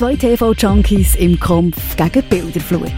[0.00, 2.90] Zwei TV-Junkies im Kampf gegen Bilderflut.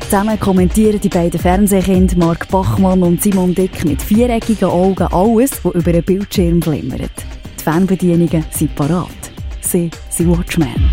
[0.00, 5.74] Zusammen kommentieren die beiden Fernsehkinder Mark Bachmann und Simon Dick mit viereckigen Augen alles, was
[5.74, 7.12] über den Bildschirm glimmert.
[7.58, 9.08] Die Fernbedienungen sind parat.
[9.62, 10.90] Sie sind Watchmen.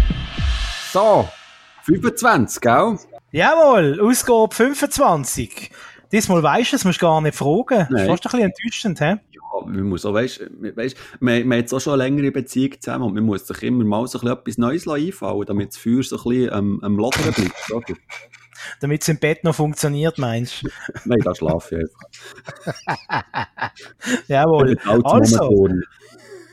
[0.93, 1.27] So,
[1.83, 2.97] 25, gell?
[3.33, 5.69] Jawohl, Ausgabe 25.
[6.13, 7.87] Diesmal weisst du es, musst gar nicht fragen.
[7.89, 7.89] Nein.
[7.89, 9.15] Das ist fast ein bisschen enttäuschend, hä?
[9.67, 13.05] Man muss auch, weißt, weißt, man, man hat jetzt auch schon eine längere Beziehung zusammen
[13.05, 16.03] und man muss sich immer mal so ein bisschen etwas Neues einfallen damit das Feuer
[16.03, 17.93] so ein bisschen ähm, am Lodern bleibt, oder?
[18.79, 20.69] Damit es im Bett noch funktioniert, meinst du?
[21.05, 23.71] Nein, da schlafe ich einfach.
[24.27, 24.77] Jawohl.
[24.83, 25.69] Also,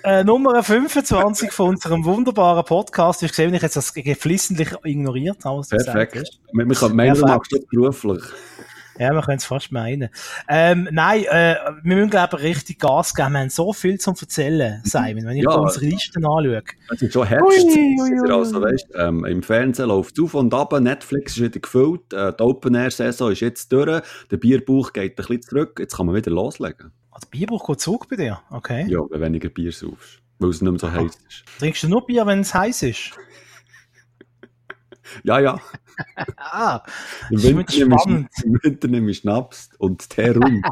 [0.05, 3.23] äh, Nummer 25 von unserem wunderbaren Podcast.
[3.23, 6.29] Ich sehe, wenn ich jetzt das geflissentlich ignoriert habe, was du gesagt Perfekt.
[6.29, 6.41] hast.
[6.53, 8.23] Wir, wir können meinen, du machst das beruflich.
[8.99, 10.09] Ja, man könnte es fast meinen.
[10.49, 13.33] Ähm, nein, äh, wir müssen, glaube ich, richtig Gas geben.
[13.33, 15.25] Wir haben so viel zum Erzählen, Simon.
[15.25, 15.51] Wenn ich Ja.
[15.55, 16.63] unsere Listen anschaue.
[16.93, 17.65] Es ist schon Herbst.
[17.67, 18.31] Ui, ui, ui.
[18.33, 22.33] Also, weißt, ähm, Im Fernsehen läuft es auf und ab, Netflix ist wieder gefüllt, äh,
[22.39, 26.31] die Open-Air-Saison ist jetzt durch, der Bierbauch geht ein bisschen zurück, jetzt kann man wieder
[26.31, 26.93] loslegen.
[27.11, 28.41] Ah, der Bierbruch geht zurück bei dir.
[28.51, 28.87] Okay.
[28.89, 31.45] Ja, wenn weniger Bier saufst, weil es nicht mehr so heiß ist.
[31.59, 33.13] Trinkst du nur Bier, wenn es heiß ist?
[35.23, 35.61] Ja, ja.
[36.37, 36.83] Ah,
[37.31, 38.29] Im Winter, spannend.
[38.37, 40.63] ich, Im Winter nehme ich Schnaps und Tee rum.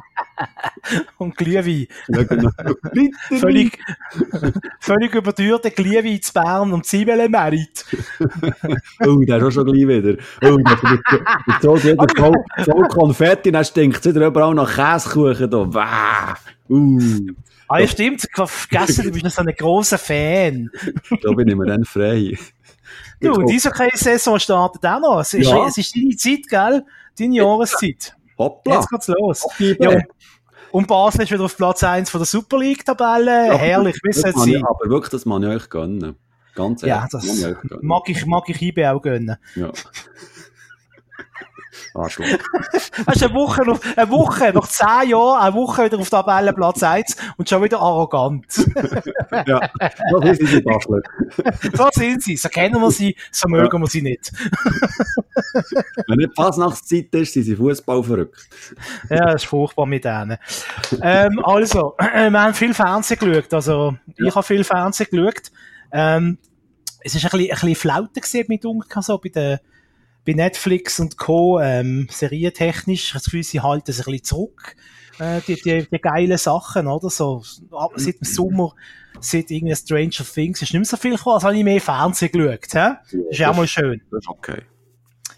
[1.18, 1.86] und Glühwein.
[2.08, 2.50] ja, genau.
[3.38, 3.78] Völlig,
[4.80, 7.84] völlig überteuerte Glühwein zu Bern und Zwiebeln-Merit.
[9.06, 10.16] Oh, der ist auch schon gleich wieder.
[10.42, 15.50] Oh, der, zog wieder voll, voll Konfetti, dann stinkt es wieder überall nach Käsekuchen.
[15.50, 15.72] Da.
[15.72, 16.36] Wah.
[16.68, 16.98] Uh,
[17.72, 18.22] Ah, ja, stimmt.
[18.24, 20.68] Ich vergessen, du bist noch so ein grosser Fan.
[21.22, 22.36] da bin ich mir dann frei.
[23.20, 25.20] Du, Ich diese Saison startet auch noch.
[25.20, 25.66] Es ist, Ja.
[25.66, 26.84] es ist deine Zeit, gell?
[27.18, 28.16] Deine Jahreszeit.
[28.38, 28.74] Hoppla.
[28.76, 29.46] Jetzt geht's los.
[29.58, 30.00] Ja, Ja,
[30.72, 33.56] und, Basel ist wieder auf Platz 1 von der Super League-Tabelle.
[33.58, 34.64] Herrlich, wie es sein.
[34.64, 36.16] aber wirklich, das man ich euch gönnen.
[36.54, 39.36] Ganz ehrlich, Ja, das mag ich, mag ich IB auch gönnen.
[39.54, 39.70] Ja.
[41.94, 42.26] Arschloch.
[43.06, 46.82] Weißt du, eine Woche, noch, eine Woche, nach 10 Jahren, eine Woche wieder auf Tabellenplatz
[46.82, 48.46] 1 und schon wieder arrogant.
[49.46, 49.70] ja,
[50.20, 51.00] das ist die Basler.
[51.72, 52.36] so sind sie.
[52.36, 54.32] So kennen wir sie, so mögen wir sie nicht.
[56.06, 58.48] Wenn nicht Fasnachtszeit ist, sind sie Fußball verrückt.
[59.08, 60.38] Ja, das ist furchtbar mit denen.
[61.00, 63.54] Ähm, also, äh, wir haben viel Fernsehen geschaut.
[63.54, 65.50] Also, ich habe viel Fernsehen geschaut.
[65.92, 66.38] Ähm,
[67.04, 69.60] es ist ein bisschen, ein bisschen Flaute mit dunkel, so bei der,
[70.24, 71.60] bei Netflix und Co.
[71.60, 73.04] Ähm, serientechnisch.
[73.04, 74.76] Ich habe das Gefühl, sie halten sich ein bisschen zurück.
[75.18, 77.10] Äh, die, die, die geilen Sachen, oder?
[77.10, 78.74] So, ab, seit dem Sommer,
[79.20, 82.32] seit irgendwie Stranger Things ist nicht mehr so viel gekommen, also habe ich mehr Fernsehen
[82.32, 82.94] geschaut, hä?
[83.04, 84.00] Das ist ja auch mal schön.
[84.10, 84.62] Das ist okay.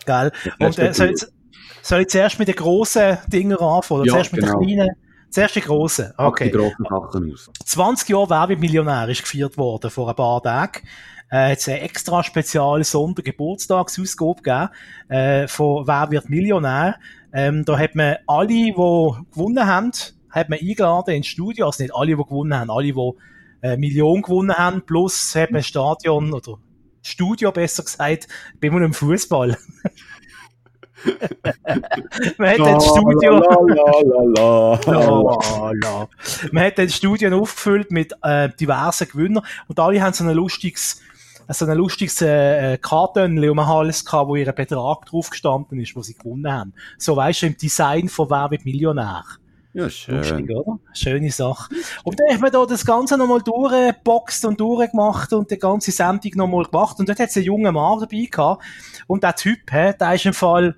[0.06, 0.33] Gell?
[0.61, 1.27] Und äh, soll, ich,
[1.83, 4.03] soll ich zuerst mit den grossen Dingen anfangen?
[4.03, 4.59] Oder Ja, zuerst mit genau.
[4.61, 4.91] den kleinen?
[5.31, 6.12] Zuerst die grossen.
[6.17, 6.44] Okay.
[6.44, 7.50] die grossen Sachen aus.
[7.65, 10.87] 20 Jahre Werbemillionär ist gefeiert worden vor ein paar Tagen.
[11.34, 14.69] Äh, hat es eine extra spezielle Sondergeburtstagsausgabe gegeben,
[15.09, 16.95] äh, von Wer wird Millionär.
[17.33, 19.91] Ähm, da hat man alle, die gewonnen haben,
[20.31, 21.67] hat man eingeladen ins Studio.
[21.67, 23.12] Also nicht alle, die gewonnen haben, alle, die
[23.62, 26.59] äh, Millionen gewonnen haben, plus hat man ein Stadion oder
[27.03, 28.28] Studio besser gesagt,
[28.61, 29.59] bei einem Fußball.
[32.39, 33.39] man hat das Studio.
[34.37, 36.09] La, la, la.
[36.53, 41.03] Man hat dann Studien aufgefüllt mit äh, diversen Gewinnern und alle haben so ein lustiges,
[41.49, 45.94] so ein lustiges äh, Kartönchen um den Hals gehabt, wo ihr Betrag drauf gestanden ist,
[45.94, 46.75] wo sie gewonnen haben.
[46.99, 49.25] So weißt du, im Design von Wer wird Millionär.
[49.75, 50.50] Ja, Lustig, schön.
[50.56, 50.78] oder?
[50.93, 51.75] Schöne Sache.
[52.05, 56.31] Und dann hat man da das Ganze nochmal durchgeboxt und durchgemacht und die ganze Sendung
[56.37, 57.00] nochmal gemacht.
[57.00, 58.65] Und dort hat es einen jungen Mann dabei gehabt.
[59.09, 60.76] Und der Typ, hä, der ist im Fall,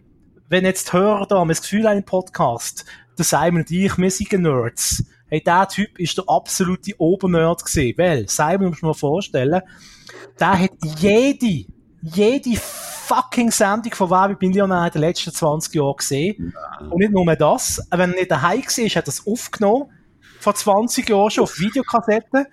[0.48, 2.86] wenn jetzt die Hörer da haben das Gefühl haben im Podcast,
[3.18, 5.04] der Simon und ich, wir sind Nerds.
[5.28, 7.98] Hey, der Typ ist der absolute Obernerd gewesen.
[7.98, 9.60] Weil, Simon, muss man mal vorstellen,
[10.38, 11.66] der hat jede,
[12.02, 12.56] jede
[13.06, 16.54] fucking Sendung von Wer Millionär in den letzten 20 Jahren gesehen.
[16.90, 19.90] Und nicht nur das, wenn er nicht daheim war, hat er das aufgenommen,
[20.40, 22.46] vor 20 Jahren schon auf Videokassetten.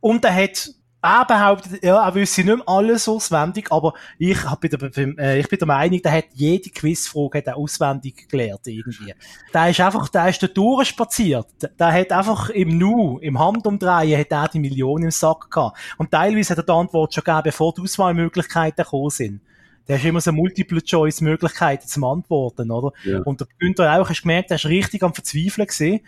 [0.00, 0.70] Und er hat,
[1.02, 4.80] er behauptet, ja, er wüsste nicht mehr alles auswendig, aber ich, hab der,
[5.18, 9.12] äh, ich bin der Meinung, der hat jede Quizfrage hat er auswendig gelernt, irgendwie.
[9.52, 11.46] Der ist einfach, der ist da durchspaziert.
[11.78, 15.76] Der, hat einfach im Nu, im Handumdrehen, hat er die Million im Sack gehabt.
[15.98, 19.40] Und teilweise hat er die Antwort schon gegeben, bevor die Auswahlmöglichkeiten gekommen sind.
[19.88, 22.92] Der hast immer so Multiple-Choice-Möglichkeiten zum Antworten, oder?
[23.02, 23.20] Ja.
[23.22, 26.00] Und der Günther auch, hast gemerkt, der ist richtig am Verzweifeln gewesen.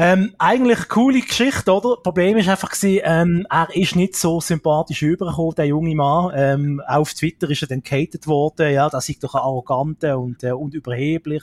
[0.00, 1.96] Ähm, eigentlich coole Geschichte, oder?
[2.00, 6.30] Problem ist einfach gewesen, ähm, er ist nicht so sympathisch übergekommen, der junge Mann.
[6.36, 10.20] Ähm, auch auf Twitter ist er dann gehatet worden, ja, das ist doch ein arroganter
[10.20, 11.42] und, äh, und überheblich.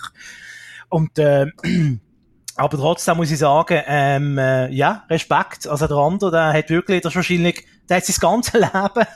[0.87, 1.47] Und, äh,
[2.55, 5.67] aber trotzdem muss ich sagen, ähm, äh, ja, Respekt.
[5.67, 9.07] Also der andere, der hat wirklich, das ist wahrscheinlich, der hat sein ganzes Leben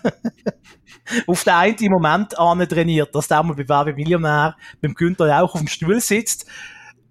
[1.27, 5.53] auf den einen Moment an trainiert, dass der mal bei Werbe Millionär beim Günther auch
[5.53, 6.45] auf dem Stuhl sitzt.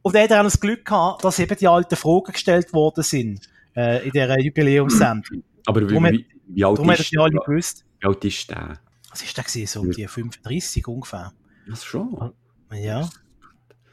[0.08, 3.48] Und er hat auch das Glück gehabt, dass eben die alten Fragen gestellt worden sind,
[3.76, 5.42] äh, in dieser Jubiläumssendung.
[5.66, 7.84] Aber wie, hat- wie, wie alt ist alle gewusst.
[8.00, 8.78] Wie alt ist der?
[9.10, 9.66] Was ist der gewesen?
[9.66, 11.32] So um die 35 ungefähr.
[11.68, 12.32] Das schon.
[12.72, 13.08] Ja.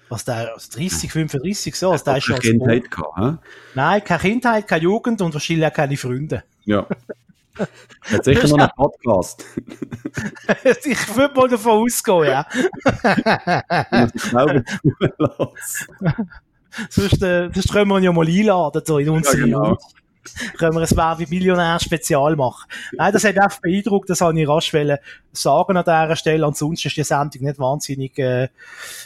[0.10, 2.60] Was der, also 30, 35, so, also der ist schon eine als Profi.
[2.80, 3.50] Kindheit gehabt, hä?
[3.74, 6.44] Nein, keine Kindheit, keine Jugend und wahrscheinlich auch keine Freunde.
[6.66, 6.86] Ja.
[8.02, 9.46] Hat sicher noch einen Podcast.
[10.84, 12.46] ich würde mal davon ausgehen, ja.
[16.90, 19.78] Sonst, äh, sonst können wir ihn ja mal einladen, so in unsere Ja, genau.
[20.58, 22.68] Können wir ein Wer wie Millionär Spezial machen.
[22.94, 24.74] Nein, das hat einfach beeindruckt, das wollte ich rasch
[25.32, 26.46] sagen an dieser Stelle.
[26.46, 28.50] Ansonsten ist die Sendung nicht wahnsinnig, äh,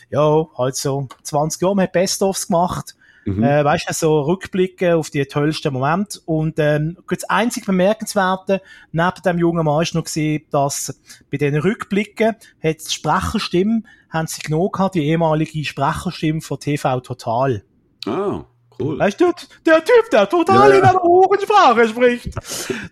[0.10, 2.96] ja, halt so 20 Jahre, man hat Best-ofs gemacht.
[3.26, 3.44] Mhm.
[3.44, 6.20] Äh, weißt du, so Rückblicke auf die tollsten Momente.
[6.26, 8.62] Und ähm, das einzig Bemerkenswerte
[8.92, 11.00] neben dem jungen Mann ist noch gesehen, dass
[11.32, 17.00] bei den Rückblicken hat die Sprecherstimme, haben sie genommen gehabt, die ehemalige Sprecherstimme von TV
[17.02, 17.64] Total.
[18.08, 18.44] Ah,
[18.80, 18.98] cool.
[18.98, 19.32] Weißt du,
[19.66, 22.30] der Typ, der total Ja, in einer hohen Sprache spricht.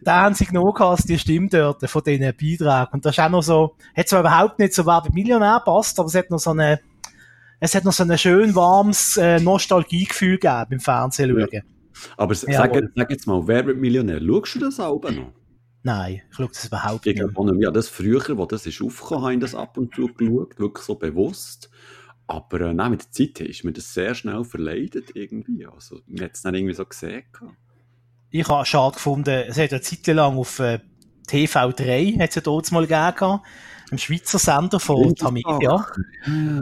[0.01, 2.87] da haben sie genommen gehabt, die Stimme dort von diesen Beiträgen.
[2.91, 5.97] Und das ist auch noch so, hat zwar überhaupt nicht so wer bei Millionär passt,
[5.99, 6.79] aber es hat noch so eine,
[7.59, 11.61] es hat noch so ein schön warmes äh, Nostalgiegefühl gegeben beim Fernsehen schauen.
[12.17, 12.81] Aber s- Jawohl.
[12.81, 14.21] sag, sag jetzt mal, wer wird Millionär?
[14.21, 15.31] Schaust du das auch noch?
[15.83, 17.35] Nein, ich schaue das überhaupt Ich nicht.
[17.37, 17.61] auch nicht.
[17.63, 20.85] Ja, das früher, wo das ist aufgekommen, habe ich das ab und zu geschaut, wirklich
[20.85, 21.69] so bewusst.
[22.27, 25.65] Aber äh, nein, mit der Zeit ist mir das sehr schnell verleidet irgendwie.
[25.65, 27.23] Also, man hat es dann irgendwie so gesehen.
[28.29, 30.79] Ich habe schade gefunden, es hat eine Zeit lang auf äh,
[31.29, 33.39] TV3, hat es ja dort mal gegeben,
[33.91, 35.57] im Schweizer Sender von Tamedia.
[35.61, 35.85] Ja.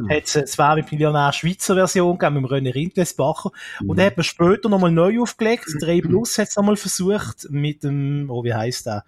[0.09, 3.51] hat es war mit Millionär Schweizer Version gegeben, mit dem René Rindlesbacher.
[3.81, 3.95] Und Mhm.
[3.97, 5.65] dann hat man später nochmal neu aufgelegt.
[5.81, 9.03] 3 Plus hat es nochmal versucht, mit dem, oh, wie heisst der?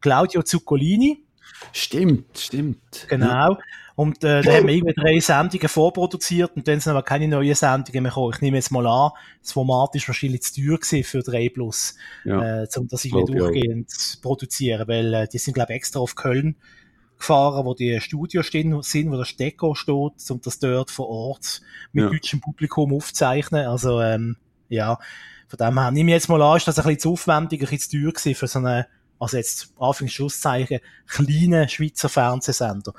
[0.00, 1.22] Claudio Zuccolini.
[1.72, 3.06] Stimmt, stimmt.
[3.08, 3.58] Genau.
[3.96, 7.54] Und äh, da haben wir irgendwie drei Sendungen vorproduziert und dann sind aber keine neuen
[7.54, 8.32] Sendungen mehr gekommen.
[8.34, 11.94] Ich nehme jetzt mal an, das Format ist wahrscheinlich zu teuer gewesen für 3 Plus,
[12.24, 12.62] Ja.
[12.64, 16.16] äh, um das irgendwie durchgehend zu produzieren, weil äh, die sind, glaube ich, extra auf
[16.16, 16.56] Köln
[17.18, 21.60] gefahren, wo die Studios stehen, sind, wo der Stecker steht, um das dort vor Ort
[21.92, 22.10] mit Ja.
[22.10, 23.66] deutschem Publikum aufzuzeichnen.
[23.66, 24.36] Also, ähm,
[24.68, 24.98] ja,
[25.48, 27.68] von dem her nehme ich jetzt mal an, ist das ein bisschen zu aufwendig, ein
[27.68, 28.86] bisschen zu teuer gewesen für so eine,
[29.18, 32.92] also jetzt Anführungs- Schlusszeichen, kleinen Schweizer Fernsehsender.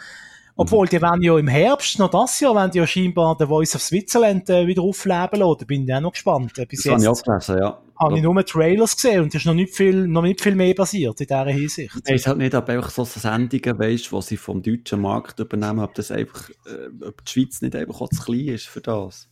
[0.58, 3.76] Obwohl, die werden ja im Herbst, noch das Jahr, werden die ja scheinbar The Voice
[3.76, 5.58] of Switzerland äh, wieder aufleben lassen.
[5.60, 6.58] Da bin ich auch noch gespannt.
[6.58, 7.82] Äh, bis Das habe ich jetzt gelesen, ja.
[8.00, 10.74] habe ich nur Trailers gesehen und es ist noch nicht viel, noch nicht viel mehr
[10.74, 11.94] passiert in dieser Hinsicht.
[12.06, 15.80] Ich weiß halt nicht, ob einfach so Sendungen, weißt, die sie vom deutschen Markt übernehmen,
[15.80, 19.28] ob das einfach, äh, ob die Schweiz nicht einfach auch zu klein ist für das.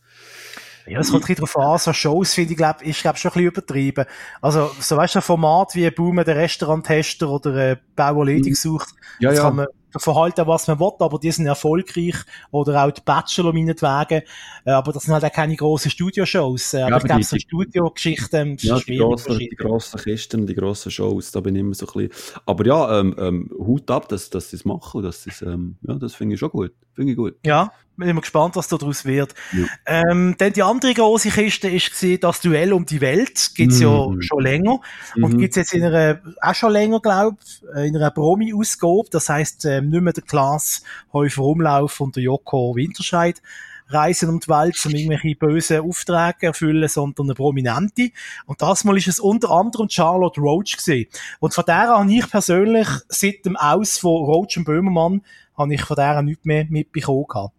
[0.86, 3.32] Ja, es kommt ein drauf an, so Shows finde ich, glaub, ist, glaub, schon ein
[3.32, 4.04] bisschen übertrieben.
[4.42, 8.90] Also, so weißt du, ein Format wie Boomer, der Restauranttester oder äh, Bauer Ledig sucht,
[9.18, 9.44] Ja, das ja.
[9.44, 9.66] kann man
[9.98, 12.16] verhalten, was man will, aber die sind erfolgreich.
[12.50, 14.22] Oder auch die Bachelor meinetwegen.
[14.64, 16.74] Äh, aber das sind halt auch keine grossen Studioshows.
[16.74, 20.90] Äh, aber aber ich glaube, so Studiogeschichten Ja, die grossen, die grossen Kisten, die grossen
[20.90, 22.40] Shows, da bin ich immer so ein bisschen.
[22.46, 25.02] Aber ja, ähm, ähm, Hut ab, dass, dass sie es machen.
[25.02, 26.72] Dass ähm, ja, das finde ich schon gut.
[26.94, 27.34] Finde ich gut.
[27.44, 29.34] Ja, bin immer gespannt, was da daraus wird.
[29.52, 29.66] Ja.
[30.10, 31.92] Ähm, dann die andere große Kiste ist
[32.22, 33.50] das Duell um die Welt.
[33.54, 34.22] Gibt's ja Mhm.
[34.22, 34.80] schon länger.
[35.16, 35.38] Und Mhm.
[35.38, 37.36] gibt's jetzt in einer, auch schon länger, glaub,
[37.74, 39.08] äh, in einer Promi-Ausgabe.
[39.10, 43.40] Das heisst, ähm, nicht mehr der Klaas Häufer Umlauf und der Joko Winterscheid
[43.88, 48.10] reisen um die Welt, um irgendwelche bösen Aufträge erfüllen, sondern eine Prominente.
[48.46, 51.06] Und das Mal ist es unter anderem Charlotte Roach gewesen.
[51.40, 55.22] Und von der habe ich persönlich seit dem Aus von Roach und Böhmermann
[55.56, 57.50] habe ich von der nichts mehr mitbekommen.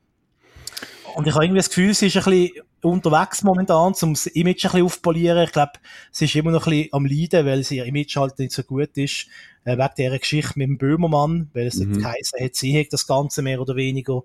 [1.15, 2.51] Und ich habe irgendwie das Gefühl, sie ist ein bisschen
[2.86, 5.44] unterwegs momentan, um das Image ein bisschen aufzupolieren.
[5.44, 5.74] Ich glaube,
[6.12, 8.63] sie ist immer noch ein bisschen am Leiden, weil sie ihr Image halt nicht so
[8.63, 9.27] gut ist,
[9.65, 11.94] äh, wegen dieser Geschichte mit dem Böhmermann, weil es Mhm.
[11.98, 14.22] geheißen hat, sie hat das Ganze mehr oder weniger,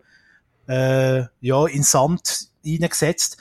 [0.68, 3.36] äh, ja, in Sand reingesetzt.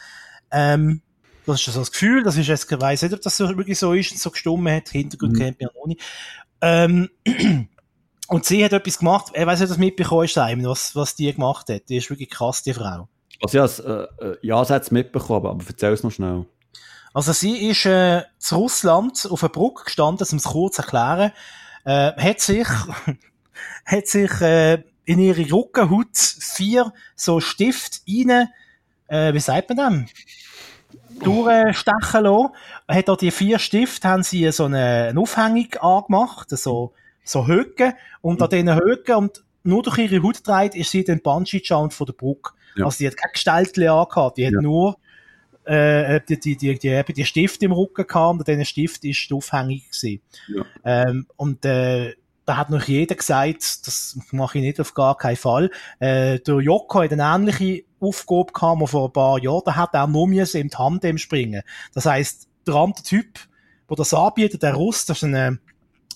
[0.52, 1.02] Ähm,
[1.46, 3.80] das ist so das Gefühl, das ist jetzt, ich weiss nicht, ob das so wirklich
[3.80, 5.38] so ist und so gestummen hat, Hintergrund Mhm.
[5.38, 6.02] kennt man noch nicht.
[6.62, 7.10] Ähm,
[8.28, 11.34] und sie hat etwas gemacht, ich weiss nicht, ob das mitbekommen ist, was, was die
[11.34, 11.90] gemacht hat.
[11.90, 13.08] Die ist wirklich krass, die Frau.
[13.42, 16.46] Also ja, es, äh, äh, ja, sie hat es mitbekommen, aber, erzähl es noch schnell.
[17.14, 21.32] Also sie ist äh, zu Russland auf einer Brücke gestanden, um es kurz zu erklären,
[21.86, 22.68] äh, hat sich,
[23.86, 28.50] hat sich äh, in ihre Rückenhaut vier so Stift rein,
[29.08, 30.06] äh, wie sagt man dem?
[31.20, 32.50] durchstechen lassen.
[32.88, 36.94] Hat auch die vier Stifte, haben sie so eine, eine Aufhängung angemacht, so,
[37.24, 37.94] so Höcken.
[38.22, 42.06] Und an diesen Höcken und nur durch ihre Haut gedreht, ist sie den Bungee-Jump von
[42.06, 42.52] der Brücke.
[42.80, 42.86] Ja.
[42.86, 44.62] Also die hat kein Gestaltchen angehabt, die hat Ja.
[44.62, 44.98] nur
[45.66, 49.90] äh, die, die, die, die, die Stift im Rücken gehabt und dieser Stift ist aufhängig
[49.92, 50.22] gewesen.
[50.48, 50.64] Ja.
[50.84, 55.36] Ähm, und äh, da hat noch jeder gesagt, das mache ich nicht auf gar keinen
[55.36, 55.70] Fall.
[56.00, 60.08] Äh, der Joko hat eine ähnliche Aufgabe gehabt, vor ein paar Jahren, da hat er
[60.08, 61.62] nur im Tandem springen.
[61.94, 63.40] Das heisst, der andere Typ,
[63.88, 65.60] der das anbietet, der Russ, das ist ein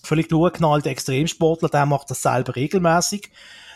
[0.04, 3.30] völlig durchgeknallter Extremsportler, der macht das selber regelmäßig.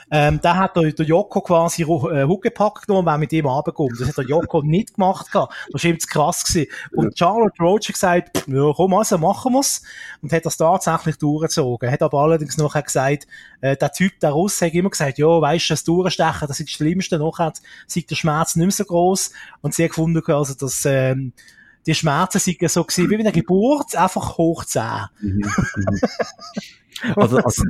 [0.10, 4.00] Ähm, da hat der, der Joko quasi äh, Huckepack genommen, wenn mit ihm runterkommt.
[4.00, 5.54] Das hat der Joko nicht gemacht gehabt.
[5.72, 6.72] Das war ihm zu krass gewesen.
[6.94, 9.82] Und Charlotte Roach hat gesagt, ja, komm also, machen wir's.
[10.22, 11.92] Und hat das tatsächlich durchgezogen.
[11.92, 13.28] Hat aber allerdings noch gesagt,
[13.62, 16.70] äh, der Typ, der Russ, hat immer gesagt, ja, weisst du, das Durchstechen, das ist
[16.70, 17.20] das Schlimmste.
[17.20, 19.32] Noch hat, sieht der Schmerz nicht mehr so groß.
[19.62, 21.34] Und sie hat gefunden, also, dass, ähm,
[21.88, 24.84] die Schmerzen sind so gewesen, wie bei einer Geburt, einfach hoch 10.
[25.22, 26.00] Mhm, mhm.
[27.15, 27.63] also, also,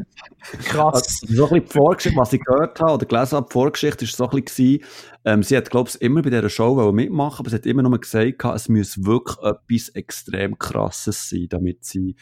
[0.64, 1.22] Krass.
[1.22, 4.06] Also, so ein bisschen die Vorgeschichte, was ich gehört habe oder gelesen habe, die Vorgeschichte
[4.06, 4.80] war so ein bisschen,
[5.26, 8.00] ähm, sie hat, glaube ich, immer bei dieser Show mitmachen, aber sie hat immer nur
[8.00, 12.16] gesagt, es müsse wirklich etwas extrem Krasses sein, damit sie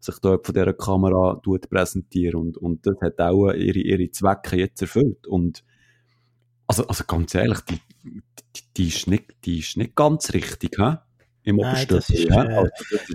[0.00, 4.80] sich dort von dieser Kamera präsentieren und, und das hat auch ihre, ihre Zwecke jetzt
[4.80, 5.62] erfüllt und
[6.66, 10.98] also, also ganz ehrlich, die, die, die, ist, nicht, die ist nicht ganz richtig, hä?
[11.42, 12.44] Im ist, ja?
[12.44, 12.70] Äh, also,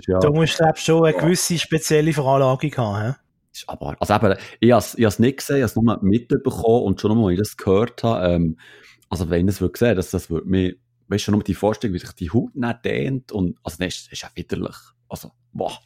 [0.06, 3.12] ja, Du musst glaub, schon eine gewisse spezielle Veranlagung haben.
[3.12, 3.64] He?
[3.66, 7.16] Aber, also eben, ich habe es nicht gesehen, ich habe es nur mitbekommen und schon
[7.16, 8.58] mal, als ich das gehört habe, ähm,
[9.08, 10.74] also wenn ich das würde sehen, das, das würde mir,
[11.08, 14.12] weißt du, nur die Vorstellung, wie sich die Haut nicht dehnt und, also das ist,
[14.12, 14.76] ist ja widerlich.
[15.08, 15.78] Also, boah.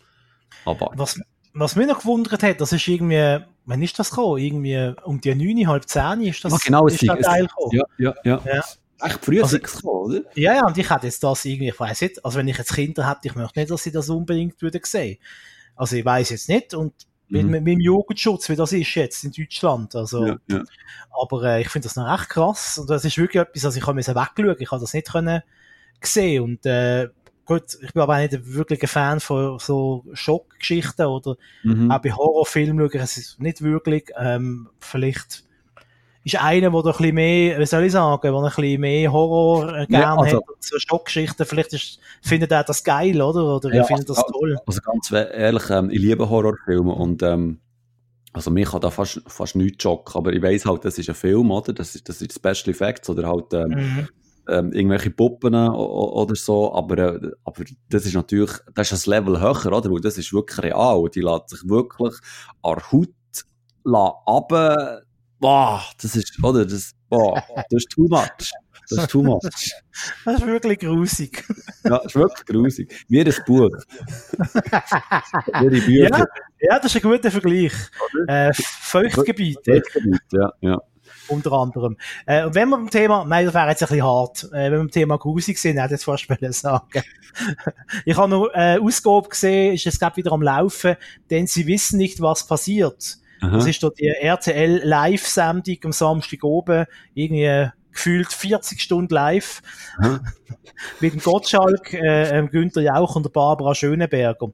[0.64, 0.90] Aber.
[0.94, 1.20] Was,
[1.52, 4.38] was mich noch gewundert hat, das ist irgendwie, wann ist das gekommen?
[4.38, 7.70] Irgendwie um die 9, halb 10 ist das, ja, genau, ist das Teil gekommen.
[7.72, 8.42] Ja, ja, ja.
[8.44, 8.64] ja.
[9.02, 10.20] Echt früh also, gekommen, oder?
[10.34, 12.74] Ja, ja, und ich hätte jetzt das irgendwie, ich weiss nicht, also wenn ich jetzt
[12.74, 15.18] Kinder hätte, ich möchte nicht, dass sie das unbedingt würden sehen.
[15.76, 16.92] Also ich weiß jetzt nicht und
[17.28, 17.50] mhm.
[17.50, 20.62] mit, mit dem Jugendschutz, wie das ist jetzt in Deutschland, also, ja, ja.
[21.22, 23.86] aber äh, ich finde das noch echt krass und das ist wirklich etwas, also ich
[23.86, 25.42] habe mir wegschauen, ich habe das nicht können
[26.02, 27.08] sehen und äh,
[27.44, 31.90] gut, ich bin aber auch nicht wirklich ein Fan von so Schockgeschichten oder mhm.
[31.90, 35.44] auch bei Horrorfilmen schaue ich es nicht wirklich, ähm, vielleicht
[36.34, 39.68] ist einer, der ein bisschen mehr, wie soll ich sagen, der ein bisschen mehr Horror
[39.76, 43.56] äh, gerne ja, also, hat, so Schockgeschichten, vielleicht ist, findet er das geil, oder?
[43.56, 44.56] Oder ja, findet das also, toll?
[44.66, 47.60] Also ganz ehrlich, ähm, ich liebe Horrorfilme und ähm,
[48.32, 51.14] also mich hat da fast, fast nichts schocken, aber ich weiss halt, das ist ein
[51.14, 51.72] Film, oder?
[51.72, 54.08] Das ist, das ist Special Effects oder halt ähm, mhm.
[54.48, 59.40] ähm, irgendwelche Puppen oder so, aber, äh, aber das ist natürlich, das ist ein Level
[59.40, 59.90] höher, oder?
[59.90, 62.14] Weil das ist wirklich real, die lässt sich wirklich
[62.62, 63.08] an Haut
[63.84, 65.02] runter
[65.40, 68.52] boah, das ist, oder, das, boah, das ist too much.
[68.88, 69.40] Das ist too much.
[70.24, 71.44] Das ist wirklich grusig.
[71.84, 73.04] Ja, das ist wirklich grusig.
[73.08, 73.70] Wie ein Buch.
[75.60, 76.18] Wie Bücher.
[76.18, 76.26] Ja,
[76.60, 77.72] ja, das ist ein guter Vergleich.
[78.26, 79.72] Äh, Feuchtgebiete.
[79.72, 80.78] Feuchtgebiet, ja, ja.
[81.28, 81.96] Unter anderem.
[82.26, 84.72] Äh, und wenn wir beim Thema, nein, das wäre jetzt ein bisschen hart, äh, wenn
[84.72, 86.26] wir beim Thema grusig sind, hätte ich jetzt fast
[86.60, 87.02] sagen.
[88.04, 90.96] ich habe noch äh, Ausgabe gesehen, ist es gerade wieder am Laufen,
[91.30, 93.19] denn sie wissen nicht, was passiert.
[93.40, 93.56] Aha.
[93.56, 99.62] Das ist dort die RTL Live-Sendung am Samstag oben, irgendwie gefühlt 40 Stunden live.
[101.00, 104.52] Mit dem Gottschalk, äh, Günther Jauch und der Barbara Schöneberger.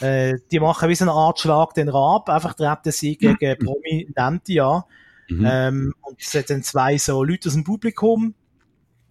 [0.00, 3.58] Äh, die machen wie so eine Art Schlag den Rab, einfach treten sie gegen.
[3.58, 4.82] Prominente an.
[5.28, 5.46] Mhm.
[5.46, 8.34] Ähm, und es sind dann zwei so Leute aus dem Publikum.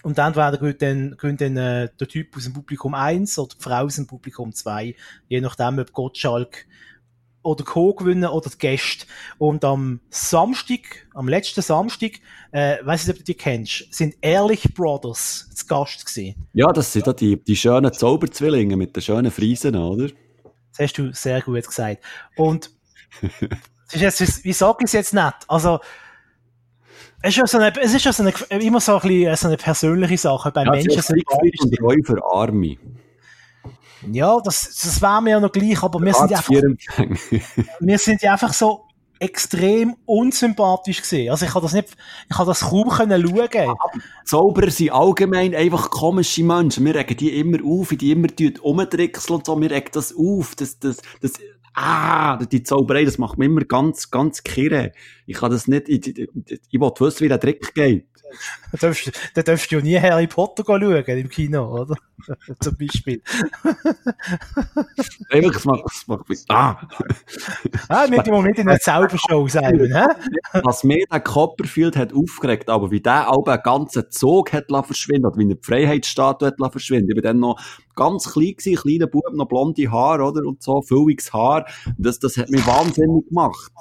[0.04, 3.64] Und entweder gewinnt dann, gewinnt dann äh, der Typ aus dem Publikum 1 oder die
[3.64, 4.96] Frau aus dem Publikum 2,
[5.28, 6.68] je nachdem, ob Gottschalk
[7.46, 7.94] oder Co.
[7.94, 9.06] gewinnen oder die Gäste.
[9.38, 12.14] Und am Samstag, am letzten Samstag,
[12.52, 16.48] äh, weiß nicht, ob du die kennst, sind Ehrlich Brothers zu Gast gewesen.
[16.54, 20.08] Ja, das sind ja die, die schönen Zauberzwillinge mit den schönen Friesen, oder?
[20.72, 22.04] Das hast du sehr gut gesagt.
[22.36, 22.72] Und
[23.92, 25.36] ist jetzt, wie sage ich es jetzt nicht?
[25.48, 25.80] Also,
[27.22, 29.48] es ist ja so eine, es ist ja so eine, immer so ein bisschen so
[29.48, 30.52] eine persönliche Sache.
[30.52, 32.78] Bei ja, Menschen sind und Räufer Army.
[34.12, 36.50] Ja, das, das wäre mir ja noch gleich, aber wir sind, einfach,
[37.80, 38.86] wir sind ja einfach so
[39.20, 41.32] extrem unsympathisch gesehen.
[41.32, 41.96] Also ich kann das nicht,
[42.30, 43.76] ich kann das kaum können schauen.
[44.26, 46.86] Zauberer sind allgemein einfach komische Menschen.
[46.86, 48.28] Wir regen die immer auf, die immer
[48.62, 49.60] umtrickseln und so.
[49.60, 50.56] Wir regen das auf.
[50.56, 51.34] Das, das, das,
[51.76, 54.92] ah, die Zauberei, das macht mich immer ganz, ganz kirre.
[55.26, 58.08] Ich kann das nicht, ich, ich, ich will wissen, wie der Trick geht.
[58.72, 61.96] Da darfst du ja nie Harry Potter schauen im Kino, oder?
[62.60, 63.22] Zum Beispiel.
[65.30, 66.88] Einfach, das macht, das macht mich, ah.
[67.88, 70.60] ah wir wollen nicht in einer Zaubershow sein, hä?
[70.64, 75.28] Was mir der Copperfield hat aufgeregt, aber wie der auch einen ganzen Zug hat verschwinden,
[75.28, 77.12] oder wie eine Freiheitsstatue hat verschwinden.
[77.12, 77.60] Ich war dann noch
[77.96, 80.46] ganz klein gewesen, kleiner Bub, noch blonde Haare, oder?
[80.46, 81.66] Und so, fülliges Haar.
[81.98, 83.72] Das, das hat mich wahnsinnig gemacht.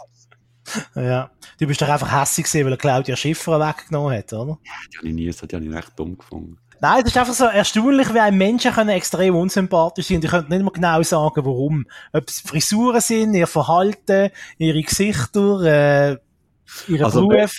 [0.94, 1.30] Ja.
[1.60, 4.58] Du bist doch einfach hässlich gewesen, weil er Claudia Schiffer weggenommen hat, oder?
[4.64, 6.58] Ja, die habe ich nie, das habe ich recht dumm gefunden.
[6.80, 10.16] Nein, das ist einfach so erstaunlich, wie ein Menschen können extrem unsympathisch sein.
[10.16, 11.86] Und ich könnte nicht mehr genau sagen, warum.
[12.12, 16.18] Ob es Frisuren sind, ihr Verhalten, ihre Gesichter, äh,
[16.88, 17.52] ihre Also, Beruf.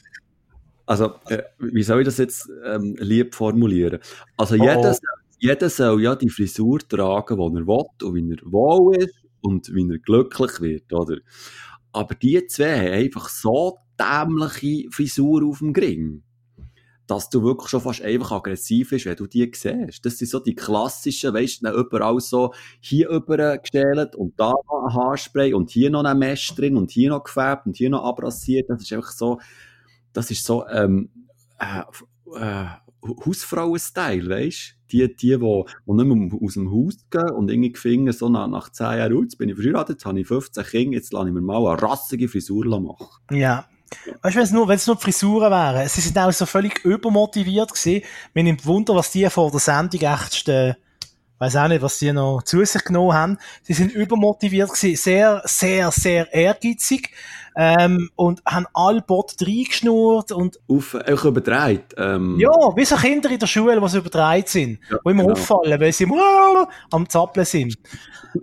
[0.86, 4.00] Also, äh, wie soll ich das jetzt ähm, lieb formulieren?
[4.38, 4.96] Also, Oh, jeder.
[5.46, 9.74] Jeder soll ja die Frisur tragen, die er will und wie er wohl ist und
[9.76, 11.18] wie er glücklich wird, oder?
[11.92, 16.24] Aber die zwei haben einfach so dämliche Frisur auf dem Gring,
[17.06, 20.04] dass du wirklich schon fast einfach aggressiv bist, wenn du die siehst.
[20.04, 24.88] Das sind so die klassischen, weißt du, überall so hier über gestellt und da noch
[24.88, 28.04] ein Haarspray und hier noch ein Mesh drin und hier noch gefärbt und hier noch
[28.04, 28.68] abrasiert.
[28.68, 29.40] Das ist einfach so,
[30.12, 31.12] das ist so, ähm,
[31.60, 31.84] äh,
[32.36, 32.66] äh,
[33.08, 34.76] Hausfrauen-Style, weißt?
[34.92, 38.48] Die, die, die, die nicht mehr aus dem Haus gehen und irgendwie finden, so nach,
[38.48, 41.34] nach 10 Jahren, jetzt bin ich verheiratet, jetzt habe ich 15 Kinder, jetzt lasse ich
[41.34, 43.08] mir mal eine rassige Frisur machen.
[43.32, 43.68] Ja.
[44.22, 46.46] Weißt du, wenn es nur, wenn es nur die Frisuren wären, sie sind auch so
[46.46, 48.04] völlig übermotiviert gewesen.
[48.34, 50.74] Mir nimmt Wunder, was die vor der Sendung echt, äh,
[51.40, 53.38] weiß auch nicht, was die noch zu sich genommen haben.
[53.62, 57.12] Sie sind übermotiviert gewesen, sehr, sehr, sehr ehrgeizig,
[57.56, 61.96] ähm, und haben alle Bot reingeschnurrt und, Auf, einfach überdreht.
[61.98, 65.24] Ähm, ja, wie so Kinder in der Schule, die so überdreht sind, Ja, die immer
[65.24, 65.34] genau.
[65.34, 67.78] auffallen, weil sie immer am Zappeln sind.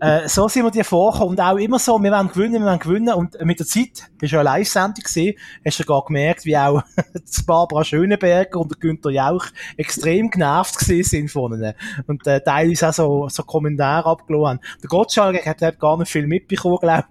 [0.00, 2.78] äh, so sind wir dir vorgekommen und auch immer so, wir wollen gewinnen, wir wollen
[2.78, 6.46] gewinnen und mit der Zeit, bist du ja eine Live-Sendung gesehen, hast du gar gemerkt,
[6.46, 6.82] wie auch
[7.46, 9.44] Barbara Schöneberger und der Günther Jauch
[9.76, 11.74] extrem genervt gewesen sind von ihnen
[12.06, 14.60] und äh, teilweise auch so, so Kommentare abgelassen haben.
[14.82, 17.04] Der Gottschalk hat glaub, gar nicht viel mitbekommen, glaube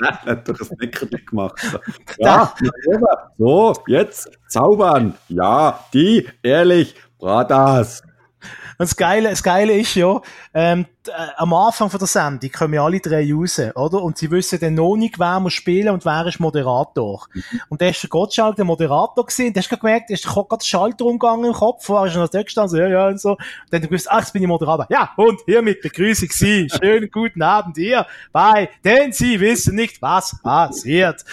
[0.00, 1.58] Der hat doch ein Nickerchen gemacht.
[1.60, 1.78] So.
[2.18, 2.54] Ja,
[2.92, 3.04] eben.
[3.38, 5.14] so, jetzt zaubern.
[5.28, 8.02] Ja, die, ehrlich, Bratas.
[8.78, 10.20] Und das Geile, das Geile ist ja,
[10.54, 14.00] ähm, äh, am Anfang von der Sendung kommen ja alle drei raus, oder?
[14.00, 17.26] Und sie wissen dann noch nicht, wer muss spielen und wer ist Moderator.
[17.70, 20.24] Und da ist der Gottschalk der Moderator gewesen, und da hast du gemerkt, da ist
[20.24, 23.08] gerade der Schalter umgegangen im Kopf, vorher ist er noch dort gestanden, so, ja, ja,
[23.08, 23.30] und so.
[23.30, 23.38] Und
[23.70, 24.86] dann er gewusst, ach, jetzt bin ich Moderator.
[24.90, 26.68] Ja, und hiermit begrüße ich Sie.
[26.80, 31.24] Schönen guten Abend hier bei, denn Sie wissen nicht, was passiert.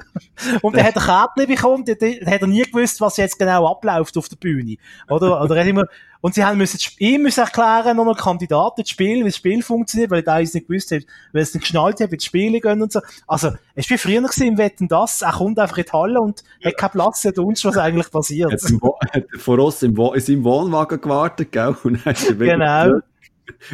[0.62, 4.16] und dann hat er Karten bekommen, dann hat er nie gewusst, was jetzt genau abläuft
[4.16, 4.76] auf der Bühne.
[5.08, 5.40] Oder?
[5.40, 5.84] Oder er hat immer,
[6.22, 10.10] und sie haben müssen, ihm müssen erklären, noch Kandidaten zu spielen, wie das Spiel funktioniert,
[10.10, 11.02] weil er teilweise nicht gewusst hat,
[11.32, 13.00] weil es nicht geschnallt hat, wie die Spiele gehen und so.
[13.26, 16.20] Also, es war wie früher gewesen im Wetten das, er kommt einfach in die Halle
[16.20, 18.52] und hat keinen Platz, hat uns, was eigentlich passiert.
[18.52, 21.74] Hat, Wo- hat vor uns im Wo in seinem Wohnwagen gewartet, gell?
[22.04, 23.00] Er Genau.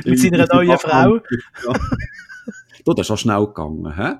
[0.04, 1.16] Mit seiner neuen Frau.
[1.16, 1.72] Ja.
[2.85, 4.14] Du, das ist schon schnell gegangen, hä?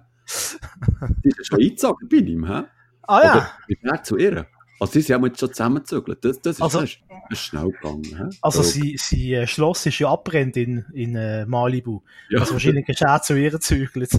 [1.24, 2.62] Die ist schon eingezogen bei ihm, hä?
[3.06, 3.34] Ah ja.
[3.36, 4.46] Oder er zu ihr?
[4.78, 6.24] Also, sie haben jetzt schon zusammengezügelt.
[6.24, 6.98] Das, das, ist, Also- das, ist,
[7.30, 8.36] das ist schnell gegangen?
[8.42, 12.00] Also, So, sie, sie, äh, Schloss ist ja abbrennt in, in, äh, Malibu.
[12.30, 12.40] ja.
[12.40, 14.10] Also, wahrscheinlich ist er zu ihr gezügelt.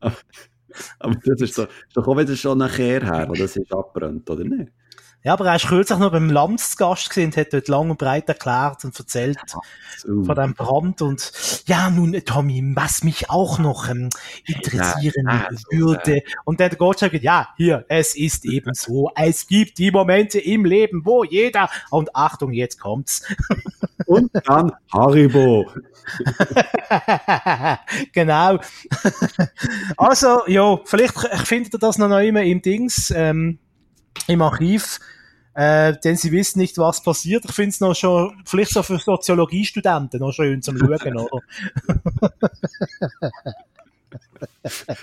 [0.98, 4.28] Aber das ist, so, ist doch auch wieder schon nachher her, wo das ist abbrennt,
[4.30, 4.70] oder nicht?
[5.22, 7.98] Ja, aber er ist kürzlich noch beim Lanz Gast gewesen und hat dort lang und
[7.98, 9.38] breit erklärt und erzählt
[9.98, 10.24] So.
[10.24, 11.30] von dem Brand und
[11.66, 14.08] ja, nun, Tommy, was mich auch noch ähm,
[14.46, 16.22] interessieren Ja, also, würde.
[16.44, 20.38] Und dann der Gottschalk sagt, ja, hier, es ist eben so, es gibt die Momente
[20.38, 23.22] im Leben, wo jeder, und Achtung, jetzt kommt's.
[24.06, 25.70] Und dann Haribo.
[28.12, 28.58] genau.
[29.96, 33.58] also, ja, vielleicht findet ihr das noch einmal im Dings, ähm,
[34.26, 34.98] im Archiv.
[35.54, 37.44] Äh, denn sie wissen nicht, was passiert.
[37.44, 41.42] Ich finde es noch schon, vielleicht so für Soziologiestudenten noch schön zum Schauen, oder?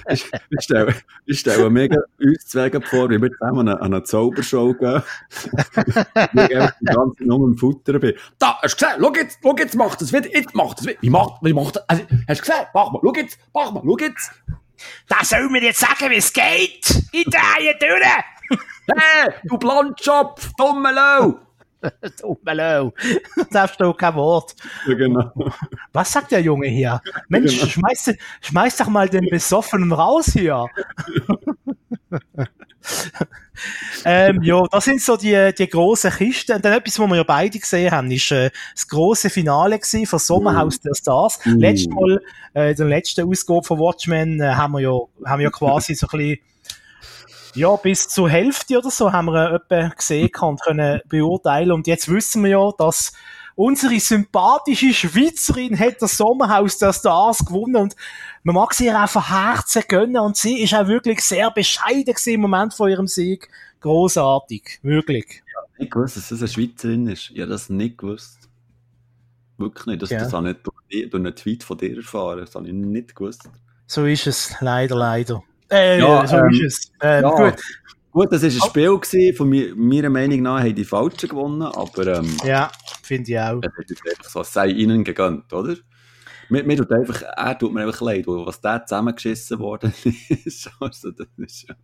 [0.10, 3.94] Ich, ich stelle, ich stelle mega uns zwei vor, wie wir zusammen an eine, an
[3.94, 5.04] eine Zaubershow gehen.
[6.34, 8.14] wir die ganze Zeit nur im Futter bin.
[8.40, 9.02] Da, hast du gesehen?
[9.02, 11.00] Schau jetzt, schau jetzt, macht das wieder, jetzt macht das wieder.
[11.02, 11.90] Wie macht, wie macht das?
[11.90, 12.66] Also, hast du gesehen?
[12.74, 14.32] Mach mal, schau jetzt, mach mal, schau jetzt.
[15.08, 17.04] Da soll mir jetzt sagen, wie es geht!
[17.12, 18.37] Ich drehe durch!
[18.88, 21.40] Hey, du Blondschopf, dumme Lau.
[22.22, 22.94] Dummelau!
[23.52, 24.56] Da versteht kein Wort.
[24.88, 25.32] Ja, genau.
[25.94, 27.02] Was sagt der Junge hier?
[27.28, 27.68] Mensch, Genau.
[27.68, 30.66] schmeiß, schmeiß doch mal den Besoffenen raus hier.
[34.06, 36.56] ähm, ja, das sind so die, die grossen Kisten.
[36.56, 40.06] Und dann etwas, was wir ja beide gesehen haben, ist äh, das grosse Finale gewesen
[40.06, 41.40] von Sommerhaus der Stars.
[41.46, 41.58] Mm.
[41.58, 42.22] Letztes Mal,
[42.56, 45.96] äh, in der letzten Ausgabe von Watchmen, äh, haben wir ja, haben wir ja quasi
[45.96, 46.40] so ein bisschen
[47.58, 51.72] ja, bis zur Hälfte oder so haben wir äh, gesehen und können beurteilen.
[51.72, 53.14] Und jetzt wissen wir ja, dass
[53.56, 57.96] unsere sympathische Schweizerin hat das Sommerhaus der Stars gewonnen und
[58.44, 62.06] man mag sie ihr auch von Herzen gönnen und sie ist auch wirklich sehr bescheiden
[62.06, 63.50] gewesen im Moment von ihrem Sieg.
[63.82, 65.44] Großartig, wirklich.
[65.80, 67.32] Ich gewusst, dass das eine Schweizerin ist.
[67.32, 68.48] Ich habe das nicht gewusst.
[69.58, 70.02] Wirklich nicht.
[70.04, 70.20] Das, Ja.
[70.20, 72.40] das habe ich nicht durch, durch einen Tweet von dir erfahren.
[72.40, 73.50] Das habe ich nicht gewusst.
[73.88, 75.44] So ist es, leider, leider.
[75.72, 76.92] Äh, Ja, so ähm, ist es.
[77.02, 77.30] Ähm, ja.
[77.30, 77.62] Gut.
[78.12, 81.62] Gut, das war ein Spiel, gewesen, von mir, meiner Meinung nach haben die Falschen gewonnen,
[81.62, 82.72] aber ähm, Ja,
[83.04, 83.62] finde ich auch.
[83.62, 85.76] einfach so, sei ihnen gegönnt, oder?
[86.50, 89.94] Mir, mir tut einfach, er tut mir einfach leid, was der zusammengeschissen worden
[90.46, 90.70] ist.
[90.80, 91.76] Also, das ist ja,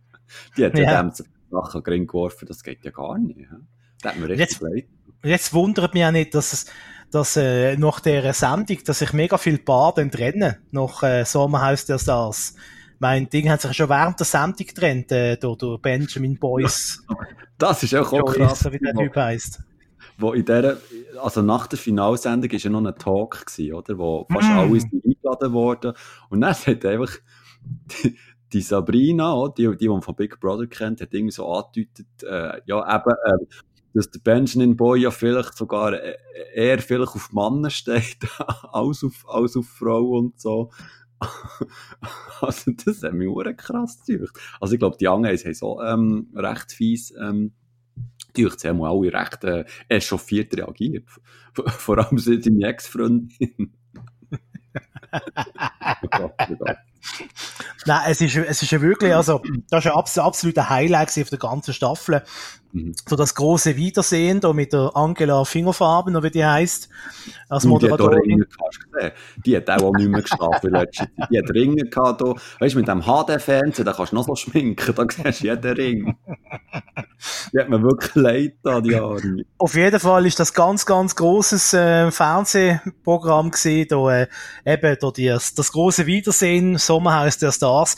[0.56, 1.02] die hat ja, Ja.
[1.02, 1.12] dem
[1.50, 3.38] Sachen gering geworfen, das geht ja gar nicht.
[3.40, 3.58] Ja?
[4.02, 4.86] Das hat mir richtig Jetzt- leid.
[5.22, 6.66] Jetzt wundert mich auch nicht, dass es,
[7.12, 11.86] dass äh, nach dieser Sendung, dass sich mega viel Paar dann trennen, nach äh, Sommerhaus
[11.86, 12.54] der Stars.
[12.98, 17.02] Mein Ding hat sich schon während der Sendung getrennt, äh, durch, durch Benjamin Boyce,
[17.58, 18.64] Das ist auch, auch krass.
[18.72, 19.60] wie der Typ heisst.
[20.18, 20.76] wo in der,
[21.22, 23.98] also nach der Finalsendung ist ja noch ein Talk gewesen, oder?
[23.98, 24.58] Wo fast Mm.
[24.58, 25.92] alle sind eingeladen worden.
[26.30, 27.12] Und dann hat einfach
[28.02, 28.16] die,
[28.52, 32.60] die Sabrina, die, die, die man von Big Brother kennt, hat irgendwie so angedeutet, äh,
[32.66, 33.46] ja, eben, äh,
[33.94, 36.16] dass der Benjamin Boy ja vielleicht sogar äh,
[36.54, 38.18] eher vielleicht auf Männer steht,
[38.72, 40.70] als auf, als auf Frauen und so.
[42.40, 44.38] also, das hat mich auch krass gedacht.
[44.60, 47.52] Also, ich glaube, die anderen haben so, ähm, recht fies, ähm,
[48.34, 51.08] durch sie haben alle recht äh, echauffiert reagiert.
[51.54, 53.72] Vor allem seine Ex-Freundin.
[56.02, 56.76] Oh Gott, oh Gott.
[57.86, 61.28] Nein, es ist, es ist ja wirklich, also, das ist ein abs absoluter Highlight auf
[61.30, 62.22] der ganzen Staffel.
[62.74, 62.92] Mhm.
[63.08, 66.88] So das große Wiedersehen da mit der Angela Fingerfarben, oder wie die heißt,
[67.48, 68.44] als Und die hat Moderatorin.
[68.92, 69.12] Gesehen?
[69.46, 71.30] Die hat auch, auch nicht mehr geschlafen in letzter Zeit.
[71.30, 72.34] Die hat Ringe gehabt, da.
[72.58, 75.76] Weißt du, mit dem HD-Fernsehen, da kannst du noch so schminken, da siehst du jeden
[75.76, 76.16] Ring.
[77.52, 79.44] Die hat mir wirklich leid da, die Arme.
[79.58, 84.26] Auf jeden Fall ist das ganz, ganz grosses äh, Fernsehprogramm gewesen, da, äh,
[84.66, 87.73] eben da die, das große Wiedersehen, Sommerhaus der Stars.
[87.82, 87.96] Das,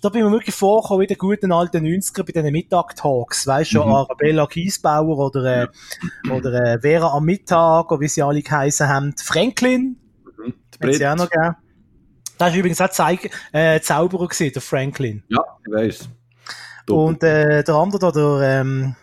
[0.00, 3.70] da bin ich mir wirklich vorgekommen, wie den guten alten 90er bei diesen Mittag-Talks, weißt
[3.70, 3.94] du, schon Mhm.
[3.94, 5.66] Arabella Kiesbauer oder, äh,
[6.30, 9.96] oder äh, Vera am Mittag, oder wie sie alle geheißen haben, Franklin,
[10.38, 10.54] Mhm.
[10.82, 11.56] Hat sie auch noch gegeben.
[12.38, 15.22] Das ist übrigens auch Zeig äh, Zauberer gewesen, der Franklin.
[15.28, 16.08] Ja, ich weiss.
[16.88, 18.96] Und äh, der andere da, der, ähm,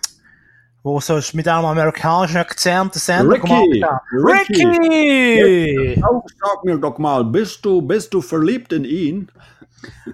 [0.88, 3.48] wo so mit einem amerikanischen Akzent der Sender Ricky!
[3.48, 4.02] gemacht hat.
[4.14, 4.66] Ricky!
[4.66, 6.02] Ricky!
[6.40, 9.30] Sag mir doch mal, bist du, bist du verliebt in ihn?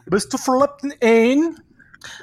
[0.06, 1.60] Bist du verliebt in ihn?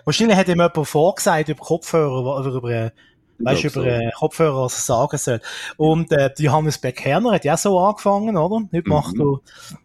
[0.04, 2.90] Wahrscheinlich hat ihm jemand vorgesagt über Kopfhörer, oder über, äh,
[3.40, 5.40] weißt du, über äh, Kopfhörer, was er sagen soll.
[5.76, 8.66] Und äh, Johannes Beck-Herner hat ja so angefangen, oder?
[8.72, 9.20] Heute macht Mhm.
[9.20, 9.40] er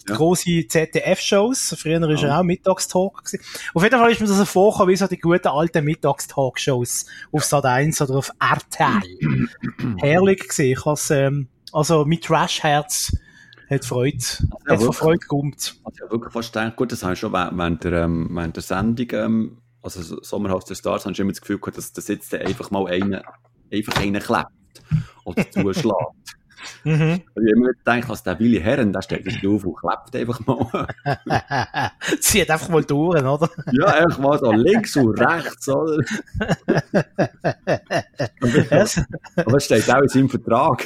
[0.10, 0.16] Ja.
[0.16, 1.76] grosse ZDF-Shows.
[1.78, 2.28] Früher war Ja.
[2.28, 3.24] er auch Mittagstalk.
[3.26, 3.40] Gewesen.
[3.74, 7.44] Auf jeden Fall ist mir das so vorgekommen, wie so die guten alten Mittagstalk-Shows auf
[7.44, 9.02] Sat 1 oder auf RTL.
[9.98, 10.66] Herrlich gewesen.
[10.72, 13.16] Ich has, ähm, also, mein Trash-Herz
[13.70, 14.98] hat Freude, Ja, hat vor wirklich.
[14.98, 15.76] Freude gekommt.
[15.84, 18.64] Also, habe wirklich fast gedacht, gut, das habe ich schon während der, ähm, während der
[18.64, 22.08] Sendung, ähm, also so- Sommerhaus der Stars, habe ich immer das Gefühl gehabt, dass, dass
[22.08, 23.24] jetzt einfach mal einer,
[23.72, 24.48] einfach einer klebt
[25.24, 25.96] oder zuschlägt.
[26.84, 27.22] Mhm.
[27.22, 30.40] Ich habe immer gedacht, dass der Willi Herren, der steht nicht auf und klebt einfach
[30.46, 30.88] mal.
[32.20, 33.50] Zieht einfach mal durch, oder?
[33.72, 36.04] ja, einfach mal so links und rechts, oder?
[39.36, 40.84] Aber es steht auch in seinem Vertrag,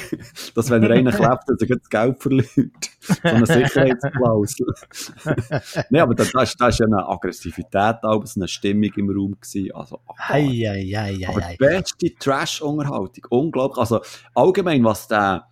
[0.54, 2.90] dass wenn er einen klebt, dass er das Geld verliert.
[3.00, 4.66] So eine Sicherheitsklausel.
[5.90, 9.36] Nein, aber da, da, ist, da ist ja eine Aggressivität, so eine Stimmung im Raum
[9.40, 9.72] gewesen.
[9.74, 13.24] Also, Hei, hei, hei, hei, aber die beste Trash-Unterhaltung.
[13.30, 13.78] Unglaublich.
[13.78, 14.00] Also,
[14.34, 15.46] allgemein, was der,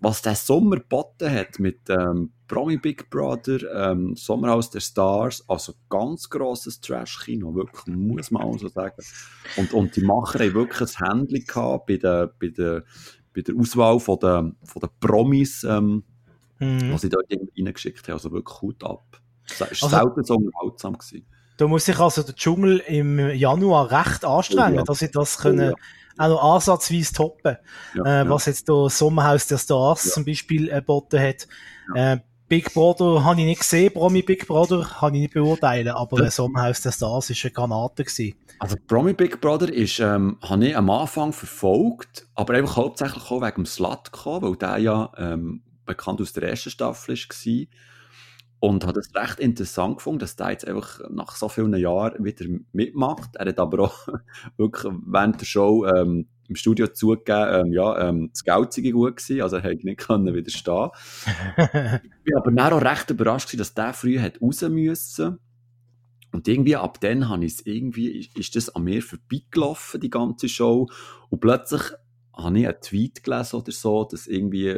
[0.00, 5.74] was der Sommer geboten hat mit ähm, Promi Big Brother, ähm, Sommerhaus der Stars, also
[5.88, 9.02] ganz grosses Trash-Kino, wirklich, muss man auch so sagen.
[9.56, 12.84] Und, und die Macher haben wirklich ein Händchen gehabt bei der, bei der,
[13.34, 16.02] bei der Auswahl von der, von der Promis, ähm,
[16.62, 16.92] Mhm.
[16.92, 17.24] was sie dort
[17.56, 18.12] reingeschickt haben.
[18.16, 19.18] Also wirklich gut ab.
[19.48, 20.92] Es war Also- selten so unterhaltsam.
[20.98, 21.24] Gewesen.
[21.56, 24.82] Da muss sich also der Dschungel im Januar recht anstrengen, Oh ja.
[24.82, 25.74] dass sie das Oh können ja.
[26.18, 27.56] Auch noch ansatzweise toppen.
[27.94, 28.28] Ja, äh.
[28.28, 31.48] Was jetzt der Sommerhaus der Stars zum Beispiel äh, geboten hat.
[31.94, 32.18] Äh,
[32.50, 36.34] Big Brother habe ich nicht gesehen, Promi Big Brother kann ich nicht beurteilen, aber das
[36.34, 38.34] Sommerhaus der Stars ist eine Granate gewesen.
[38.58, 43.40] Also Promi Big Brother ist, ähm, habe ich am Anfang verfolgt, aber einfach hauptsächlich auch
[43.40, 47.66] wegen dem Slut gekommen, weil der ja ähm, bekannt aus der ersten Staffel war.
[48.60, 52.44] Und habe es recht interessant gefunden, dass der jetzt einfach nach so vielen Jahren wieder
[52.72, 53.36] mitmacht.
[53.36, 54.08] Er hat aber auch
[54.58, 59.16] wirklich während der Show ähm, im Studio zugegeben, ähm, ja, ähm, das Geld sei gut
[59.16, 60.90] gewesen, also er hätte nicht können widerstehen.
[61.56, 65.38] Ich bin aber dann auch recht überrascht gewesen, dass der früh hat raus müssen.
[66.32, 70.10] Und irgendwie ab dann habe ich es irgendwie, ist, ist das an mir vorbeigelaufen, die
[70.10, 70.88] ganze Show.
[71.28, 71.82] Und plötzlich
[72.36, 74.76] habe ich einen Tweet gelesen oder so, dass irgendwie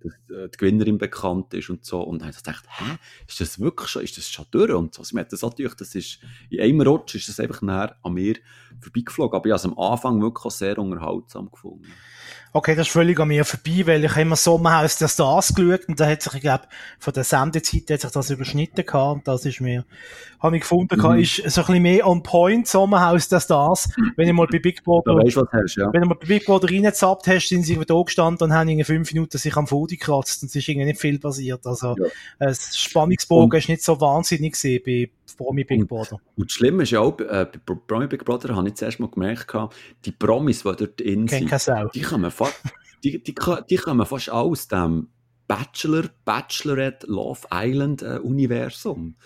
[0.00, 2.00] dass, äh, die Gewinnerin bekannt ist und so.
[2.00, 4.72] Und dann habe ich gedacht, hä, ist das wirklich schon, ist das schon durch?
[4.72, 5.02] Und so.
[5.02, 8.36] Also, hat das natürlich, das ist, in einem Rutsch ist das einfach näher an mir
[8.80, 9.36] vorbeigeflogen.
[9.36, 11.86] Aber ich habe es am Anfang wirklich auch sehr unterhaltsam gefunden.
[12.56, 16.00] Okay, das ist völlig an mir vorbei, weil ich immer Sommerhaus der Stars geschaut und
[16.00, 16.64] da hat sich, ich glaube,
[16.98, 19.84] von der Sendezeit hat sich das überschnitten gehabt und das ist mir,
[20.40, 21.18] habe ich gefunden, mhm.
[21.18, 24.82] ist so ein bisschen mehr on point Sommerhaus der Stars, wenn ich mal bei Big
[24.82, 25.92] Brother, weißt, hast, ja.
[25.92, 28.82] wenn du mal bei Big Brother reingezappt hast, sind sie da gestanden und haben in
[28.86, 32.06] fünf Minuten sich am Fodi gekratzt und es ist irgendwie nicht viel passiert, also, ja.
[32.38, 36.20] das Spannungsbogen und, ist nicht so wahnsinnig gesehen bei Promi Big Brother.
[36.36, 39.10] Und das Schlimme ist ja auch, äh, bei Promi Big Brother habe ich zuerst mal
[39.10, 39.52] gemerkt,
[40.04, 41.50] die Promis, die dort in sind,
[41.94, 42.62] die fast,
[43.04, 43.34] die, die,
[43.70, 45.08] die kommen fast aus dem
[45.48, 49.16] Bachelor, Bachelorette, Love Island äh, Universum.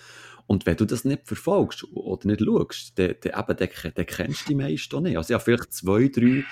[0.46, 4.42] Und wenn du das nicht verfolgst oder nicht schaust, dann, dann, eben, dann, dann kennst
[4.42, 5.16] du die meisten nicht.
[5.16, 6.44] Also ich habe vielleicht zwei, drei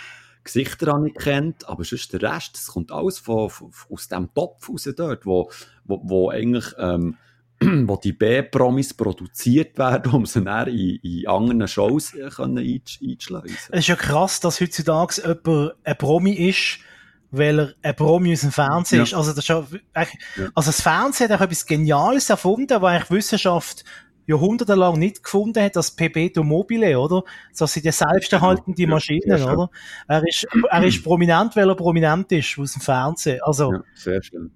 [0.44, 4.88] Gesichter angekannt, aber sonst der Rest, das kommt alles von, von, aus dem Topf raus
[4.96, 5.50] dort, wo,
[5.84, 7.16] wo, wo eigentlich ähm,
[7.86, 13.56] wo die B-Promis produziert werden, um sie dann in, in anderen Shows äh, einzuschleusen.
[13.70, 16.78] Es ist ja krass, dass heutzutage jemand ein Promi ist,
[17.30, 19.04] weil er ein Promi aus dem Fernsehen ja.
[19.04, 19.14] ist.
[19.14, 19.66] Also das, ist ja,
[20.54, 23.84] also das Fernsehen hat auch etwas Geniales erfunden, was eigentlich Wissenschaft
[24.28, 27.22] jahrhundertelang nicht gefunden hat, das Pebeto Mobile, oder?
[27.58, 29.70] Das sind ja selbsterhaltende Maschinen, ja, oder?
[30.06, 33.40] Er ist, er ist prominent, weil er prominent ist aus dem Fernsehen.
[33.42, 34.50] Also, ja, sehr schön.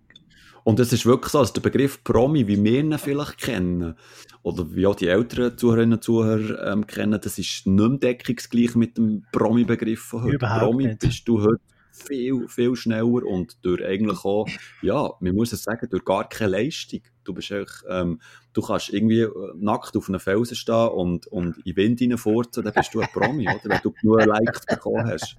[0.65, 3.95] Und es ist wirklich so, dass der Begriff Promi, wie wir ihn vielleicht kennen,
[4.43, 8.75] oder wie auch die älteren Zuhörerinnen und Zuhörer ähm, kennen, das ist nicht mehr deckungsgleich
[8.75, 10.35] mit dem Promi-Begriff von heute.
[10.37, 11.01] Überhaupt Promi nicht.
[11.01, 11.61] bist du heute
[11.93, 14.49] viel, viel schneller und durch eigentlich auch,
[14.81, 17.01] ja, man muss es sagen, durch gar keine Leistung.
[17.25, 18.21] Du bist eigentlich, ähm,
[18.53, 22.73] du kannst irgendwie äh, nackt auf einem Felsen stehen und, und in Wind reinfurzen, dann
[22.73, 23.61] bist du ein Promi, oder?
[23.65, 25.37] Wenn du genug Likes bekommen hast.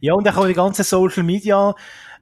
[0.00, 1.74] Ja, und dann auch die ganzen Social Media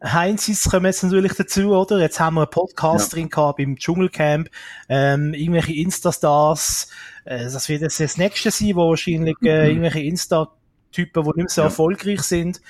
[0.02, 1.98] Heinzis kommen jetzt natürlich dazu, oder?
[1.98, 3.16] Jetzt haben wir einen Podcast ja.
[3.16, 4.48] drin gehabt beim Dschungelcamp,
[4.88, 6.88] ähm, irgendwelche Insta-Stars,
[7.24, 10.48] äh, das wird jetzt das nächste sein, wo wahrscheinlich äh, irgendwelche Insta-
[10.92, 11.66] Typen, die nicht mehr so ja.
[11.66, 12.60] erfolgreich sind,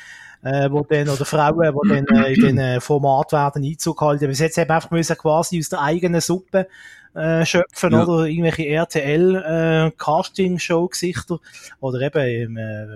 [0.42, 4.26] äh, wo dann, oder Frauen, die dann äh, in den äh, Format werden Einzug halten.
[4.26, 6.66] Bis jetzt eben einfach müssen quasi aus der eigenen Suppe
[7.16, 8.04] äh, schöpfen ja.
[8.04, 11.40] oder irgendwelche RTL äh, Casting-Show Gesichter
[11.80, 12.86] oder eben äh,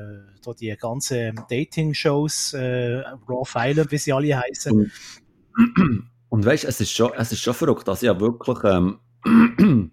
[0.44, 4.72] da die ganzen Dating-Shows, äh, Raw Island, wie sie alle heißen.
[4.72, 4.92] Und,
[6.28, 9.00] und weißt, es ist schon, es ist schon verrückt, dass ich ja wirklich ähm,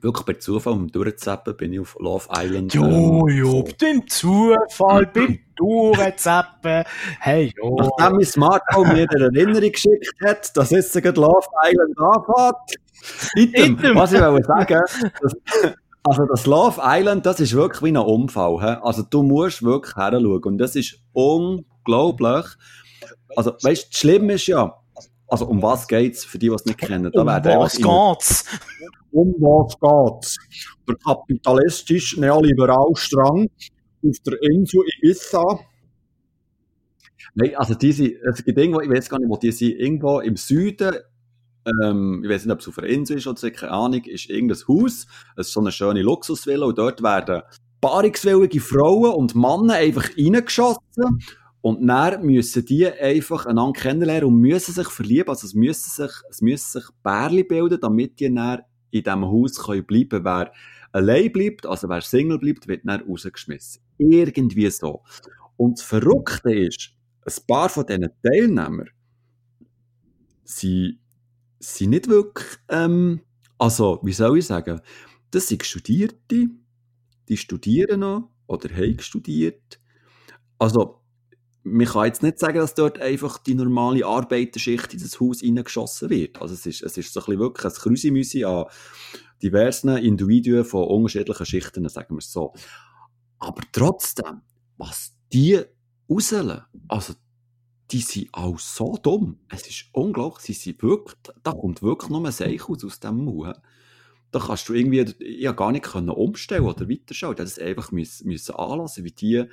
[0.00, 2.74] wirklich per Zufall um durchzappen bin ich auf Love Island.
[2.74, 3.64] Jo, ähm, jo, so.
[3.80, 6.84] beim Zufall, beim Durchzappen.
[7.20, 7.76] Hey, jo.
[7.76, 12.78] Nachdem mein Smartphone mir eine Erinnerung geschickt hat, dass jetzt Love Island anfängt.
[13.34, 13.96] Item, Item.
[13.96, 14.80] was ich will sagen,
[15.20, 15.36] das,
[16.02, 18.60] also das Love Island, das ist wirklich wie ein Unfall.
[18.60, 18.80] He?
[18.82, 22.46] Also du musst wirklich her und das ist unglaublich.
[23.36, 24.74] Also weißt, du, das Schlimme ist ja,
[25.28, 27.10] also um was geht's für die, die es nicht kennen?
[27.12, 28.44] Da um was geht's?
[29.10, 30.36] Um was geht's?
[30.86, 33.48] Der kapitalistische Neoliberalstrang
[34.06, 35.60] auf der Insel Ibiza.
[37.34, 40.36] Nein, also diese, es gibt irgendwo, ich weiß gar nicht, wo die sind, irgendwo im
[40.36, 40.94] Süden,
[41.82, 44.30] ähm, ich weiß nicht, ob es auf einer Insel ist oder so, keine Ahnung, ist
[44.30, 47.42] irgendein Haus, es ist so eine schöne Luxusvilla und dort werden
[47.80, 51.20] paarungswillige Frauen und Männer einfach reingeschossen
[51.60, 55.28] und dann müssen die einfach einander kennenlernen und müssen sich verlieben.
[55.28, 59.58] Also es müssen sich, es müssen sich Bärli bilden, damit die dann in diesem Haus
[59.64, 60.52] können bleiben Wer
[60.92, 63.82] allein bleibt, also wer Single bleibt, wird dann rausgeschmissen.
[63.98, 65.02] Irgendwie so.
[65.56, 66.92] Und das Verrückte ist,
[67.26, 68.88] ein paar von diesen Teilnehmern
[70.44, 70.98] sind,
[71.60, 73.20] sind nicht wirklich, ähm,
[73.58, 74.80] also, wie soll ich sagen,
[75.30, 76.48] das sind Studierte,
[77.28, 79.80] die studieren noch oder haben studiert.
[80.58, 80.97] Also,
[81.64, 86.10] man kann jetzt nicht sagen, dass dort einfach die normale Arbeiterschicht in das Haus reingeschossen
[86.10, 86.40] wird.
[86.40, 88.66] Also es ist, es ist so ein bisschen wirklich ein Krüsimüsi an
[89.42, 92.54] diversen Individuen von unterschiedlichen Schichten, sagen wir es so.
[93.38, 94.42] Aber trotzdem,
[94.76, 95.60] was die
[96.08, 97.14] rauseln, also
[97.90, 99.38] die sind auch so dumm.
[99.48, 103.24] Es ist unglaublich, sie sind wirklich, da kommt wirklich nur ein Seich aus, aus dem
[103.24, 103.60] Mund.
[104.30, 107.36] Da kannst du irgendwie, ja gar nicht können umstellen oder weiterschauen.
[107.36, 109.44] Das einfach müssen, müssen anlassen, wie die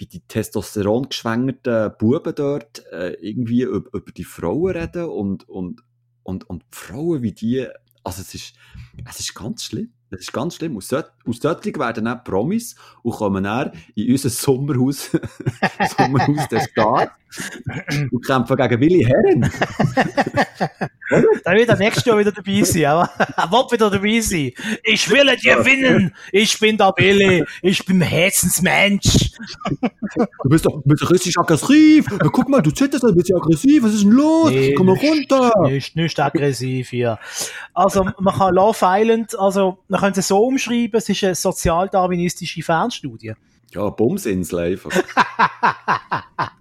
[0.00, 5.82] wie die Testosteron geschwängerten Buben dort äh, irgendwie über, über, die Frauen reden und, und,
[6.22, 7.66] und, und Frauen wie die,
[8.02, 8.54] also es ist,
[9.08, 9.92] es ist ganz schlimm.
[10.10, 10.76] Das ist ganz schlimm.
[10.76, 15.10] Aus, dort, werden dann Promis und kommen dann in unser Sommerhaus,
[15.96, 17.10] Sommerhaus des Stars
[18.10, 19.50] und kämpfen gegen Willi Herren.
[21.10, 24.52] Dann wird er nächstes Jahr wieder dabei sein, aber er wird wieder dabei sein.
[24.84, 26.14] Ich will gewinnen.
[26.30, 27.44] Ich bin der Willi.
[27.62, 29.32] Ich bin Herzensmensch.
[29.80, 32.06] du bist doch, bist doch richtig aggressiv.
[32.10, 33.82] Ja, guck mal, du zitterst ein bisschen aggressiv.
[33.82, 34.50] Was ist denn los?
[34.50, 35.52] Nee, Komm mal runter.
[35.64, 37.18] Nicht, nicht aggressiv hier.
[37.74, 42.62] Also, man kann Love Island, also, man könnte es so umschreiben, es ist eine sozialdarwinistische
[42.62, 43.34] Fernstudie.
[43.72, 44.90] Ja, Bumsinsel einfach.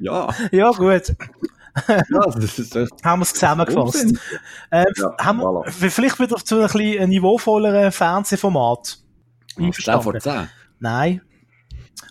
[0.00, 0.34] ja.
[0.50, 1.14] Ja, gut.
[1.88, 2.88] Ja, das ist das.
[3.04, 4.04] Haben wir es zusammengefasst.
[4.72, 5.70] Ähm, Ja, haben wir voilà.
[5.90, 8.98] vielleicht wieder zu einem ein niveauvolleren Fernsehformat.
[10.02, 10.48] Vor 10.
[10.78, 11.20] Nein.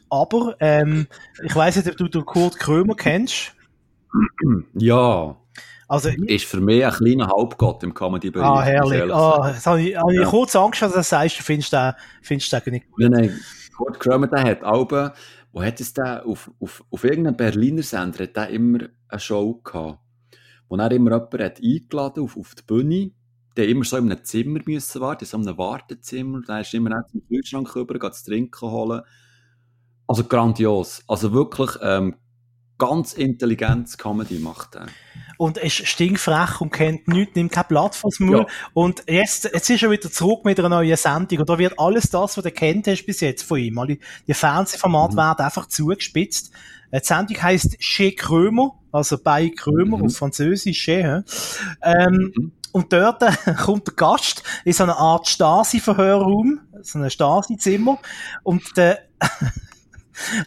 [0.10, 1.08] Aber, ähm,
[1.43, 3.54] ich weiss nicht, ob du den Kurt Krömer kennst.
[4.73, 5.36] Ja,
[5.88, 8.47] Also, ist für mich ein kleiner Halbgott im Comedy-Bereich.
[8.47, 9.13] ah, herrlich.
[9.13, 10.28] Ah, das habe ich, habe ich Ja.
[10.28, 12.99] kurz Angst, dass du das sagst, du findest den, findest den nicht gut.
[12.99, 13.39] Nein, nein.
[13.78, 15.12] Kurt Krömer, der hat Alben,
[15.56, 19.54] wo hat es der, auf, auf, auf irgendeinem Berliner Sender hat der immer eine Show
[19.63, 20.00] gehabt,
[20.68, 23.12] wo er immer jemanden eingeladen auf, auf die Bühne,
[23.56, 27.08] der immer so in einem Zimmer müssen warten, in so einem Wartezimmer, da ist immer
[27.10, 29.02] zum Kühlschrank rüber, geht das Trinken holen.
[30.08, 31.02] Also grandios.
[31.08, 32.15] Also wirklich, ähm,
[32.77, 34.88] ganz intelligentes Comedy macht er.
[35.38, 38.39] Und ist stinkfrech und kennt nichts, nimmt kein Blatt vors Maul.
[38.39, 38.45] Ja.
[38.73, 41.39] Und jetzt, jetzt ist er wieder zurück mit einer neuen Sendung.
[41.39, 43.77] Und da wird alles das, was du kennt hast bis jetzt von ihm.
[43.77, 45.17] Alle die Fernsehformate Mhm.
[45.17, 46.51] werden einfach zugespitzt.
[46.91, 50.05] Äh, Die Sendung heisst Chez Krömer, also bei Krömer Mhm.
[50.05, 51.23] auf Französisch, Chez,
[51.83, 52.51] ähm, Mhm.
[52.71, 53.31] Und dort äh,
[53.65, 57.99] kommt der Gast in so eine Art Stasi-Verhörraum, so ein Stasi-Zimmer.
[58.43, 58.99] Und der,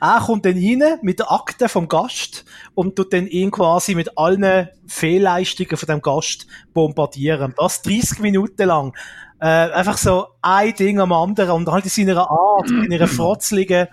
[0.00, 4.16] er kommt dann rein mit der Akte vom Gast und tut dann ihn quasi mit
[4.16, 7.54] allen Fehlleistungen von dem Gast bombardieren.
[7.57, 8.96] Das 30 Minuten lang.
[9.40, 13.87] Äh, einfach so ein Ding am anderen und halt in seiner Art, in ihrer frotzligen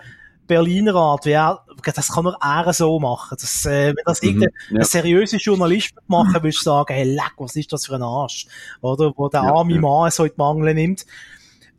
[0.46, 3.36] Berliner Art, wie er, das kann nur er so machen.
[3.40, 4.78] Das, äh, wenn das irgendein ja.
[4.78, 8.46] ein seriöser Journalist machen, würdest du sagen, hey, leck, was ist das für ein Arsch?
[8.80, 9.12] Oder?
[9.16, 9.80] Wo der Ja, arme ja.
[9.80, 11.06] Mann so in die Mangel nimmt.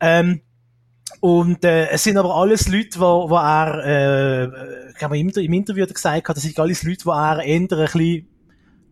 [0.00, 0.42] Ähm,
[1.20, 5.52] und äh, es sind aber alles Leute, wo, wo er, äh, ich glaube, im, im
[5.52, 5.90] Interview hat
[6.36, 8.26] das sind alles Leute, die er eher ein bisschen,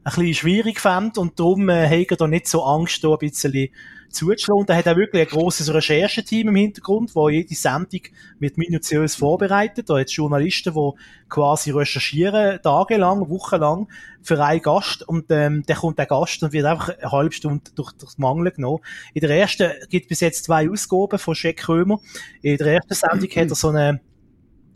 [0.06, 3.18] ein bisschen schwierig fand und darum äh, hat er da nicht so Angst, da ein
[3.18, 3.70] bisschen
[4.08, 4.60] zuzuschlagen.
[4.60, 8.02] Und er hat auch wirklich ein grosses Rechercheteam im Hintergrund, wo jede Sendung
[8.38, 9.90] wird minutiös vorbereitet.
[9.90, 10.90] Da hat Journalisten, die
[11.28, 13.88] quasi recherchieren, tagelang, wochenlang,
[14.22, 15.02] für einen Gast.
[15.02, 18.52] Und ähm, dann kommt der Gast und wird einfach eine halbe Stunde durch, durchs Mangel
[18.52, 18.84] genommen.
[19.12, 21.98] In der ersten gibt bis jetzt zwei Ausgaben von Jack Krömer.
[22.42, 24.00] In der ersten Sendung hat er so eine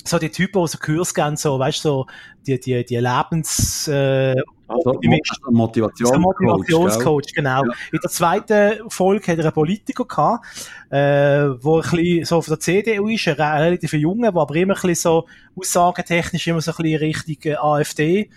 [0.02, 2.06] so die Typen, die so Kurs geben, so, weißt du, so,
[2.46, 4.34] die, die, die Lebens, äh,
[4.70, 5.40] Also, Optimist.
[5.50, 6.08] Motivation.
[6.08, 7.64] so ein Motivationscoach, genau.
[7.64, 7.72] Ja.
[7.92, 10.46] In der zweiten Folge hat er einen Politiker gehabt,
[10.90, 14.74] äh, wo ein bisschen so von der CDU ist, ein relativ junger, der aber immer
[14.74, 18.30] ein bisschen so aussagentechnisch immer so ein bisschen Richtung äh, AfD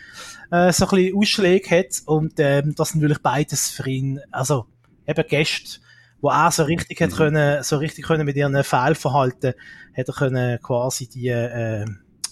[0.52, 4.66] äh, so ein bisschen Ausschläge hat und ähm, das sind natürlich beides für ihn, also
[5.08, 5.80] eben Gäste,
[6.22, 7.16] wo er so richtig hat Mhm.
[7.16, 9.54] können, so richtig können mit ihren Fehlverhalten,
[9.96, 11.86] hat er können quasi die äh,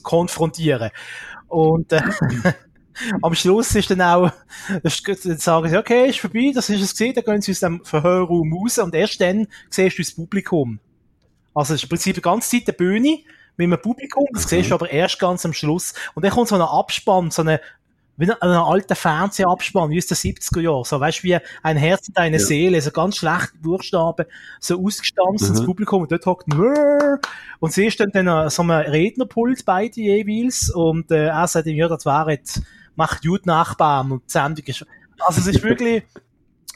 [0.04, 0.92] konfrontieren.
[1.48, 2.02] Und äh,
[3.22, 4.32] am Schluss ist dann auch,
[4.84, 7.84] dann sagen sie, okay, ist vorbei, das ist es gesehen, dann gehen sie aus dem
[7.84, 10.80] Verhörraum raus und erst dann siehst du das Publikum.
[11.54, 13.20] Also es ist im Prinzip die ganze Zeit eine Bühne
[13.58, 15.94] mit einem Publikum, das siehst du aber erst ganz am Schluss.
[16.16, 17.60] Und dann kommt so ein Abspann, so eine,
[18.18, 20.84] wie ein, ein alter Fernsehabspann, wie aus den 70er Jahren.
[20.84, 22.46] So, weißt du, wie ein Herz und eine Ja.
[22.46, 24.26] Seele, so ganz schlechte Buchstaben,
[24.60, 25.66] so ausgestanzt ins Mhm.
[25.66, 26.48] Publikum und dort hockt
[27.60, 31.76] und siehst dann, dann äh, so ein Rednerpult beide jeweils und äh, er sagt ihm,
[31.76, 32.62] ja, das wäre jetzt,
[33.02, 34.86] macht gut Nachbarn und die Sendung ist,
[35.20, 36.04] also es ist wirklich,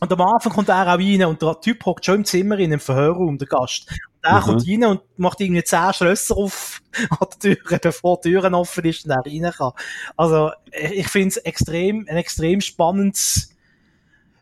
[0.02, 2.72] und am Anfang kommt er auch rein und der Typ hockt schon im Zimmer in
[2.72, 3.90] einem Verhörraum, der Gast.
[3.90, 4.42] Und er Mhm.
[4.42, 8.86] kommt rein und macht irgendwie zehn Schlösser auf an der Tür, bevor die Türen offen
[8.86, 9.72] ist und er rein kann.
[10.18, 13.52] Also, ich ich finde es extrem, ein extrem spannendes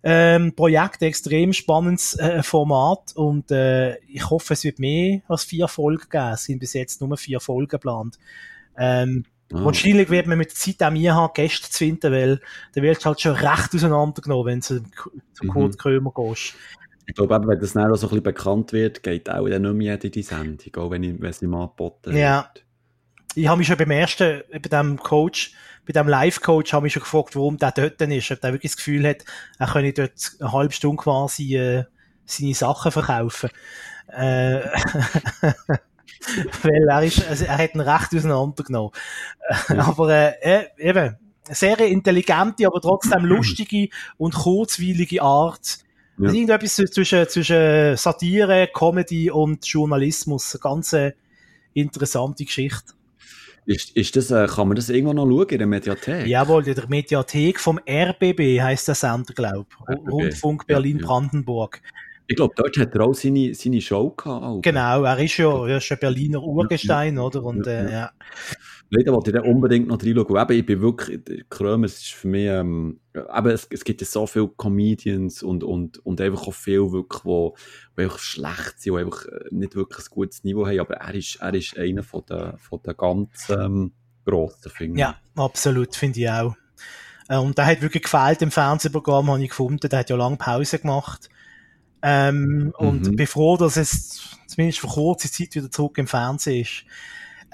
[0.05, 5.43] ähm, Projekt, ein extrem spannendes äh, Format und äh, ich hoffe, es wird mehr als
[5.43, 6.33] vier Folgen geben.
[6.33, 8.17] Es sind bis jetzt nur vier Folgen geplant.
[8.77, 9.65] Ähm, Ah.
[9.65, 12.41] Wahrscheinlich wird man mit der Zeit auch mir haben, Gäste zu finden, weil
[12.73, 15.47] dann wird halt schon recht auseinandergenommen, wenn du zum, Mhm.
[15.49, 16.53] Kurt Krömer gehst.
[17.05, 19.61] Ich glaube, eben, wenn das dann auch so ein bisschen bekannt wird, geht auch dann
[19.63, 22.49] nicht mehr in die Sendung, auch wenn, ich, wenn sie mal angeboten Ja.
[22.53, 22.65] wird.
[23.35, 25.53] Ich habe mich schon beim ersten, bei dem Coach,
[25.85, 28.31] bei dem Live-Coach, habe ich schon gefragt, warum der dort ist.
[28.31, 29.25] Ob der wirklich das Gefühl hat,
[29.59, 31.83] er könne dort eine halbe Stunde quasi äh,
[32.25, 33.49] seine Sachen verkaufen.
[34.07, 34.61] Äh,
[36.63, 38.91] weil er ist, also er hat ihn recht auseinandergenommen.
[39.77, 45.79] Aber äh, äh, eben, eine sehr intelligente, aber trotzdem lustige und kurzweilige Art.
[46.17, 46.27] Ja.
[46.27, 46.33] Ja.
[46.33, 50.55] Irgendetwas zwischen, zwischen Satire, Comedy und Journalismus.
[50.55, 51.11] Eine ganz äh,
[51.73, 52.93] interessante Geschichte.
[53.65, 56.27] Ist, ist das, äh, kann man das irgendwann noch schauen in der Mediathek?
[56.27, 60.11] Jawohl, in der Mediathek vom RBB heißt der Sender, glaube ich.
[60.11, 61.81] Rundfunk ja, Berlin-Brandenburg.
[62.27, 64.43] Ich glaube, dort hat er auch seine, seine Show gehabt.
[64.43, 64.61] auch.
[64.61, 67.43] Genau, er ist ja, er ist ja Berliner Urgestein, oder?
[67.43, 68.11] Und Ja, äh, ja.
[68.89, 70.37] Leider wollte ich da unbedingt noch reinschauen.
[70.37, 71.19] Eben, ich bin wirklich,
[71.49, 75.63] Krömer, es ist für mich, ähm, eben, es, es gibt ja so viele Comedians und,
[75.63, 77.55] und, und einfach auch viele wirklich, wo,
[77.95, 81.15] wo einfach schlecht sind, die einfach äh, nicht wirklich ein gutes Niveau haben, aber er
[81.15, 83.93] ist, er ist einer von den, von den ganz, ähm,
[84.25, 84.99] grossen, finde ich.
[84.99, 86.55] Ja, absolut, finde ich auch.
[87.29, 89.89] Äh, und der hat wirklich gefehlt im Fernsehprogramm, habe ich gefunden.
[89.89, 91.29] Der hat ja lange Pause gemacht.
[92.03, 92.71] Ähm, mhm.
[92.77, 96.83] Und bin froh, dass es zumindest für kurze Zeit wieder zurück im Fernsehen ist.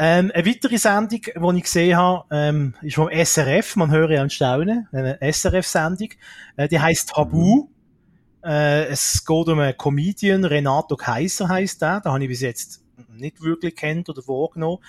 [0.01, 4.21] Ähm, eine weitere Sendung, die ich gesehen habe, ähm, ist vom SRF, man höre ja
[4.21, 6.09] an Staunen, eine SRF-Sendung,
[6.55, 7.67] äh, die heißt Tabu.
[8.41, 12.81] Äh, es geht um einen Comedian, Renato Kaiser heißt der, da habe ich bis jetzt
[13.17, 14.79] nicht wirklich kennt oder wahrgenommen.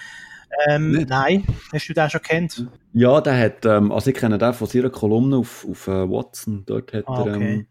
[0.68, 2.66] Ähm, nein, hast du den schon kennt?
[2.92, 6.64] Ja, der hat, ähm, also ich kenne den von seiner Kolumne auf, auf uh, Watson,
[6.66, 7.30] dort hat ah, okay.
[7.30, 7.66] er ähm,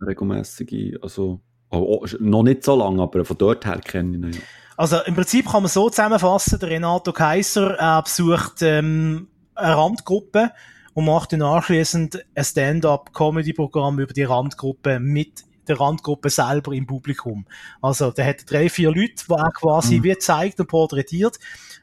[0.00, 1.40] regelmäßige, also
[1.70, 4.32] oh, oh, noch nicht so lange, aber von dort her kenne ich ihn.
[4.32, 4.40] Ja.
[4.76, 10.50] Also im Prinzip kann man so zusammenfassen, der Renato Kaiser äh, besucht ähm, eine Randgruppe
[10.92, 17.46] und macht dann anschließend ein Stand-up-Comedy-Programm über die Randgruppe mit der Randgruppe selber im Publikum.
[17.80, 20.04] Also der hat drei, vier Leute, die er quasi mhm.
[20.04, 21.38] wie zeigt und porträtiert.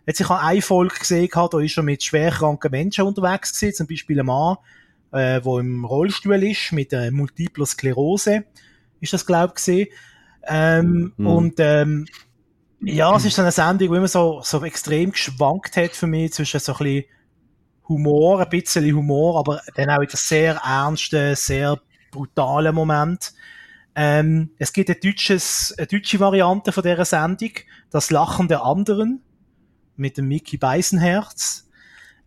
[0.05, 3.87] Jetzt ich habe eine Folge gesehen, da ist er mit schwerkranken Menschen unterwegs gewesen, zum
[3.87, 4.57] Beispiel ein Mann,
[5.13, 8.43] äh, der im Rollstuhl ist, mit äh, Multipler Sklerose,
[8.99, 9.89] ist das, glaube ich.
[10.45, 11.27] Ähm, mhm.
[11.27, 12.05] Und ähm,
[12.81, 16.33] ja, es ist so eine Sendung, wo immer so, so extrem geschwankt hat für mich
[16.33, 17.05] zwischen so ein bisschen
[17.87, 21.79] Humor, ein bisschen Humor, aber dann auch wieder sehr ernsten, sehr
[22.11, 23.33] brutalen Moment.
[23.95, 27.51] Ähm, es gibt ein deutsches, eine deutsche Variante von dieser Sendung,
[27.91, 29.21] das Lachen der anderen,
[29.95, 31.69] mit dem Mickey Beisenherz.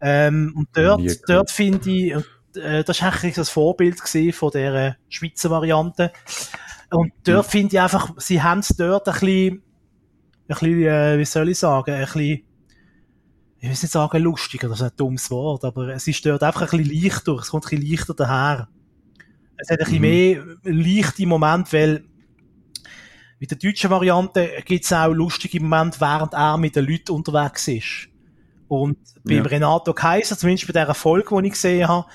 [0.01, 2.15] Ähm, und dort, dort finde ich,
[2.57, 4.01] äh, das ist eigentlich das Vorbild
[4.35, 6.13] von der Schweizer Variante.
[6.91, 7.51] Und dort mhm.
[7.51, 9.63] finde ich einfach, sie haben es dort ein bisschen
[10.49, 12.23] ein bisschen, äh, wie soll ich sagen, ein bisschen,
[13.59, 16.73] ich will nicht sagen lustiger, das ist ein dummes Wort, aber es ist dort einfach
[16.73, 18.69] ein bisschen leichter, es kommt ein bisschen leichter daher.
[19.57, 20.01] Es hat ein bisschen mhm.
[20.03, 22.05] mehr leichte Momente, weil
[23.39, 27.69] mit der deutschen Variante gibt es auch lustige Momente, während er mit den Leuten unterwegs
[27.69, 28.09] ist.
[28.69, 29.43] Und beim ja.
[29.43, 32.07] Renato Kaiser, zumindest bei der Folge, die ich gesehen habe,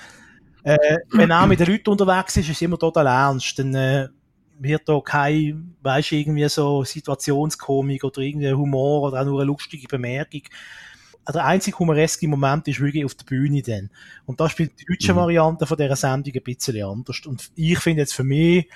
[0.64, 3.58] äh, wenn er mit den Leuten unterwegs ist, ist es immer total ernst.
[3.58, 4.08] Dann äh,
[4.58, 9.88] wird da kein, weißt irgendwie so Situationskomik oder irgendein Humor oder auch nur eine lustige
[9.88, 10.42] Bemerkung.
[11.32, 13.90] Der einzige humoreske Moment ist wirklich auf der Bühne dann.
[14.26, 15.18] Und da spielt die deutsche mhm.
[15.18, 17.20] Variante von dieser Sendung ein bisschen anders.
[17.26, 18.68] Und ich finde jetzt für mich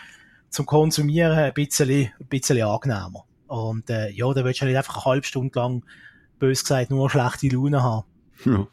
[0.51, 3.25] zum Konsumieren ein bisschen, ein bisschen angenehmer.
[3.49, 5.85] Und äh, ja, da willst du halt einfach eine halbe Stunde lang,
[6.39, 8.07] bös gesagt, nur schlechte Laune haben.
[8.45, 8.67] Ja.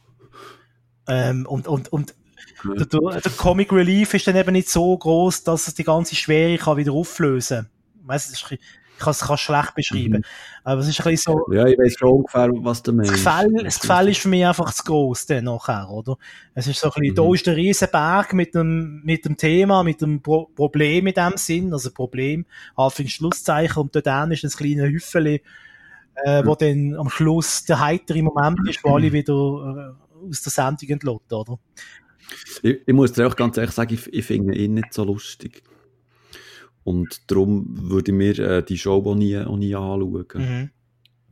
[1.08, 2.16] Ähm, und, und, und
[2.64, 6.58] der, der, Comic Relief ist dann eben nicht so groß, dass es die ganze Schwere
[6.58, 8.08] kann wieder auflösen kann.
[8.08, 8.60] Weißt du, ich
[9.00, 10.18] kann es schlecht beschreiben.
[10.18, 10.24] Mhm.
[10.64, 11.54] Aber es ist ein bisschen so.
[11.54, 13.12] Ja, ich weiß schon ungefähr, was du meinst.
[13.12, 16.18] Das Gefäll, das Gefäll ist für mich einfach zu groß dann nachher, oder?
[16.54, 17.16] Es ist so ein bisschen, mhm.
[17.16, 21.38] da ist der Riesenberg mit dem, mit dem Thema, mit dem Pro Problem in dem
[21.38, 22.46] Sinn, also Problem,
[22.76, 25.42] Anfang Schlusszeichen, und dort ist ein kleines Hüffeli,
[26.24, 26.48] äh, mhm.
[26.48, 30.90] wo dann am Schluss der heitere Moment ist, wo alle wieder äh, aus der Sendung
[30.90, 31.60] entlässt, oder?
[32.62, 35.64] Ich, ich, muss dir auch ganz ehrlich sagen, ich, ich finde ihn nicht so lustig.
[36.84, 40.26] Und darum würde ich mir äh, die Show auch nie, auch nie anschauen.
[40.36, 40.70] Mhm.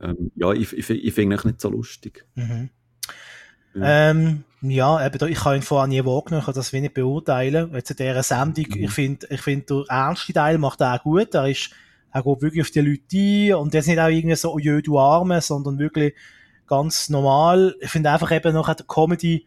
[0.00, 2.26] Ähm, ja, ich, ich, ich finde ihn nicht so lustig.
[2.34, 2.70] Mhm.
[3.74, 4.10] Ja.
[4.10, 7.72] Ähm, ja, eben, ich kann ihn vorher nie wahrgenommen, ich kann das wenig beurteilen.
[7.74, 8.84] Jetzt in dieser Sendung, mhm.
[8.84, 11.34] ich finde, ich finde, der ernste Teil macht er auch gut.
[11.34, 11.70] Er ist,
[12.12, 14.82] er geht wirklich auf die Leute ein und ist nicht auch irgendwie so, oh jö,
[14.82, 16.14] du Arme, sondern wirklich
[16.66, 17.74] ganz normal.
[17.80, 19.46] Ich finde einfach eben noch der Comedy,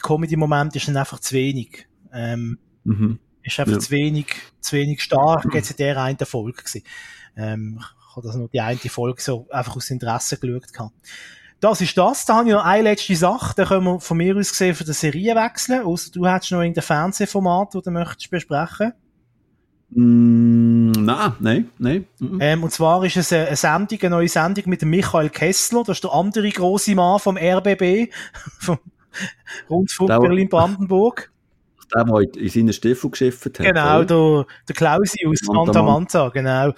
[0.00, 1.86] Comedy-Moment ist dann einfach zu wenig.
[2.12, 3.18] Ähm, mhm.
[3.42, 3.78] Ist einfach ja.
[3.78, 4.26] zu wenig,
[4.60, 6.82] zu wenig stark, jetzt in der einen Folge gewesen.
[7.36, 10.72] Ähm, ich habe das nur die eine Folge so einfach aus Interesse geschaut.
[10.72, 10.94] Gehabt.
[11.60, 12.24] Das ist das.
[12.24, 13.54] Da habe ich noch eine letzte Sache.
[13.54, 15.82] Da können wir von mir aus gesehen von der Serie wechseln.
[15.82, 18.92] Außer du hättest noch irgendein Fernsehformat, das du möchtest besprechen.
[19.90, 22.06] Mm, nein, nein, nein.
[22.40, 25.82] Ähm, und zwar ist es eine, Sendung, eine neue Sendung mit Michael Kessler.
[25.84, 28.10] Das ist der andere große Mann vom RBB,
[28.58, 28.78] vom
[29.68, 31.30] Rundfunk Berlin-Brandenburg.
[31.94, 33.54] Der, der in seiner Stiefel geschifft hat.
[33.54, 36.68] Genau, der, der Klausi aus Santa Manza, genau.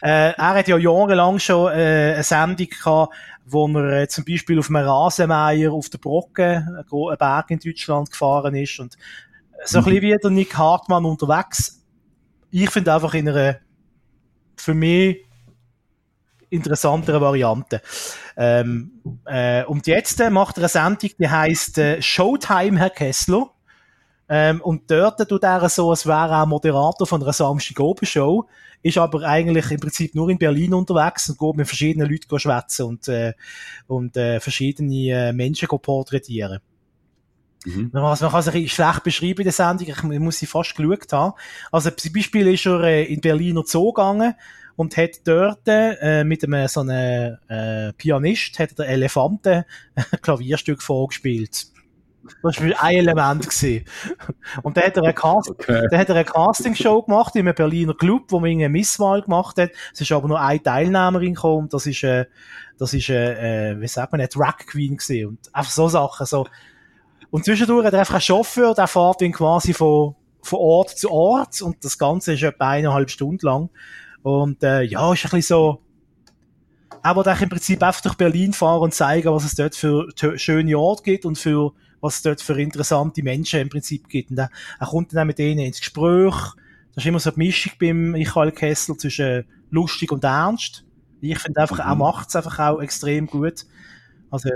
[0.00, 3.14] Äh, er hat ja jahrelang schon äh, eine Sendung gehabt,
[3.44, 8.10] wo er äh, zum Beispiel auf einem Rasenmeier auf der Brocke, einen Berg in Deutschland
[8.10, 8.96] gefahren ist und
[9.64, 9.88] so ein mhm.
[9.88, 11.82] bisschen wie der Nick Hartmann unterwegs.
[12.50, 13.56] Ich finde einfach in einer,
[14.56, 15.24] für mich,
[16.52, 17.80] interessantere Variante.
[18.36, 23.50] Ähm, äh, und jetzt äh, macht er eine Sendung, die heißt äh, Showtime, Herr Kessler.
[24.28, 28.48] Ähm, und dort tut er so, als wäre er Moderator von einer Samstag-Oben-Show,
[28.82, 32.86] ist aber eigentlich im Prinzip nur in Berlin unterwegs und geht mit verschiedenen Leuten schwätzen
[32.86, 33.32] und, äh,
[33.86, 36.60] und äh, verschiedene äh, Menschen porträtieren.
[37.64, 37.90] Mhm.
[37.92, 41.34] Man, kann es schlecht beschreiben in der Sendung, ich muss sie fast geschaut haben.
[41.70, 44.34] Also zum Beispiel ist er äh, in Berliner Zoo gegangen
[44.76, 49.64] und hat dort äh, mit einem so einem äh, Pianist hat der Elefanten
[49.94, 51.72] ein Klavierstück vorgespielt.
[52.42, 53.42] Das war ein Element.
[53.48, 53.84] Gewesen.
[54.62, 55.86] Und dann hat er eine, Cast okay.
[55.90, 59.58] dann hat er eine Castingshow gemacht in einem Berliner Club, wo man eine Misswahl gemacht
[59.58, 59.70] hat.
[59.92, 61.68] Es ist aber nur eine Teilnehmerin gekommen.
[61.68, 62.26] Das ist, äh,
[62.78, 65.28] das ist, äh, wie sagt man, eine Drag Queen gewesen.
[65.28, 66.46] Und einfach so Sachen, so.
[67.30, 71.10] Und zwischendurch hat er einfach einen Chauffeur, der fährt ihn quasi von, von Ort zu
[71.10, 71.60] Ort.
[71.62, 73.70] Und das Ganze ist etwa eineinhalb Stunden lang.
[74.22, 75.82] Und, äh, ja, ist ein bisschen so,
[77.02, 80.78] er wollte im Prinzip einfach durch Berlin fahren und zeigen, was es dort für schöne
[80.78, 84.30] Orte gibt und für was es dort für interessante Menschen im Prinzip gibt.
[84.30, 86.34] Und er, er kommt dann auch mit denen ins Gespräch.
[86.94, 90.84] Das ist immer so eine Mischung beim Michael Kessler zwischen lustig und ernst.
[91.20, 91.90] Ich finde einfach, mhm.
[91.90, 93.64] er macht es einfach auch extrem gut.
[94.30, 94.48] Also,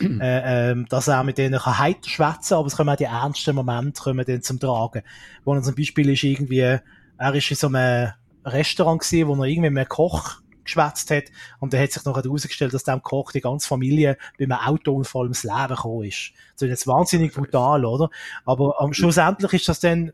[0.00, 3.54] äh, äh, dass er mit denen kann heiter schwätzen, aber es kommen auch die ernsten
[3.54, 5.02] Momente kommen dann zum Tragen.
[5.44, 8.12] Wo er zum Beispiel ist irgendwie, er ist in so einem
[8.44, 11.24] Restaurant gewesen, wo er irgendwie mit einem Koch geschwätzt hat.
[11.60, 15.24] Und dann hat sich noch herausgestellt, dass dem Koch die ganze Familie bei einem Autounfall
[15.24, 16.32] ums Leben gekommen ist.
[16.54, 18.10] Das ist jetzt wahnsinnig brutal, oder?
[18.44, 20.12] Aber ähm, schlussendlich ist das dann,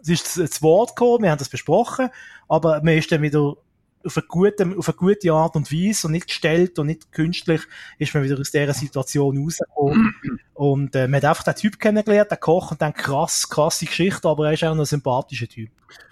[0.00, 2.10] es ist zu Wort gekommen, wir haben das besprochen,
[2.48, 3.56] aber man ist dann wieder
[4.06, 7.62] auf eine gute, auf eine gute Art und Weise und nicht gestellt und nicht künstlich
[7.98, 10.14] ist man wieder aus dieser Situation rausgekommen.
[10.54, 14.28] und äh, man hat einfach den Typ kennengelernt, den Koch, und dann krass, krasse Geschichte,
[14.28, 15.70] aber er ist auch ein sympathischer Typ.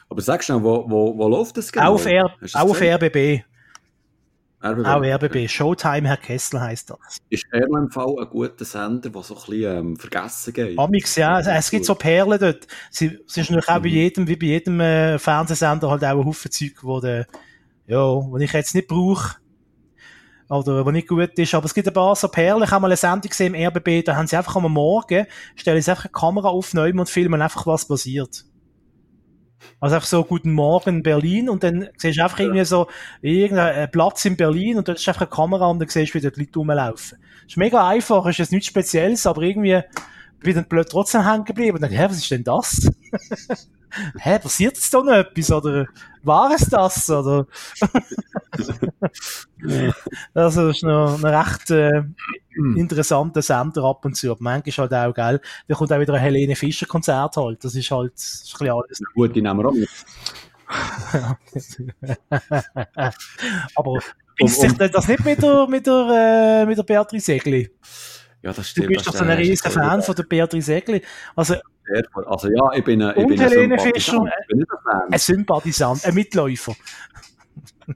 [0.09, 1.95] Aber sagst du noch, wo, wo, wo läuft das genau?
[1.95, 3.45] Auf, R, auch auf RBB.
[4.64, 4.86] RBB.
[4.86, 5.49] Auch RBB.
[5.49, 7.18] Showtime Herr Kessler heisst das.
[7.28, 10.78] Ist RMV ein guter Sender, der so ein bisschen ähm, vergessen geht?
[10.78, 11.38] Amix, ja.
[11.40, 12.66] Es, es gibt so Perlen dort.
[12.90, 13.95] Es ist natürlich auch bei mhm.
[13.95, 17.26] jedem, wie bei jedem äh, Fernsehsender halt auch ein Haufen Zeug, wo der,
[17.87, 19.37] ja, wo ich jetzt nicht brauche.
[20.49, 21.55] Oder, wo nicht gut ist.
[21.55, 22.62] Aber es gibt ein paar so Perlen.
[22.62, 25.26] Ich habe mal eine Sendung gesehen im RBB, da haben sie einfach am Morgen,
[25.57, 28.45] stellen sie einfach eine Kamera auf, und filmen einfach, was passiert.
[29.80, 32.47] Also einfach so, guten Morgen Berlin und dann siehst du einfach ja.
[32.47, 32.87] irgendwie so
[33.22, 36.22] irgendeinen Platz in Berlin und dort ist einfach eine Kamera und dann siehst du, wie
[36.22, 37.18] dort Leute rumlaufen.
[37.47, 39.80] Ist mega einfach, ist jetzt nichts Spezielles, aber irgendwie
[40.41, 42.91] bin dann blöd trotzdem hängen geblieben und dann, hä, was ist denn das?
[44.18, 45.86] hä, passiert jetzt da noch etwas oder
[46.22, 47.47] war es das oder?
[50.34, 52.03] also, das ist noch ein recht äh,
[52.76, 56.20] interessanter Sender ab und zu, aber manchmal halt auch, gell, da kommt auch wieder ein
[56.20, 59.01] Helene Fischer Konzert halt, das ist halt, das ist ein alles.
[59.14, 59.88] Gut, die nehmen wir auch mit.
[63.74, 63.99] aber
[64.40, 67.70] um, sich das nicht mit der, mit der, äh, mit der Beatrice Segli?
[68.45, 68.88] Ja, das stimmt.
[68.88, 71.01] Du bist doch so ein riesiger Fan von der Beatrice Segli.
[71.34, 71.55] Also,
[72.26, 74.22] also ja, ich bin, ich bin ein Helene Fischer,
[75.11, 76.74] ein, Sympathisant, ein Mitläufer.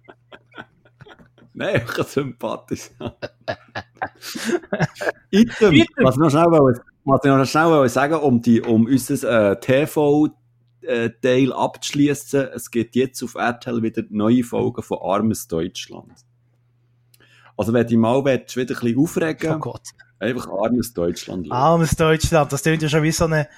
[1.53, 2.99] Nein, ich ein Sympathisant.
[5.31, 6.05] Item, Item.
[6.05, 10.31] Was, noch schnell wollte, was ich noch schnell sagen um, die, um unser äh, TV-
[11.21, 12.49] Teil abzuschließen.
[12.55, 16.15] Es gibt jetzt auf RTL wieder neue Folgen von Armes Deutschland.
[17.59, 19.83] Also, wenn du mal willst, wieder ein bisschen aufregen, oh Gott.
[20.19, 21.51] Einfach Armes Deutschland.
[21.51, 23.49] Armes Deutschland, das klingt ja schon wie so eine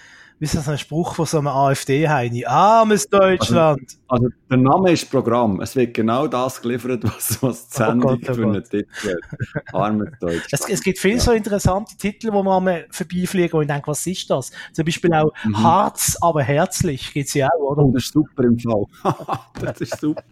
[0.40, 2.46] wie ist das ein Spruch von so einem AfD-Heini?
[2.46, 3.78] Armes Deutschland!
[4.08, 5.60] Also, also, der Name ist Programm.
[5.60, 8.86] Es wird genau das geliefert, was, was die Sendung oh Gott, oh für einen Titel
[9.04, 9.74] hat.
[9.74, 10.48] Armes Deutschland.
[10.50, 11.20] Es, es, gibt viele ja.
[11.20, 14.50] so interessante Titel, wo man mal vorbeifliegen und denkt, was ist das?
[14.72, 15.62] Zum Beispiel auch mhm.
[15.62, 17.82] Harz, aber herzlich gibt's ja auch, oder?
[17.82, 18.84] Oh, das ist super im Fall.
[19.60, 20.22] das ist super.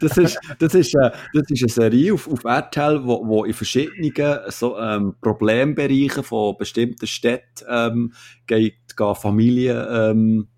[0.00, 3.54] Das ist, das ist, äh, das ist eine Serie auf, auf RTL, wo, wo in
[3.54, 4.12] verschiedenen
[4.48, 8.12] so, ähm, Problembereichen von bestimmten Städten ähm,
[8.46, 10.48] geht, geht Familien ähm,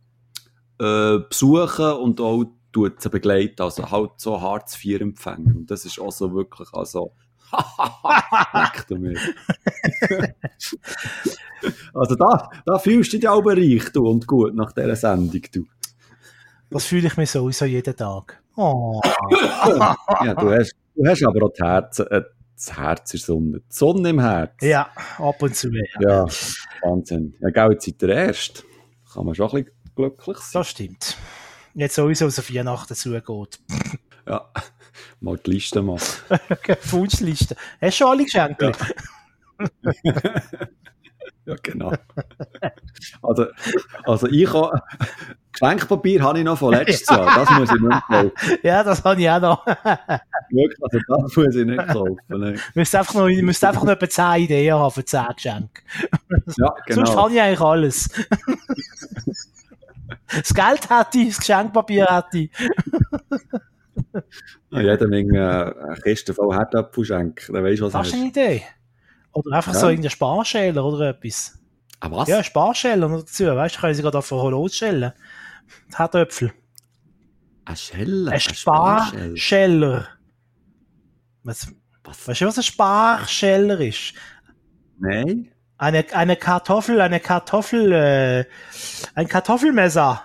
[0.78, 5.56] äh, besuchen und auch tut sie begleiten, also halt so Hartz IV empfangen.
[5.56, 7.12] Und das ist auch so wirklich, also,
[11.94, 15.66] also da, da fühlst du dich auch reich, du, und gut nach dieser Sendung, du.
[16.70, 18.42] Das fühle ich mir sowieso jeden Tag.
[18.56, 19.00] Oh.
[20.24, 22.22] ja, du hast, du hast aber auch das Herz, äh,
[22.54, 23.60] das Herz der Sonne.
[23.60, 24.52] Die Sonne im Herz.
[24.62, 24.88] Ja,
[25.18, 25.70] ab und zu.
[25.72, 26.26] Ja, ja
[26.82, 27.34] Wahnsinn.
[27.40, 28.64] Ja, gell, jetzt seid ihr erst.
[29.12, 30.60] Kann man schon ein bisschen glücklich sein.
[30.60, 31.16] Das stimmt.
[31.74, 33.60] Jetzt sowieso so Weihnachten zugeht.
[34.26, 34.48] ja,
[35.20, 36.00] mal die Liste machen.
[36.90, 37.56] Wunschliste.
[37.80, 38.72] Hast du schon alle Geschenke?
[39.58, 40.04] Ja.
[41.46, 41.92] ja, genau.
[43.22, 43.46] Also,
[44.04, 44.80] also ich habe
[45.52, 47.26] Geschenkpapier habe ich noch von letztes Jahr.
[47.36, 48.32] Das muss ich nicht kaufen.
[48.62, 49.66] Ja, das habe ich auch noch.
[50.50, 52.16] Wirklich, also das muss ich nicht kaufen.
[52.28, 52.60] Nein.
[52.74, 55.82] müsst einfach noch, müsst einfach noch etwa 10 Ideen haben für 10 Geschenke.
[56.56, 57.16] Ja, Sonst genau.
[57.22, 58.08] habe ich eigentlich alles.
[60.28, 62.50] das Geld hätte ich, das Geschenkpapier hätte ich.
[64.70, 67.52] Ja, jeder mit äh, Kiste voll Herdöpfel schenken.
[67.52, 68.28] Dann weisst du, was Hast er du eine.
[68.28, 68.62] Idee?
[69.34, 69.80] Oder einfach Ja.
[69.80, 71.58] so irgendein Sparschäler oder etwas.
[72.00, 72.28] Ah, was?
[72.28, 73.44] Ja, Sparschäler noch dazu.
[73.46, 75.12] Weißt du, können sie gerade auf losstellen.
[75.92, 76.52] Die Herdöpfel.
[77.64, 78.32] Ein Scheller.
[78.32, 80.08] Ein Sparscheller.
[81.42, 81.68] Was,
[82.04, 82.28] Was?
[82.28, 84.14] weißt du, was ein Sparscheller ist?
[84.98, 85.50] Nein?
[85.76, 88.44] Eine, eine Kartoffel, eine Kartoffel, äh,
[89.14, 90.22] ein Kartoffelmesser.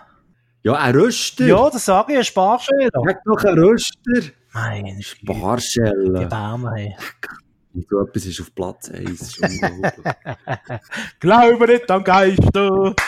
[0.64, 1.45] Ja, ein Röster.
[1.45, 2.89] Ja, das sage ich, ein Sparscheller.
[3.05, 4.30] Sag doch ein Röster.
[4.53, 6.26] Mein Die Barscheller.
[6.26, 6.95] Bärme, hey.
[7.74, 9.20] Und so etwas ist auf Platz 1.
[9.20, 10.06] Das ist unglaublich.
[11.20, 12.96] Glaube nicht an Geister.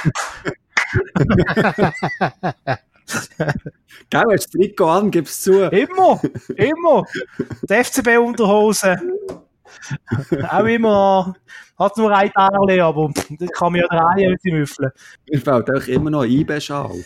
[4.10, 5.64] Gell, hast du das Trikot an, gib's zu.
[5.64, 6.22] Immer,
[6.56, 7.06] immer.
[7.64, 8.98] Die FCB-Unterhose.
[10.50, 11.36] Auch immer.
[11.78, 14.92] Hat nur ein Teil, aber das kann man ja drehen mit dem Müffeln.
[15.28, 17.04] Mir fällt auch immer noch ein IB-Schal.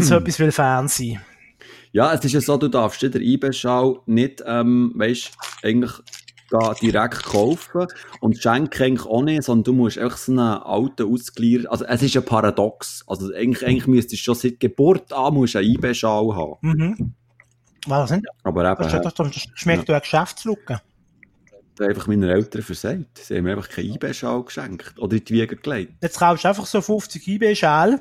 [0.00, 1.20] So etwas will Fan sein.
[1.92, 5.32] Ja, es ist ja so, du darfst dir den IB-Schal nicht, ähm, weißt,
[5.62, 5.92] eigentlich
[6.50, 7.86] da direkt kaufen
[8.20, 12.02] und schenken eigentlich auch nicht, sondern du musst einfach so einen alten Ausgleich, also es
[12.02, 13.04] ist ein Paradox.
[13.06, 16.54] Also eigentlich, eigentlich müsstest du schon seit Geburt an musst einen IB-Schal haben.
[16.62, 17.14] Mhm.
[17.86, 19.02] Was sind Aber eben, das?
[19.02, 20.80] Das, das schmeckt ja eine Geschäftslücke.
[21.80, 23.18] äh, einfach meine Eltern versagt.
[23.18, 25.92] Sie haben mir einfach keinen IB-Schal geschenkt oder in die Wiege gelegt.
[26.02, 28.00] Jetzt kaufst du einfach so 50 IB-Schäl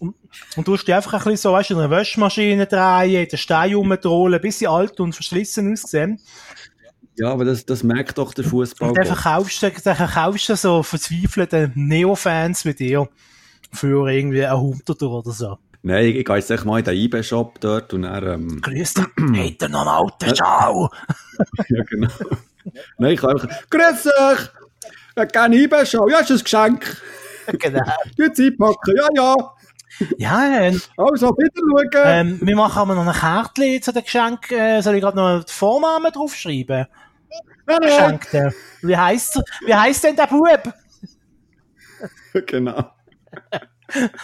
[0.00, 0.14] und,
[0.56, 3.74] und tust die einfach ein bisschen so, weißt du, in einer Wäschmaschine drehen, den Stein
[3.74, 6.20] rumtrollen, bis sie alt und verschlissen aussehen.
[7.16, 8.90] Ja, aber das, das merkt doch der Fußball.
[8.90, 13.08] Und dann verkaufst du, dann verkaufst du so verzweifelte Neo-Fans wie dir
[13.72, 15.58] für irgendwie ein Hunderter oder so.
[15.82, 18.94] Nein, ich, ich gehe jetzt echt mal in den IB-Shop dort und dann, ähm, Grüß
[18.94, 19.06] dich,
[19.60, 20.90] er noch einen alten Schau?
[21.68, 22.08] ja genau.
[22.98, 24.50] Nein, ich kann einfach, grüß dich!
[25.10, 26.10] Ich hätte gerne IB-Schal.
[26.10, 27.02] Ja, ist ein Geschenk.
[27.58, 27.82] genau.
[28.16, 28.94] Gut einpacken.
[28.96, 29.34] Ja, ja.
[30.18, 32.04] Ja, ähm, Also, wieder schauen.
[32.04, 34.56] ähm, wir machen aber noch ein Kärtchen zu den Geschenken.
[34.58, 36.86] Äh, soll ich gerade noch den Vornamen draufschreiben?
[37.66, 37.80] Nein, nein.
[37.80, 38.54] Geschenkte.
[38.82, 39.42] Wie heisst er?
[39.66, 40.72] Wie heisst denn der Bub?
[42.46, 42.92] Genau.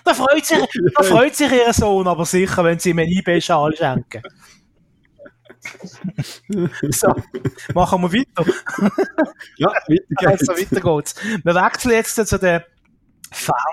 [0.04, 0.58] Da freut sich,
[0.94, 4.22] da freut sich ihr Sohn aber sicher, wenn sie ihm einen IB-Schal schenken.
[6.90, 7.14] so,
[7.74, 8.52] machen wir weiter.
[9.56, 10.48] Ja, weiter geht's.
[10.48, 11.14] Also, weiter geht's.
[11.42, 12.60] Wir wechseln jetzt zu den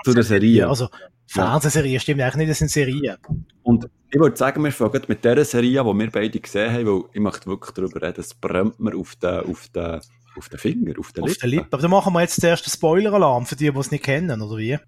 [0.04, 0.66] Zu der Serie.
[0.68, 0.88] Also,
[1.26, 3.16] Fernsehserien stimmt eigentlich nicht, das sind Serien.
[3.62, 7.02] Und ich würde sagen, wir fangen mit dieser Serie, die wir beide gesehen haben, weil
[7.12, 10.00] ich möchte wirklich darüber reden, es brennt mir auf den, auf den,
[10.36, 11.40] auf den Finger, auf den Auf Lippen.
[11.40, 11.68] der Lippe.
[11.70, 14.56] Aber dann machen wir jetzt zuerst den Spoiler-Alarm für die, die es nicht kennen, oder
[14.58, 14.72] wie?
[14.72, 14.78] Äh,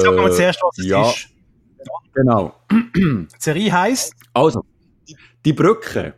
[0.00, 1.28] Sagen wir zuerst, was es ja, ist.
[2.14, 2.54] genau.
[2.96, 4.64] Die Serie heisst, Also,
[5.44, 6.14] die Brücke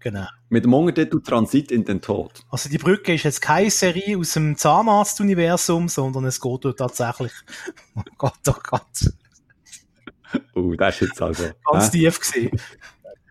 [0.00, 0.26] genau.
[0.48, 2.42] mit dem Untertitel Transit in den Tod.
[2.50, 7.32] Also die Brücke ist jetzt keine Serie aus dem Zahnarzt-Universum, sondern es geht dort tatsächlich,
[7.94, 9.12] oh Gott, oh Gott,
[10.54, 11.44] Oh, das ist jetzt also.
[11.70, 11.90] ganz hä?
[11.90, 12.60] tief gesehen.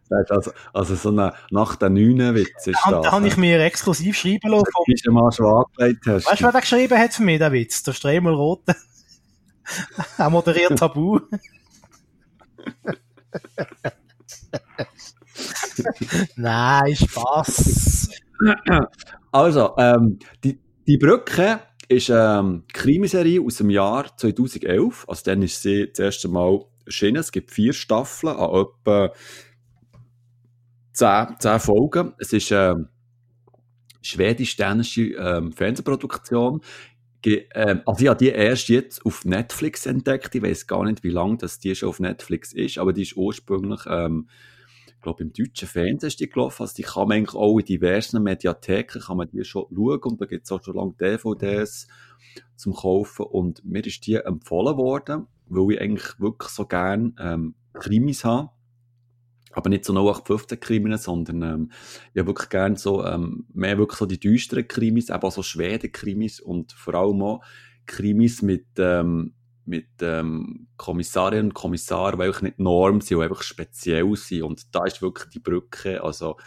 [0.09, 3.03] Das ist also, also so eine nach der neuen Witz ist Da, das.
[3.03, 4.65] da habe ich mir exklusiv schreiben lassen.
[4.74, 6.26] Vom, du mal schon angelegt hast.
[6.26, 7.84] weißt du, wer der geschrieben hat für mich, der Witz?
[7.84, 8.76] Der Stremel Rote.
[10.17, 11.20] er moderiert Tabu.
[16.35, 18.09] Nein, Spaß.
[19.31, 21.59] Also, ähm, die, die Brücke
[21.89, 25.05] ist ähm, die Krimiserie aus dem Jahr 2011.
[25.07, 27.17] Also dann ist sie das erste Mal erschienen.
[27.17, 29.11] Es gibt vier Staffeln an etwa
[30.93, 32.13] zehn, zehn Folgen.
[32.19, 32.89] Es ist ähm,
[34.01, 36.61] schwedisch-dänische ähm, Fernsehproduktion.
[37.21, 40.33] Ge ähm, also ich habe die erst jetzt auf Netflix entdeckt.
[40.35, 43.17] Ich weiß gar nicht, wie lange das die schon auf Netflix ist, aber die ist
[43.17, 44.29] ursprünglich ähm,
[45.00, 46.62] ich glaube, im deutschen Fernsehen ist die gelaufen.
[46.62, 50.20] Also die kann man eigentlich auch in diversen Mediatheken kann man die schon schauen und
[50.20, 51.88] da gibt es auch schon lange DVDs
[52.58, 57.56] zum Kaufen und mir ist die empfohlen worden, weil ich eigentlich wirklich so gern ähm,
[57.72, 58.50] Krimis habe.
[59.54, 61.72] Aber nicht so 0815 Krimis, sondern ähm,
[62.14, 65.43] ich habe wirklich gern so, ähm, mehr wirklich so die düsteren Krimis, eben auch so
[65.43, 67.41] Schweden-Krimis und vor allem auch
[67.86, 69.34] Krimis mit, ähm,
[69.66, 74.43] mit ähm, Kommissarinnen und Kommissaren, die einfach nicht Norm sind und einfach speziell sind.
[74.43, 76.38] Und da ist wirklich die Brücke, also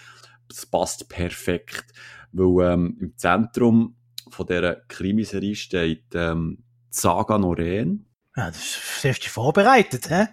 [0.49, 1.93] das passt perfekt,
[2.33, 3.97] weil ähm, im Zentrum
[4.29, 8.07] von dieser Krimiserie steht ähm, Saga Noreen.
[8.37, 10.27] Ja, das hast du dich vorbereitet, hä?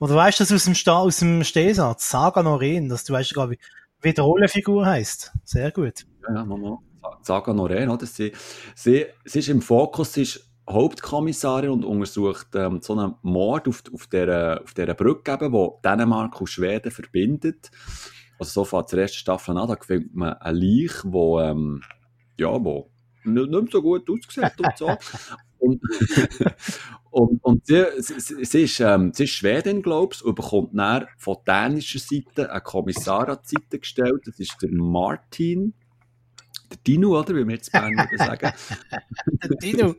[0.00, 2.10] Oder weißt du das aus dem, Sta aus dem Stehsatz?
[2.10, 3.60] Saga Noreen, dass du weißt, glaube ich,
[4.02, 5.32] wie die Rollenfigur heisst.
[5.44, 6.06] Sehr gut.
[6.28, 6.78] Ja, nochmal.
[7.22, 8.04] Saga Noreen, oder?
[8.04, 8.32] Sie,
[8.74, 13.82] sie, sie ist im Fokus, sie ist Hauptkommissarin und untersucht ähm, so einen Mord auf,
[13.92, 17.70] auf, dieser, auf dieser Brücke, eben, wo Dänemark und Schweden verbindet.
[18.38, 21.82] Also so fängt die erste Staffel an, da findet man ein Leich, wo, ähm,
[22.36, 22.90] ja, wo
[23.24, 24.96] nicht, nicht so gut aussieht und so.
[25.58, 25.80] und,
[27.10, 31.06] und, und sie, sie, sie, ist, ähm, sie ist Schwedin, glaube ich, und bekommt dann
[31.16, 34.22] von dänischer Seite einen Kommissar an die Seite gestellt.
[34.26, 35.74] Das ist der Martin.
[36.70, 37.34] Der Dino, oder?
[37.34, 38.52] Wie wir jetzt Bern würden sagen.
[39.42, 39.94] der Dino.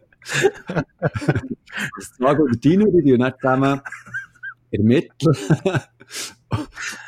[0.67, 3.81] Das Tag und Dino, die nicht zusammen
[4.71, 5.37] ermitteln.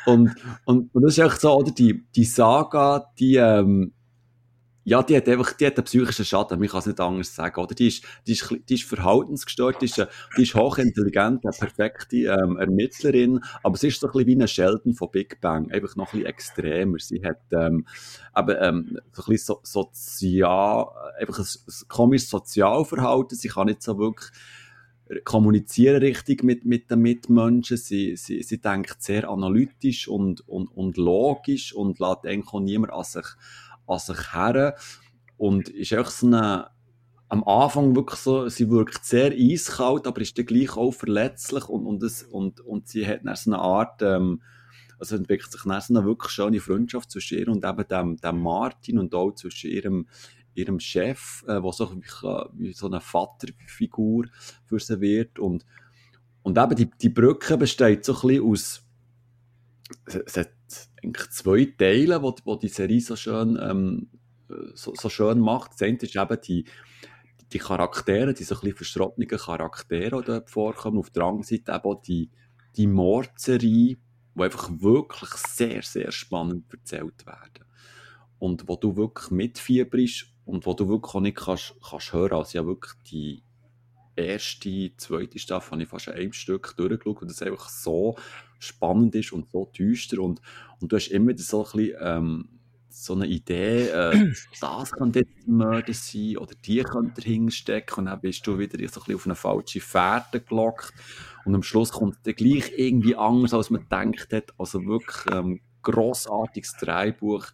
[0.06, 1.72] und, und, und das ist echt so, oder?
[1.72, 3.92] Die, die Saga, die, ähm,
[4.90, 7.60] ja, die hat einfach, die hat einen psychischen Schaden, man kann es nicht anders sagen,
[7.60, 7.76] oder?
[7.76, 10.04] Die ist, die ist, die ist verhaltensgestört, die ist,
[10.36, 14.48] die ist hochintelligent, eine perfekte ähm, Ermittlerin, aber sie ist so ein bisschen wie eine
[14.48, 16.98] Sheldon von Big Bang, einfach noch ein bisschen extremer.
[16.98, 17.86] Sie hat, ähm,
[18.36, 20.86] eben, ähm, so ein bisschen so, sozial,
[21.20, 24.32] einfach ein, ein komisches Sozialverhalten, sie kann nicht so wirklich
[25.24, 27.76] kommunizieren richtig mit, mit den Mitmenschen.
[27.76, 32.92] Sie, sie, sie denkt sehr analytisch und, und, und logisch und lässt eigentlich auch niemand
[32.92, 33.26] an sich,
[33.90, 34.76] an sich her.
[35.36, 36.70] Und ist echt so eine,
[37.30, 41.86] am Anfang wirklich so, sie wirkt sehr eiskalt, aber ist dann gleich auch verletzlich und,
[41.86, 44.42] und, das, und, und sie hat dann so eine Art, ähm,
[44.98, 48.42] also entwickelt sich dann so eine wirklich schöne Freundschaft zwischen ihr und eben dem, dem
[48.42, 50.08] Martin und auch zwischen ihrem,
[50.54, 52.02] ihrem Chef, äh, der so wie,
[52.54, 54.26] wie so eine Vaterfigur
[54.64, 55.38] für sie wird.
[55.38, 55.64] Und,
[56.42, 58.82] und eben die, die Brücke besteht so ein bisschen aus,
[60.06, 60.50] es hat
[61.02, 64.08] eigentlich zwei Teile, wo, wo die Serie so schön, ähm,
[64.74, 65.72] so, so schön macht.
[65.72, 66.64] Das eine ist eben die,
[67.52, 70.98] die Charaktere, die so ein bisschen Charaktere, die dort vorkommen.
[70.98, 72.30] Auf der anderen Seite eben die,
[72.76, 73.96] die Mordserie,
[74.34, 77.64] die einfach wirklich sehr, sehr spannend erzählt werden.
[78.38, 82.38] Und wo du wirklich mitfieberst und wo du wirklich auch nicht kannst, kannst hören.
[82.38, 83.42] Also ja wirklich die
[84.16, 88.16] erste, zweite Staffel habe ich fast ein Stück durchgeschaut und das einfach so
[88.62, 90.40] spannend ist und so düster und,
[90.80, 92.48] und du hast immer so ein bisschen, ähm,
[92.88, 98.06] so eine Idee, äh, das könnte jetzt Mörder sein oder die könnte dahinter stecken und
[98.06, 100.92] dann bist du wieder so ein bisschen auf eine falsche Fährte gelockt
[101.44, 104.52] und am Schluss kommt es gleich irgendwie anders, als man gedacht hat.
[104.58, 107.46] Also wirklich ähm, grossartiges Dreibuch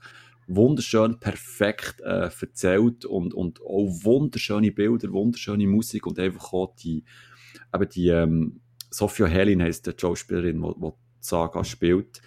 [0.49, 7.05] wunderschön, perfekt äh, erzählt und, und auch wunderschöne Bilder, wunderschöne Musik und einfach auch die,
[7.75, 8.61] eben die ähm,
[8.97, 12.22] Sophia Helin heisst die Schauspielerin, die, die Saga spielt.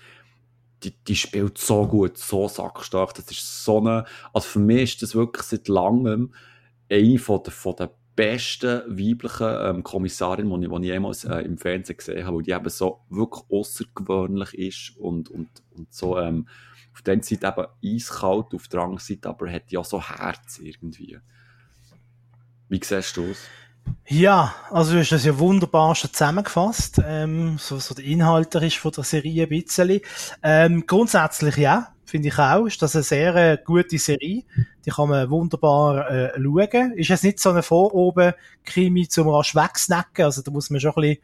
[0.84, 3.16] Die, die spielt so gut, so sackstark.
[3.16, 6.32] Das ist so eine, also für mich ist das wirklich seit langem
[6.88, 11.98] eine von der, von der besten weiblichen ähm, ich, die ich jemals äh, im Fernsehen
[11.98, 16.48] gesehen habe, weil die eben so wirklich außergewöhnlich ist und, und, und so ähm,
[16.94, 20.60] auf der einen Seite eben eiskalt, auf der anderen Seite aber hat ja so Herz
[20.62, 21.18] irgendwie.
[22.68, 23.48] Wie siehst du es?
[24.08, 28.78] Ja, also du hast das ja wunderbar schon zusammengefasst, ähm, so, so der Inhalt ist
[28.78, 30.02] von der Serie ein bisschen.
[30.42, 34.44] Ähm, grundsätzlich ja, finde ich auch, ist das eine sehr äh, gute Serie,
[34.86, 36.94] die kann man wunderbar äh, schauen.
[36.94, 41.02] Ist jetzt nicht so eine Voroben-Krimi zum rasch wegsnacken, also da muss man schon ein
[41.02, 41.20] bisschen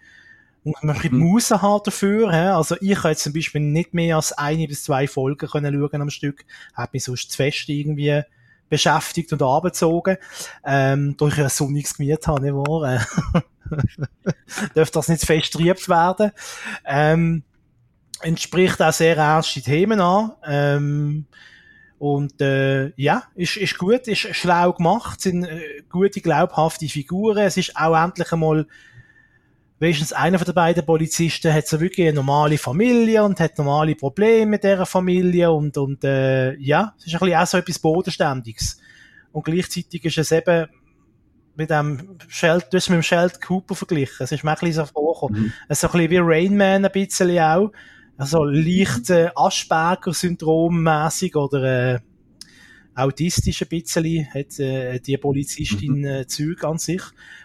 [0.65, 1.25] muss man ein bisschen mhm.
[1.25, 2.31] Muße haben dafür.
[2.31, 2.37] He?
[2.37, 6.01] Also ich kann jetzt zum Beispiel nicht mehr als eine bis zwei Folgen können schauen
[6.01, 6.43] am Stück.
[6.73, 8.23] Hat mich sonst zu fest irgendwie
[8.69, 10.17] beschäftigt und abgezogen.
[10.65, 13.05] Ähm, durch ein sonniges Gemüt habe, nicht wahr?
[14.75, 16.31] Dürfte das nicht zu fest werden.
[16.85, 17.43] Ähm,
[18.21, 20.31] entspricht auch sehr ernste Themen an.
[20.45, 21.25] Ähm,
[21.97, 27.37] und äh, ja, ist, ist gut, ist schlau gemacht, sind äh, gute, glaubhafte Figuren.
[27.37, 28.67] Es ist auch endlich einmal
[29.79, 33.95] wenigstens einer von den beiden Polizisten hat so wirklich eine normale Familie und hat normale
[33.95, 37.79] Probleme mit dieser Familie und, und äh, ja, es ist ein bisschen auch so etwas
[37.79, 38.79] Bodenständiges.
[39.31, 40.67] Und gleichzeitig ist es eben
[41.55, 44.23] mit dem Sheld, du hast mit dem Sheld Cooper verglichen.
[44.23, 45.41] Es ist mir ein bisschen so vorgekommen.
[45.41, 45.53] Mhm.
[45.67, 47.71] Es ist so ein bisschen wie Rain Man ein bisschen auch.
[48.17, 51.99] Also leicht äh, Asperger-Syndrom mäßig oder äh,
[52.95, 56.05] autistisch ein bisschen, hat äh, die Polizistin mhm.
[56.05, 57.01] äh, Züg an sich.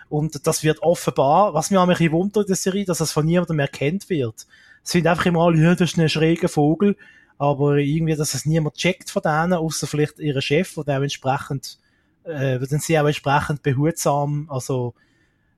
[0.08, 3.12] Und das wird offenbar, was mir auch ein bisschen wundert in der Serie, dass das
[3.12, 4.46] von niemandem erkannt wird.
[4.82, 6.96] Es sind einfach immer alle, ja, das ist ein schräger Vogel,
[7.38, 11.78] aber irgendwie, dass es niemand checkt von denen, außer vielleicht ihre Chef, der dementsprechend,
[12.24, 14.94] äh, dann sie auch entsprechend behutsam, also,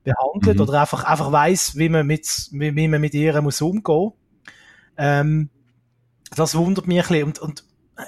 [0.03, 0.61] behandelt mhm.
[0.61, 4.11] oder einfach, einfach weiss, wie man mit, wie, wie man mit ihr muss umgehen.
[4.97, 5.49] Ähm,
[6.35, 7.23] das wundert mich ein bisschen.
[7.23, 7.63] Und, und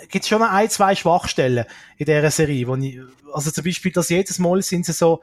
[0.10, 1.66] gibt schon ein, zwei Schwachstellen
[1.98, 3.00] in dieser Serie, wo ich,
[3.34, 5.22] also zum Beispiel, dass jedes Mal sind sie so,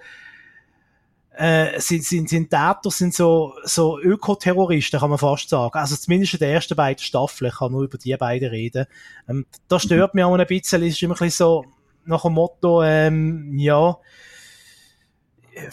[1.35, 5.79] äh, sind, sind, sind Täter, sind so, so Ökoterroristen, kann man fast sagen.
[5.79, 8.87] Also zumindest in den ersten beiden Staffeln, ich kann nur über die beiden reden.
[9.29, 11.65] Ähm, das stört mich auch ein bisschen, es ist immer ein bisschen so,
[12.05, 13.97] nach dem Motto, ähm, ja,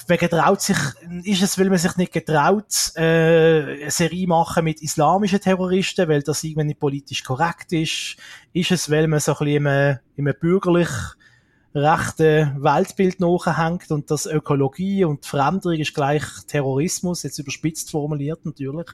[0.07, 0.77] wegen traut sich,
[1.23, 6.21] ist es, weil man sich nicht getraut, äh, eine Serie machen mit islamischen Terroristen, weil
[6.21, 8.17] das irgendwie nicht politisch korrekt ist?
[8.53, 10.89] Ist es, weil man so ein bisschen in einem, in einem bürgerlich
[11.73, 18.87] rechten Weltbild nachhängt und das Ökologie und Veränderung ist gleich Terrorismus, jetzt überspitzt formuliert natürlich.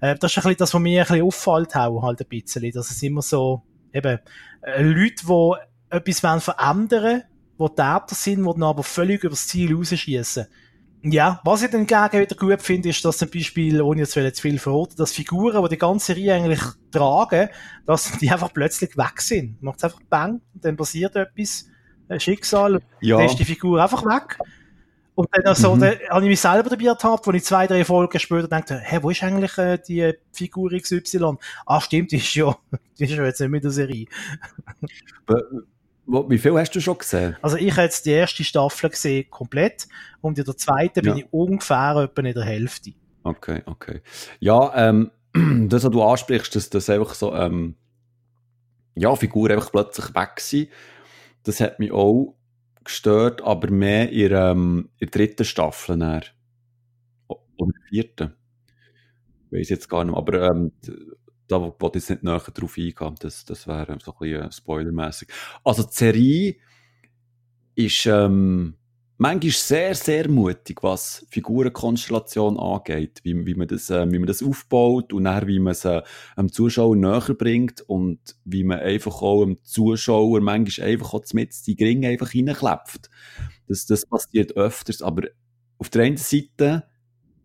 [0.00, 2.70] Äh, das ist ein bisschen das, was mir ein bisschen auffällt, auch halt ein bisschen,
[2.72, 3.62] dass es immer so,
[3.92, 4.18] eben,
[4.62, 7.22] äh, Leute, die etwas wollen verändern
[7.62, 10.46] wo Täter sind, die dann aber völlig übers Ziel rausschießen.
[11.04, 14.42] Ja, was ich dann gegen wieder gut finde, ist, dass zum Beispiel, ohne jetzt zu
[14.42, 16.60] viel verraten, dass Figuren, die die ganze Reihe eigentlich
[16.92, 17.48] tragen,
[17.86, 19.60] dass die einfach plötzlich weg sind.
[19.62, 21.66] Macht einfach Bang, und dann passiert etwas,
[22.08, 23.16] ein Schicksal, ja.
[23.16, 24.38] dann ist die Figur einfach weg.
[25.14, 25.80] Und dann also, mhm.
[25.80, 28.98] dann habe ich mich selber dabei ertappt, wo ich zwei, drei Folgen später dachte, hä,
[29.02, 31.34] wo ist eigentlich äh, die Figur XY?
[31.66, 32.56] Ah, stimmt, die ist ja,
[32.98, 34.06] die ist ja jetzt nicht mit der Serie.
[36.06, 37.36] Wie viel hast du schon gesehen?
[37.42, 39.86] Also ich habe jetzt die erste Staffel gesehen, komplett.
[40.20, 41.12] Und in der zweiten ja.
[41.12, 42.92] bin ich ungefähr etwa in der Hälfte.
[43.22, 44.00] Okay, okay.
[44.40, 45.10] Ja, ähm,
[45.68, 47.76] das, was du ansprichst, dass das einfach so, ähm,
[48.94, 50.68] ja, Figuren einfach plötzlich weg sind,
[51.44, 52.34] das hat mich auch
[52.84, 55.98] gestört, aber mehr in, ähm, in der dritten Staffel.
[55.98, 56.24] Dann.
[57.28, 58.34] Oder in der vierten.
[59.50, 60.18] Ich weiß jetzt gar nicht mehr.
[60.18, 60.72] Aber ähm,
[61.48, 63.14] da wollte ich jetzt nicht näher drauf eingehen.
[63.20, 65.28] Das, das wäre so ein bisschen äh, spoilermäßig.
[65.64, 66.56] Also, die Serie
[67.74, 68.76] ist ähm,
[69.22, 73.20] manchmal sehr, sehr mutig, was Figurenkonstellation angeht.
[73.22, 76.02] Wie, wie, man das, äh, wie man das aufbaut und nachher, wie man es äh,
[76.36, 81.54] dem Zuschauer näher bringt und wie man einfach auch dem Zuschauer manchmal einfach auch mit
[81.66, 83.10] die Gringe einfach reinklebt.
[83.68, 85.28] Das, das passiert öfters, aber
[85.78, 86.84] auf der einen Seite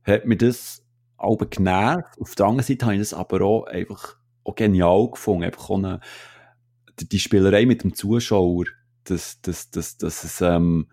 [0.03, 0.83] hat mir das
[1.17, 2.19] aber genervt.
[2.19, 5.43] Auf der anderen Seite habe ich das aber auch einfach auch genial gefunden.
[5.43, 5.99] Einfach auch eine,
[6.99, 8.65] die Spielerei mit dem Zuschauer,
[9.03, 10.87] dass, dass, dass, dass es, ähm,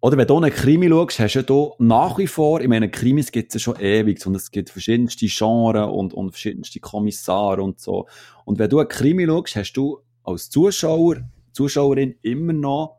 [0.00, 3.32] oder wenn du einen Krimi schaust, hast du ja nach wie vor, ich meine, Krimis
[3.32, 7.80] gibt es ja schon ewig und es gibt verschiedenste Genres und, und verschiedenste Kommissare und
[7.80, 8.06] so.
[8.44, 11.16] Und wenn du einen Krimi schaust, hast du als Zuschauer,
[11.52, 12.98] Zuschauerin immer noch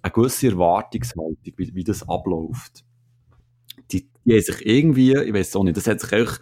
[0.00, 2.84] eine gewisse Erwartungshaltung, wie, wie das abläuft
[4.24, 6.38] die, haben sich irgendwie, ich weiß auch nicht, das hat sich auch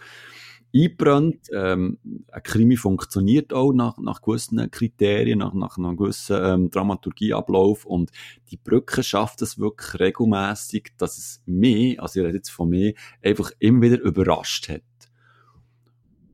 [0.73, 1.47] eingebrannt.
[1.53, 1.97] Ähm,
[2.31, 8.11] ein Krimi funktioniert auch nach, nach gewissen Kriterien, nach, nach einem gewissen ähm, Dramaturgieablauf und
[8.51, 12.93] die Brücke schafft es wirklich regelmäßig, dass es mich, also ich rede jetzt von mir,
[13.23, 14.81] einfach immer wieder überrascht hat.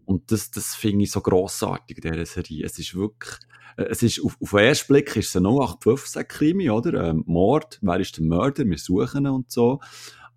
[0.05, 2.65] Und das, das finde ich so grossartig in dieser Serie.
[2.65, 3.39] Es ist wirklich,
[3.77, 7.09] äh, es ist, auf, auf den ersten Blick ist es ein 0815 Krimi, oder?
[7.09, 8.65] Ähm, Mord, wer ist der Mörder?
[8.65, 9.79] Wir suchen ihn und so.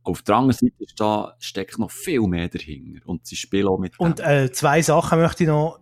[0.09, 3.01] Auf der anderen Seite da, steckt noch viel mehr dahinter.
[3.07, 5.81] Und sie spielen auch mit Und äh, zwei Sachen möchte ich noch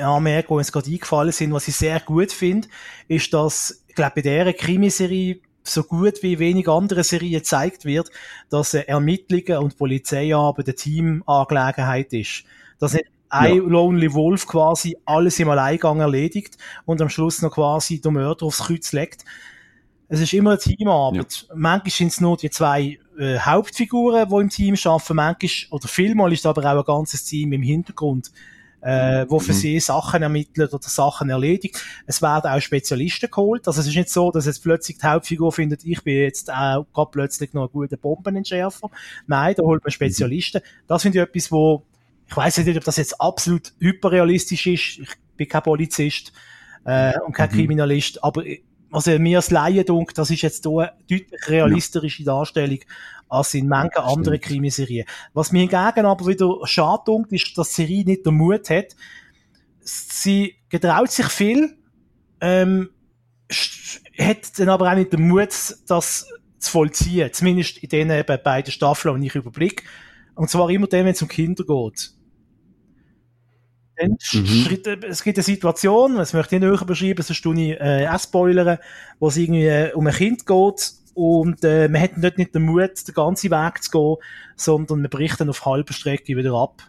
[0.00, 2.68] anmerken, die uns gerade eingefallen sind, was ich sehr gut finde,
[3.08, 8.10] ist, dass, ich glaube, bei dieser Krimiserie so gut wie wenig andere Serien gezeigt wird,
[8.50, 12.44] dass äh, Ermittlungen und Polizeiarbeit eine Teamangelegenheit ist.
[12.78, 13.62] Dass nicht ein ja.
[13.62, 18.64] Lonely Wolf quasi alles im Alleingang erledigt und am Schluss noch quasi der Mörder aufs
[18.64, 19.24] Kreuz legt.
[20.08, 21.46] Es ist immer eine Teamarbeit.
[21.48, 21.54] Ja.
[21.54, 25.16] Manchmal sind es nur die zwei äh, Hauptfiguren, die im Team arbeiten.
[25.16, 28.30] Manchmal, oder vielmal ist aber auch ein ganzes Team im Hintergrund,
[28.82, 29.56] äh, wo für mhm.
[29.56, 31.82] sie Sachen ermittelt oder Sachen erledigt.
[32.06, 33.66] Es werden auch Spezialisten geholt.
[33.66, 36.86] Also es ist nicht so, dass jetzt plötzlich die Hauptfigur findet, ich bin jetzt auch
[36.92, 38.90] gerade plötzlich noch ein guter Bombenentschärfer.
[39.26, 40.62] Nein, da holt man Spezialisten.
[40.86, 41.82] Das finde ich etwas, wo,
[42.28, 44.98] ich weiß nicht, ob das jetzt absolut hyperrealistisch ist.
[44.98, 46.32] Ich bin kein Polizist
[46.84, 47.54] äh, und kein mhm.
[47.54, 48.44] Kriminalist, aber
[48.90, 52.78] also mir als Laie dunkel, das ist jetzt hier eine deutlich realistische Darstellung
[53.28, 55.06] als in manchen anderen Krimiserien.
[55.32, 58.96] Was mir hingegen aber wieder schade dunkt, ist, dass die Serie nicht den Mut hat.
[59.80, 61.76] Sie getraut sich viel,
[62.40, 62.90] ähm,
[64.18, 65.50] hat dann aber auch nicht den Mut,
[65.86, 66.28] das
[66.58, 67.32] zu vollziehen.
[67.32, 69.84] Zumindest in den eben beiden Staffeln, die ich überblicke.
[70.34, 72.15] Und zwar immer dann, wenn es um Kinder geht.
[74.02, 74.18] Mhm.
[75.08, 78.78] es gibt eine Situation, das möchte ich nicht beschreiben, sonst tue ich äh, auch spoilern,
[79.18, 82.62] wo es irgendwie äh, um ein Kind geht und äh, man hat dort nicht den
[82.62, 84.16] Mut, den ganzen Weg zu gehen,
[84.54, 86.82] sondern man bricht dann auf halber Strecke wieder ab.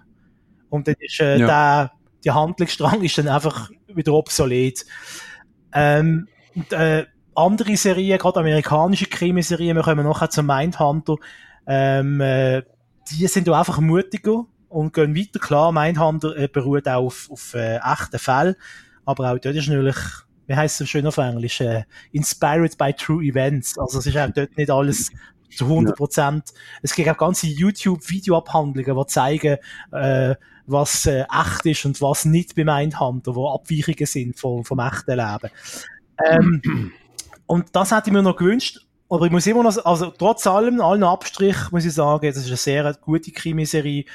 [0.69, 1.47] Und dann ist äh, ja.
[1.47, 1.91] der,
[2.25, 4.85] der Handlungsstrang ist dann einfach wieder obsolet.
[5.73, 7.05] Ähm, und, äh,
[7.35, 11.15] andere Serien, gerade amerikanische Krimiserien, wir kommen nachher zum Mindhunter,
[11.65, 12.63] ähm, äh,
[13.09, 15.39] die sind da einfach mutiger und gehen weiter.
[15.39, 18.55] Klar, Mindhunter äh, beruht auch auf, auf äh, echten Fällen,
[19.05, 19.97] aber auch dort ist natürlich,
[20.47, 23.77] wie heißt es schön auf Englisch, äh, inspired by true events.
[23.77, 25.11] Also es ist auch dort nicht alles
[25.55, 26.43] zu 100 Prozent.
[26.47, 26.59] Ja.
[26.81, 29.57] Es gibt auch ganze YouTube-Videoabhandlungen, die zeigen,
[29.91, 34.79] äh, was äh, echt ist und was nicht bei Mindhunter, wo Abweichungen sind vom, vom
[34.79, 35.49] echten Leben.
[36.25, 36.91] Ähm,
[37.45, 38.85] und das hätte ich mir noch gewünscht.
[39.09, 42.47] aber ich muss immer noch, also trotz allem, allen Abstrich, muss ich sagen, das ist
[42.47, 44.05] eine sehr gute Krimiserie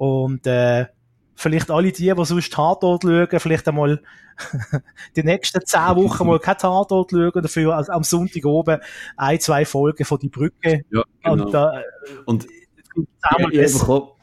[0.00, 0.86] und äh,
[1.34, 4.00] vielleicht alle die, die sonst Tatort schauen, vielleicht einmal
[5.16, 8.80] die nächsten zehn Wochen mal kein Tatort schauen, dafür also am Sonntag oben
[9.18, 10.86] ein, zwei Folgen von Die Brücke.
[10.90, 11.44] Ja, genau.
[11.44, 11.82] Und, äh,
[12.24, 14.16] Und ich, ich einfach auch,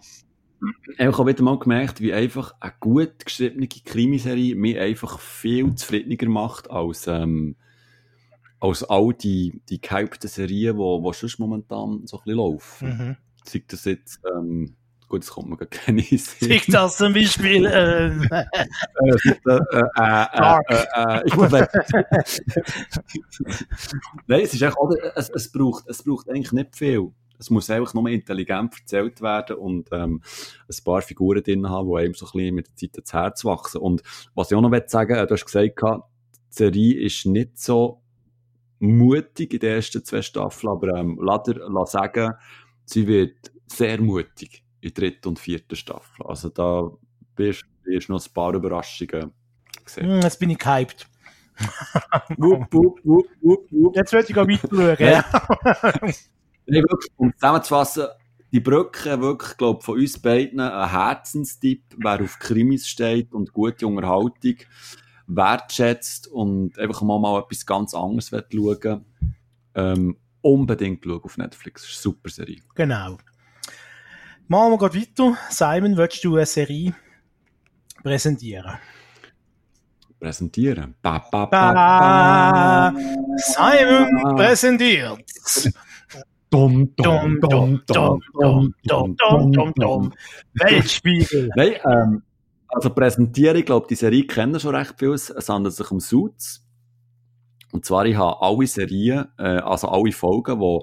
[0.97, 6.27] einfach auch wieder mal gemerkt, wie einfach eine gut geschriebene Krimiserie mich einfach viel zufriedener
[6.31, 7.55] macht als, ähm,
[8.59, 12.87] als all die, die gehypten Serien, die, die sonst momentan so ein bisschen laufen.
[12.87, 13.17] mhm.
[13.45, 14.75] Sei das jetzt, ähm,
[15.07, 16.19] gut, das kommt mir gar keine Sinn.
[16.19, 18.45] Sieht das zum Beispiel, äh, äh,
[19.45, 19.59] äh,
[19.95, 21.51] äh, äh, ich muss
[24.27, 27.11] Nein, es ist echt, oder, es, es, braucht, es braucht eigentlich nicht viel.
[27.39, 30.23] Es muss einfach nur intelligent erzählt werden und ähm,
[30.67, 33.45] ein paar Figuren drin haben, die einem so ein bisschen mit der Zeit ins Herz
[33.45, 33.79] wachsen.
[33.79, 34.01] Und
[34.33, 35.99] was ich auch noch sagen will, du hast gesagt, die
[36.49, 38.01] Serie ist nicht so
[38.79, 42.33] mutig in den ersten zwei Staffeln, aber ähm, lass dir lass sagen,
[42.85, 46.25] sie wird sehr mutig in der dritten und vierten Staffel.
[46.25, 46.91] Also da
[47.35, 49.31] wirst du noch ein paar Überraschungen
[49.85, 50.11] sehen.
[50.11, 51.07] hm, jetzt bin ich gehypt.
[52.37, 53.95] wupp, wupp, wupp, wupp, wupp.
[53.95, 54.97] Jetzt will ich auch weiter schauen.
[54.99, 56.11] Ja.
[56.69, 58.07] Nee, wirklich, um zusammenzufassen,
[58.51, 63.87] die Brücke, wirklich, glaube von uns beiden ein Herzenstipp, wer auf Krimis steht und gute
[63.87, 64.57] Unterhaltung
[65.27, 69.05] wertschätzt und einfach mal, mal etwas ganz anderes schauen
[69.75, 72.01] ähm, unbedingt schauen auf Netflix.
[72.01, 72.61] Super Serie.
[72.75, 73.17] Genau.
[74.49, 75.37] Machen wir gerade weiter.
[75.49, 76.95] Simon, willst du eine Serie
[78.01, 78.77] präsentieren?
[80.19, 80.95] Präsentieren.
[81.01, 82.93] Ba, ba, Ba,
[83.35, 85.19] Simon präsentiert.
[86.49, 90.13] Dum, Dum, dum, dum, dum, dum, dum, dum, dum.
[90.53, 91.49] Weltspiegel.
[91.57, 92.23] Nein, ähm,
[92.69, 95.11] also präsentieren, ich glaube, die Serie kennen schon recht viel.
[95.11, 96.65] Es handelt sich um Suits.
[97.73, 100.79] Und zwar, ich habe alle Serien, äh, also alle Folgen, die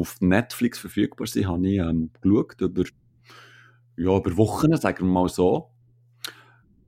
[0.00, 2.84] auf Netflix verfügbar sind, habe ich ähm, geschaut, über,
[3.96, 5.70] ja, über Wochen, sagen wir mal so.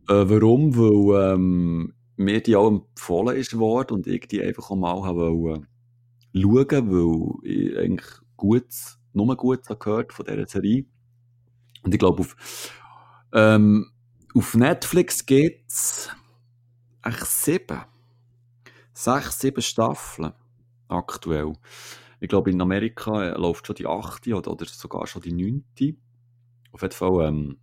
[0.08, 0.76] Äh, warum?
[0.76, 5.32] Weil ähm, mir die auch empfohlen ist worden und ich die einfach auch mal habe
[5.32, 5.66] wollen
[6.34, 8.66] schauen, weil ich eigentlich gut,
[9.12, 10.84] nur gut gehört von dieser Serie.
[11.82, 12.72] Und ich glaube, auf,
[13.32, 13.90] ähm,
[14.34, 16.10] auf Netflix gibt's
[17.02, 17.82] eigentlich sieben,
[18.92, 20.32] sechs, sieben Staffeln
[20.88, 21.54] aktuell.
[22.22, 25.96] Ich glaube, in Amerika äh, läuft schon die achte oder, oder sogar schon die neunte.
[26.70, 27.58] Auf jeden Fall ähm,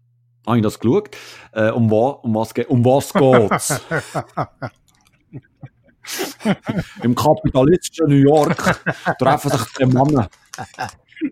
[0.45, 1.16] habe ich das geschaut.
[1.53, 3.82] Äh, um, wa um, was geht, um was geht's?
[7.03, 8.82] Im kapitalistischen New York
[9.18, 10.28] treffen sich die Männer.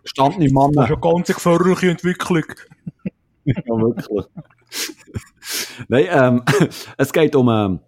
[0.04, 0.86] Gestandene Das ist Männer.
[0.86, 2.46] eine ganz gefährliche Entwicklung.
[3.44, 4.26] Ja, wirklich.
[5.90, 6.44] Nein, ähm,
[6.98, 7.82] es geht um, ähm,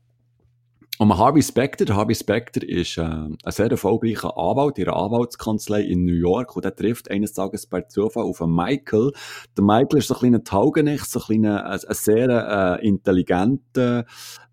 [1.01, 1.85] um Harvey Specter.
[1.85, 6.57] Der Harvey Specter ist äh, ein sehr erfolgreicher Anwalt in einer Anwaltskanzlei in New York
[6.57, 9.13] und er trifft eines Tages bei Zufall auf einen Michael.
[9.55, 14.05] Der Michael ist so ein kleiner Taugenicht, so ein, kleiner, ein, ein sehr äh, intelligenter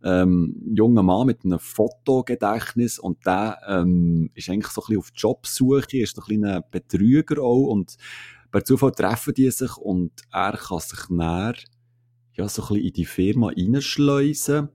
[0.05, 5.11] ähm, junger Mann mit einem Fotogedächtnis und der ähm, ist eigentlich so ein bisschen auf
[5.17, 7.97] Jobsuche, ist so ein kleiner Betrüger auch und
[8.53, 11.55] per Zufall treffen die sich und er kann sich näher
[12.35, 14.69] ja, so ein bisschen in die Firma reinschleusen.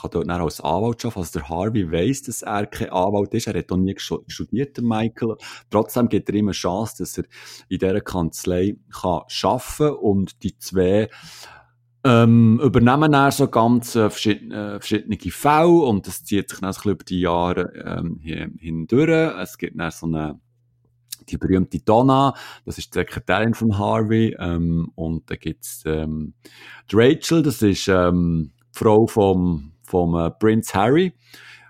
[0.00, 1.18] Kann dort dann als Anwalt arbeiten.
[1.18, 3.46] Also der Harvey weiss, dass er kein Anwalt ist.
[3.46, 5.36] Er hat auch nie studiert, der Michael.
[5.70, 7.24] Trotzdem gibt er ihm eine Chance, dass er
[7.68, 11.08] in dieser Kanzlei kann arbeiten und die zwei
[12.04, 16.72] ähm, übernehmen dann so ganz äh, verschiedene, äh, verschiedene Fälle und das zieht sich dann
[16.72, 19.34] so über die Jahre ähm, hin- hindurch.
[19.40, 20.38] Es gibt dann so eine
[21.28, 22.34] die berühmte Donna,
[22.64, 26.34] das ist die Sekretärin von Harvey, ähm, und dann gibt's ähm,
[26.92, 31.12] Rachel, das ist ähm, die Frau vom, vom äh, Prince Harry,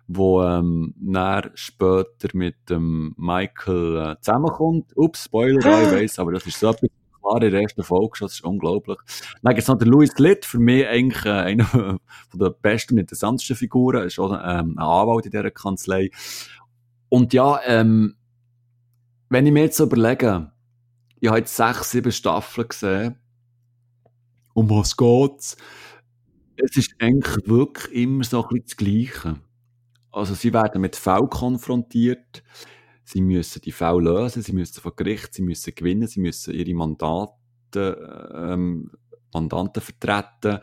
[0.08, 0.94] wo ähm,
[1.54, 4.96] später mit dem Michael äh, zusammenkommt.
[4.96, 6.90] Ups, Spoiler, ich weiss, aber das ist so etwas
[7.26, 8.98] klar in der ersten Folge schon, das ist unglaublich.
[9.42, 11.64] Dann gibt's noch den Louis Litt, für mich eigentlich äh, einer
[12.28, 16.10] von der besten und interessantesten Figuren, ist auch ähm, ein Anwalt in dieser Kanzlei.
[17.08, 18.16] Und ja, ähm,
[19.28, 20.52] wenn ich mir jetzt überlege,
[21.20, 23.18] ich habe jetzt sechs, sieben Staffeln gesehen,
[24.54, 25.56] um was geht's?
[26.56, 29.40] Es ist eigentlich wirklich immer so ein bisschen das Gleiche.
[30.10, 32.42] Also sie werden mit Fällen konfrontiert,
[33.04, 36.74] sie müssen die Fälle lösen, sie müssen vor Gericht, sie müssen gewinnen, sie müssen ihre
[36.74, 37.34] Mandate,
[38.34, 38.90] ähm,
[39.34, 40.60] Mandanten vertreten.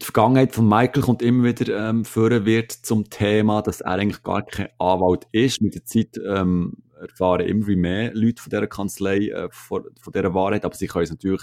[0.00, 4.22] Die Vergangenheit von Michael kommt immer wieder ähm, führen wird zum Thema, dass er eigentlich
[4.22, 5.60] gar kein Anwalt ist.
[5.60, 10.34] Mit der Zeit ähm, erfahren immer mehr Leute von dieser Kanzlei äh, von, von dieser
[10.34, 11.42] Wahrheit, aber sie können es natürlich,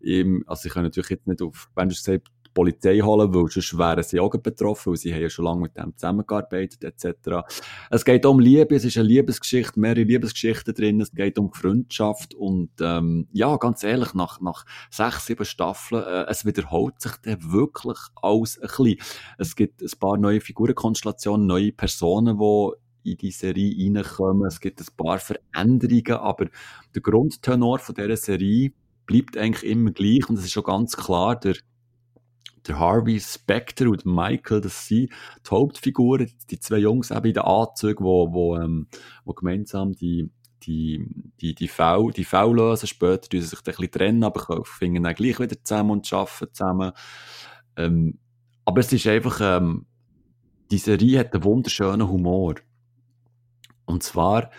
[0.00, 3.48] im, also sie können natürlich jetzt nicht auf, wenn du gesagt die Polizei holen, weil
[3.48, 7.46] sonst wären sie auch betroffen, weil sie haben ja schon lange mit dem zusammengearbeitet, etc.
[7.90, 12.34] Es geht um Liebe, es ist eine Liebesgeschichte, mehrere Liebesgeschichten drin, es geht um Freundschaft
[12.34, 17.52] und ähm, ja, ganz ehrlich, nach, nach sechs, sieben Staffeln, äh, es wiederholt sich dann
[17.52, 18.96] wirklich alles ein bisschen.
[19.38, 24.46] Es gibt ein paar neue Figurenkonstellationen, neue Personen, die in die Serie reinkommen.
[24.46, 26.46] Es gibt ein paar Veränderungen, aber
[26.94, 28.72] der Grundtenor von dieser Serie
[29.10, 31.56] bleibt eigentlich immer gleich und es ist schon ganz klar, der,
[32.68, 37.42] der Harvey Specter und Michael, das sind die Hauptfiguren, die zwei Jungs eben in den
[37.42, 38.86] Anzügen, wo, wo, ähm,
[39.24, 40.30] wo gemeinsam die,
[40.62, 41.04] die,
[41.40, 42.86] die, die V, die v lösen.
[42.86, 46.54] Später tun sie sich ein bisschen trennen, aber finden dann gleich wieder zusammen und arbeiten
[46.54, 46.92] zusammen.
[47.76, 48.18] Ähm,
[48.64, 49.86] aber es ist einfach, ähm,
[50.70, 52.54] die Serie hat einen wunderschönen Humor.
[53.86, 54.50] Und zwar,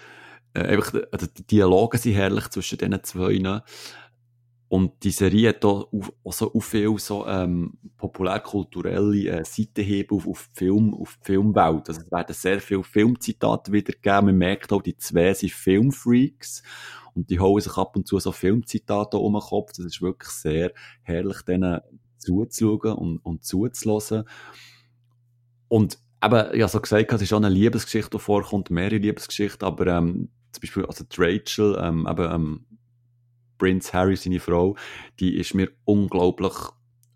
[0.54, 3.62] äh, einfach, also die Dialoge sind herrlich zwischen diesen zwei.
[4.72, 5.90] Und die Serie hat auch,
[6.24, 11.90] auch so auch viel so, ähm, populärkulturelle äh, Seitenheben auf, auf, Film, auf die Filmwelt.
[11.90, 14.28] Also es werden sehr viele Filmzitate wiedergegeben.
[14.28, 16.64] Man merkt auch, die zwei sind Filmfreaks.
[17.14, 19.74] Und die holen sich ab und zu so Filmzitate um den Kopf.
[19.74, 21.82] Das ist wirklich sehr herrlich, denen
[22.18, 24.24] zuzuschauen und, und zuzulassen.
[25.68, 29.88] Und eben, habe so gesagt, es ist auch eine Liebesgeschichte, die vorkommt, mehrere Liebesgeschichten, aber
[29.88, 32.66] ähm, zum Beispiel also Rachel, ähm, eben, ähm,
[33.62, 34.76] Prince Harry, seine Frau,
[35.20, 36.52] die ist mir unglaublich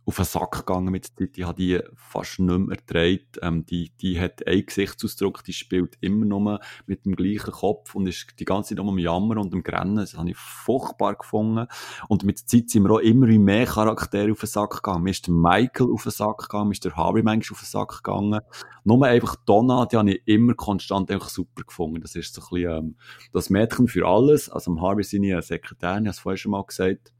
[0.05, 1.35] auf den Sack gegangen mit der Zeit.
[1.35, 3.39] Die hat die fast nicht mehr erträgt.
[3.41, 8.07] Ähm, die, die hat einen Gesichtsausdruck, die spielt immer nur mit dem gleichen Kopf und
[8.07, 9.97] ist die ganze Zeit nur am Jammern und am Grennen.
[9.97, 11.67] Das habe ich furchtbar gefunden.
[12.07, 15.03] Und mit der Zeit sind wir auch immer mehr Charaktere auf den Sack gegangen.
[15.03, 17.67] Mir ist der Michael auf den Sack gegangen, mir ist der Harvey manchmal auf den
[17.67, 18.41] Sack gegangen.
[18.83, 22.01] Nur einfach Donna, die habe ich immer konstant einfach super gefunden.
[22.01, 22.95] Das ist so ein bisschen, ähm,
[23.33, 24.49] das Mädchen für alles.
[24.49, 27.14] Also am Harvey sind ich Sekretärin, ich habe es vorher schon mal gesagt.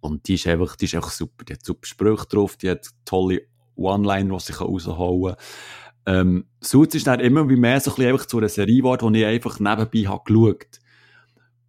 [0.00, 1.44] Und die ist einfach, die ist einfach super.
[1.44, 3.42] Die hat super Sprüche drauf, die hat tolle
[3.76, 5.44] One-Liner, die sie rausholen kann.
[6.06, 9.20] Ähm, Suits ist dann immer wie mehr so ein einfach zu einer Serie geworden, die
[9.20, 10.80] ich einfach nebenbei habe geschaut.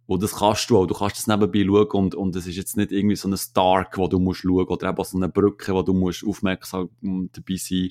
[0.06, 0.86] Und das kannst du auch.
[0.86, 3.98] Du kannst das nebenbei schauen und, und es ist jetzt nicht irgendwie so ein Stark,
[3.98, 7.90] wo du musst schauen oder eben so eine Brücke, wo du musst aufmerksam dabei sein.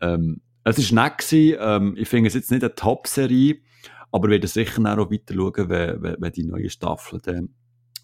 [0.00, 1.58] Ähm, es ist nett gewesen.
[1.60, 3.60] Ähm, ich finde es jetzt nicht eine Top-Serie,
[4.12, 7.54] aber werde sicher auch weiter schauen, wenn, wenn, wenn die neuen Staffeln dann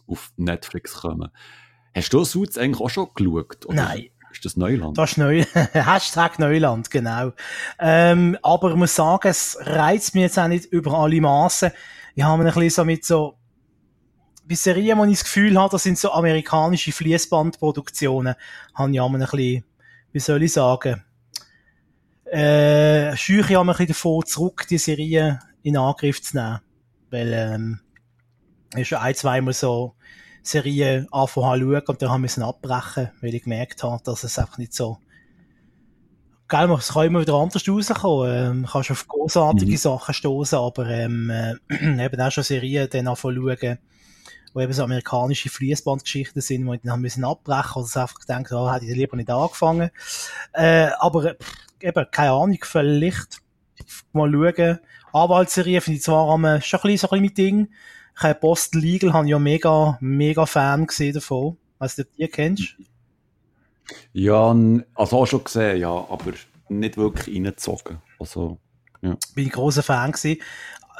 [0.06, 1.30] auf Netflix kommen.
[1.94, 3.66] Hast du Suits eigentlich auch schon geschaut?
[3.66, 3.74] Oder?
[3.74, 4.08] Nein.
[4.32, 4.96] Ist das Neuland?
[4.96, 7.32] Das ist Neu Hashtag Neuland, genau.
[7.78, 11.70] Ähm, aber ich muss sagen, es reizt mich jetzt auch nicht über alle Maßen.
[12.14, 13.38] Ich habe mir ein bisschen so mit so,
[14.48, 18.34] bei Serien, wo ich das Gefühl habe, das sind so amerikanische Fließbandproduktionen,
[18.74, 19.64] habe ich auch ein bisschen,
[20.12, 21.02] wie soll ich sagen,
[22.24, 26.60] äh, scheuche ich auch ein bisschen davor zurück, die Serie in Angriff zu nehmen.
[27.10, 27.80] Weil, ähm,
[28.74, 29.94] ist schon ein, zweimal so,
[30.42, 34.38] Serie anfangen zu schauen und dann haben wir abbrechen, weil ich gemerkt habe, dass es
[34.38, 34.98] einfach nicht so
[36.52, 38.30] Gell, es kann immer wieder anders rauskommen.
[38.30, 39.76] Ähm, kannst auf großartige mhm.
[39.78, 41.54] Sachen stoßen, aber ähm, äh,
[42.04, 43.78] eben auch schon Serien dann anfangen schauen,
[44.52, 48.70] wo eben so amerikanische Fließbandgeschichten sind, wo ich dann müssen abbrechen oder einfach gedacht, oh,
[48.70, 49.90] hätte ich lieber nicht angefangen.
[50.52, 53.40] Äh, aber pff, eben, keine Ahnung, vielleicht
[54.12, 54.78] mal schauen.
[55.14, 57.68] Anwaltsserie finde ich zwar am, schon ein bisschen, so ein bisschen mit Ding,
[58.14, 61.56] ich Boston Legal, habe ja mega, mega Fan gesehen davon.
[61.78, 62.76] Weißt du, die kennst?
[64.12, 64.54] Ja,
[64.94, 66.32] also auch schon gesehen, ja, aber
[66.68, 68.00] nicht wirklich reingezogen.
[68.18, 68.58] Also,
[69.00, 69.16] ja.
[69.34, 70.40] Bin ich großer Fan gewesen.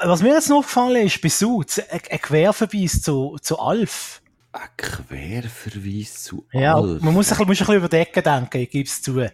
[0.03, 4.21] Was mir jetzt noch gefallen ist, bei Suits, ein, ein Querverweis zu, zu Alf.
[4.51, 6.99] Ein Querverweis zu ja, Alf?
[6.99, 9.25] Ja, man muss, ein, muss ein bisschen über Decken denken, ich gebe es zu.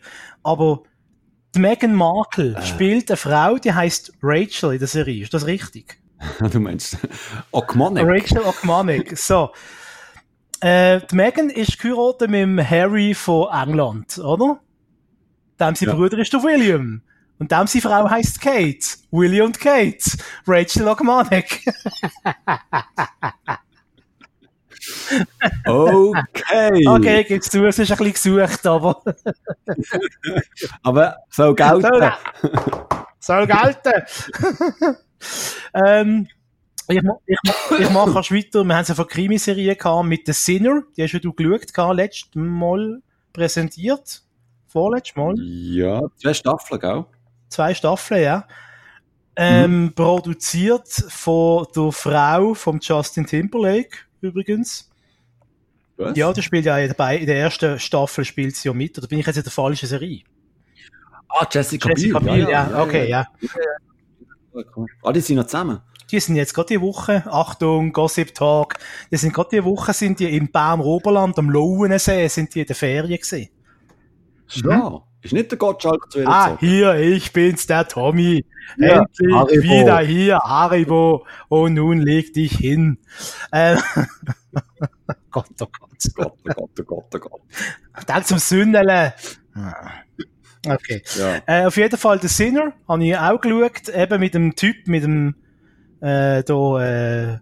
[0.44, 0.84] Aber
[1.56, 2.66] die Meghan Markle äh.
[2.66, 5.24] spielt eine Frau, die heißt Rachel in der Serie.
[5.24, 6.00] Ist das richtig?
[6.52, 6.98] du meinst
[7.52, 8.04] Okmonic?
[8.06, 9.18] Rachel Okmonic.
[9.18, 9.52] So.
[10.62, 14.60] Äh, die Megan ist geheiratet mit dem Harry von England, oder?
[15.60, 15.96] Dem sein ja.
[15.96, 17.02] Bruder ist der William.
[17.38, 18.80] Und dem seine Frau heißt Kate.
[19.12, 20.18] William und Kate.
[20.46, 21.66] Rachel Okmonic.
[25.66, 26.88] okay.
[26.88, 29.02] Okay, gib's zu, es ist ein bisschen gesucht, aber.
[30.84, 32.12] aber soll gelten.
[33.20, 34.04] Soll gelten
[35.74, 36.28] ähm,
[36.88, 38.64] ich, ich, ich mache erst weiter.
[38.64, 40.84] Wir haben es ja von Krimiserie gehabt mit The Sinner.
[40.98, 43.02] Die hast ja du geschaut, gehabt, letztes Mal
[43.32, 44.24] präsentiert.
[44.68, 45.36] Vorletztes Mal.
[45.40, 47.06] Ja, zwei Staffeln, gell?
[47.50, 48.48] Zwei Staffeln, ja.
[49.36, 49.94] Ähm, mhm.
[49.94, 54.90] Produziert von der Frau von Justin Timberlake, übrigens.
[55.96, 56.18] Was?
[56.18, 58.98] Ja, der spielt ja dabei, in der ersten Staffel spielt sie ja mit.
[58.98, 60.24] Oder bin ich jetzt in der falschen Serie?
[61.30, 62.32] Ah, Jessica, Jessica Biel.
[62.32, 63.28] Biel, ja, ja, ja, okay, ja.
[63.42, 63.50] ja.
[65.04, 65.80] Ah, die sind noch zusammen?
[66.12, 68.76] Die sind jetzt gerade die Woche, Achtung, Gossip Talk,
[69.12, 72.66] die sind gerade die Woche, sind die im Baum Oberland am Lauensee, sind die in
[72.66, 73.50] der Ferien gewesen.
[74.48, 75.02] Ja.
[75.22, 76.58] Ist nicht der Gottschalk zu Ah, gezogen?
[76.66, 78.46] hier, ich bin's, der Tommy.
[78.78, 79.64] Ja, Endlich Haribo.
[79.64, 81.26] wieder hier, Haribo.
[81.50, 82.98] Und nun leg dich hin.
[83.52, 83.80] Ähm,
[85.32, 85.90] Gott, oh Gott.
[86.16, 87.42] Gott, oh Gott, oh Gott, oh Gott.
[88.08, 89.14] Denk zum Sündele.
[90.66, 91.02] Okay.
[91.18, 91.42] Ja.
[91.46, 95.04] Äh, auf jeden Fall, The Sinner habe ich auch geschaut, eben mit dem Typ, mit
[95.04, 95.36] dem,
[96.02, 97.38] äh, da, äh,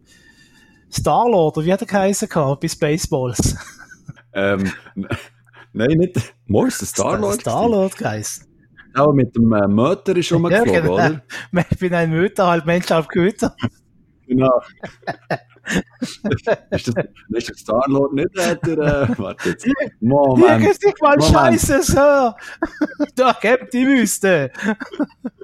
[0.91, 2.29] Starlord, oder wie hat er geheißen
[2.59, 3.55] bei Spaceballs.
[4.33, 4.71] Ähm,
[5.73, 6.35] nein, nicht.
[6.45, 7.41] Mo ist der Star-Lord.
[7.41, 8.45] Starlord geheißen.
[8.93, 10.93] Aber mit dem äh, Möter ist schon mal Ja, geflogen, genau.
[10.93, 11.23] oder?
[11.71, 13.55] Ich bin ein Mütter, halt Mensch auf Güter.
[14.27, 14.61] Genau.
[16.71, 16.87] ist, das,
[17.29, 19.67] ist der Star-Lord nicht der, äh, warte jetzt.
[19.99, 20.61] Moment.
[20.61, 21.35] Hier ist nicht mal Moment.
[21.35, 22.35] Scheiße, Sir.
[23.15, 24.51] Da gebt die Wüste.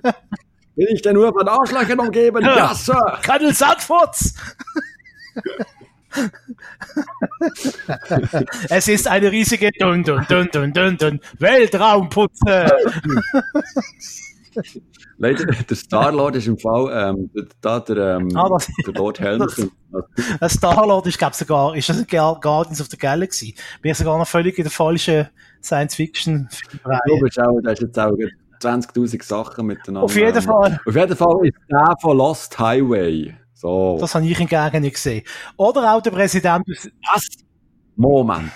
[0.76, 2.44] Bin ich denn nur von Arschlöchern umgeben?
[2.44, 2.56] Ja.
[2.56, 3.20] Ja, Sir.
[3.22, 4.34] Kadel Sandfurz.
[8.70, 10.04] es ist eine riesige Dun
[15.17, 17.30] Leider, der Star-Lord ist im Fall, ähm,
[17.61, 19.55] da der, ähm, Ah, das- der Lord Helmut.
[20.39, 23.55] Ein Star-Lord ist, glaube sogar, ist das Guardians of the Galaxy?
[23.81, 25.27] Bin ich sogar noch völlig in der falschen
[25.61, 26.49] science fiction
[27.07, 28.11] Du bist auch, da ist jetzt auch
[28.61, 30.03] 20.000 Sachen miteinander.
[30.03, 30.80] Auf jeden Fall.
[30.85, 33.35] Auf jeden Fall ist der von Lost Highway.
[33.53, 33.97] So.
[33.99, 35.23] Das habe ich hingegen nicht gesehen.
[35.57, 36.65] Oder auch der Präsident.
[37.13, 37.27] Was?
[37.95, 38.51] Moment.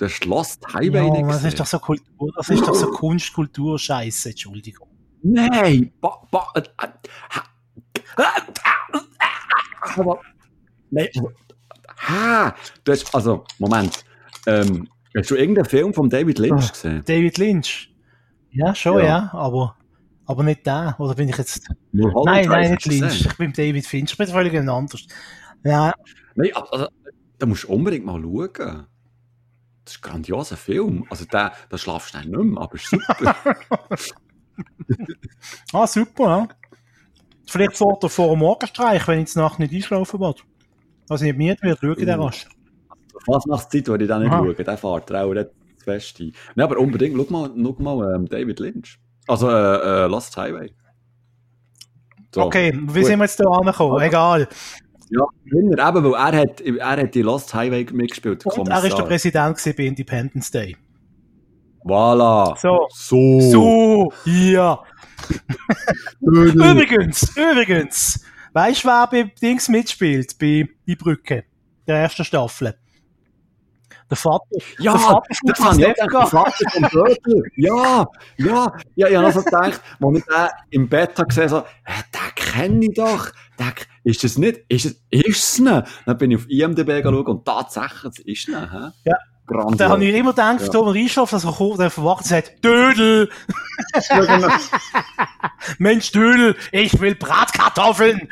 [0.00, 1.48] Der ist Lost Highway Ja, nicht das gesehen?
[1.48, 4.88] ist doch so Kultur, das ist doch so Kunst, Kultur, Scheiße, Entschuldigung.
[5.22, 5.92] Nein!
[6.00, 8.22] Ba, ba, äh, äh,
[9.96, 10.20] aber,
[10.90, 11.32] nein, aber,
[12.08, 12.54] ha,
[12.84, 14.04] du hast, also, Moment,
[14.46, 16.68] ähm, hast du irgendeinen Film von David Lynch Ah.
[16.70, 17.02] gesehen?
[17.06, 17.94] David Lynch.
[18.50, 19.04] Ja, schon, Ja.
[19.04, 19.76] ja, aber,
[20.26, 20.94] aber nicht der.
[20.98, 21.66] Oder bin ich jetzt.
[21.92, 23.00] Mulholland nein, nein, nicht Lynch.
[23.00, 23.26] gesehen?
[23.30, 24.12] Ich bin David Finch.
[24.12, 25.06] Ich bin völlig anders.
[25.64, 25.94] Ja,
[26.34, 26.88] Nein, also,
[27.38, 28.86] da musst du unbedingt mal schauen.
[29.84, 31.04] Das ist ein grandioser Film.
[31.10, 33.36] Also, der, da schlafst du nicht mehr, aber ist super.
[35.72, 36.48] ah, super, ja.
[37.46, 40.34] Vielleicht vor, der, vor dem Morgenstreich, wenn ich jetzt Nacht nicht einschlafen will.
[41.08, 42.24] Also nicht müde wird, schaue ich den Uh.
[42.24, 42.46] rasch.
[43.26, 44.38] Was nach Zeit, würde ich dann nicht Aha.
[44.38, 44.56] schauen.
[44.56, 45.50] Der fährt auch nicht
[45.84, 46.32] fest ein.
[46.54, 48.98] Nein, aber unbedingt, schau mal, schau mal ähm, David Lynch.
[49.28, 50.72] Also, äh, äh, Lost Highway.
[52.34, 52.42] So.
[52.42, 53.06] Okay, wie gut.
[53.06, 53.94] sind wir jetzt da angekommen?
[53.94, 54.48] Also- Egal.
[55.10, 58.44] Ja, eben, weil er hat, er hat die Lost Highway mitgespielt.
[58.46, 59.02] der Und er ist der.
[59.04, 60.74] Präsident bei Independence Day.
[61.84, 62.56] Voilà.
[62.58, 62.86] So.
[62.90, 63.40] So.
[63.40, 64.82] So, ja.
[66.20, 68.24] Übrigens, übrigens.
[68.52, 70.38] Weißt du, wer bei Dings mitspielt?
[70.38, 71.44] Bei Die Brücke.
[71.86, 72.74] Der ersten Staffel.
[74.10, 74.44] Der Vater.
[74.78, 76.26] Ja, der Vater das habe der.
[76.26, 77.42] Vater vom Dörfler.
[77.56, 78.06] Ja,
[78.36, 82.02] ja, ja, ich habe also gedacht, als ich den im Bett habe gesehen so, hä,
[82.12, 83.30] den kenne ich doch.
[83.58, 83.72] Den,
[84.04, 84.60] ist es nicht?
[84.68, 85.84] Ist es, ist es nicht?
[86.04, 88.72] Dann bin ich auf IMDb geschaut und tatsächlich, es ist nicht?
[89.04, 89.16] Ja.
[89.46, 89.76] Grandios.
[89.76, 90.68] Da habe ich immer gedacht, Ja.
[90.68, 93.28] Thomas Rieschoff, dass er kommt, der verwacht und sagt, Dödel.
[95.78, 98.28] Mensch Dödel, ich will Bratkartoffeln.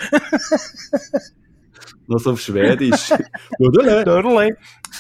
[2.07, 3.11] Noch so auf Schwedisch.
[3.59, 4.05] Dödele.
[4.05, 4.57] Dödel.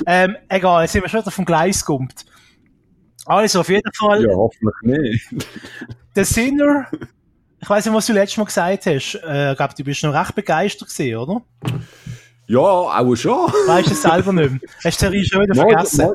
[0.06, 2.08] Ähm, egal, jetzt sind wir schon wieder vom Gleis gekommen.
[3.26, 4.74] Also, auf jeden Fall, Ja, hoffentlich
[5.30, 5.46] nicht.
[6.16, 6.86] der Sinner,
[7.60, 9.14] ich weiß nicht, was du letztes Mal gesagt hast.
[9.24, 11.42] Äh, ich glaube, du bist noch recht begeistert gewesen, oder?
[12.50, 13.46] Ja, auch schon.
[13.68, 14.60] Weißt du es selber nicht mehr?
[14.82, 16.10] Hast du die Serie schon wieder vergessen?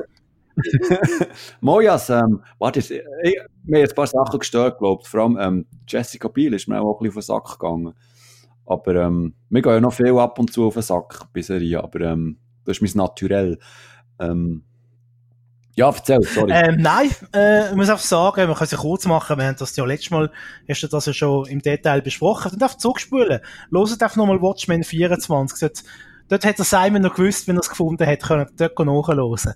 [1.62, 5.08] Mojas, ähm, warte, ich, ich, mir haben ein paar Sachen gestört, glaube ich.
[5.08, 7.94] Vor allem ähm, Jessica Biel ist mir auch ein bisschen auf den Sack gegangen.
[8.66, 11.82] Aber ähm, wir gehen ja noch viel ab und zu auf den Sack bei Serie,
[11.82, 13.58] aber ähm, das ist mein Naturell.
[14.18, 14.62] Ähm,
[15.74, 16.52] ja, erzähl, sorry.
[16.52, 19.56] Ähm, nein, äh, ich muss einfach sagen, wir können es ja kurz machen, wir haben
[19.58, 20.30] das ja letztes Mal,
[20.68, 23.40] hast du das ja schon im Detail besprochen, und einfach zurückspulen.
[23.72, 25.60] Hört einfach nochmal Watchmen 24.
[25.60, 25.82] Dort,
[26.28, 29.54] dort hat der Simon noch gewusst, wenn er es gefunden hat, können dort nachhören.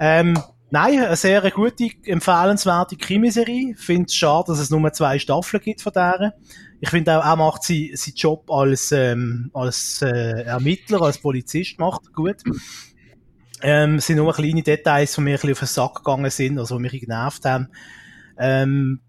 [0.00, 0.38] Ähm,
[0.70, 3.72] nein, eine sehr gute, empfehlenswerte Krimiserie.
[3.72, 6.34] Ich finde es schade, dass es nur zwei Staffeln gibt von der.
[6.80, 12.12] Ich finde auch, er macht seinen Job als, ähm, als äh, Ermittler, als Polizist macht
[12.12, 12.36] gut.
[13.60, 16.76] Ähm, sind nur kleine Details, die mir ein bisschen auf den Sack gegangen sind, also
[16.76, 17.68] die mich genervt haben.
[18.38, 19.00] Ähm,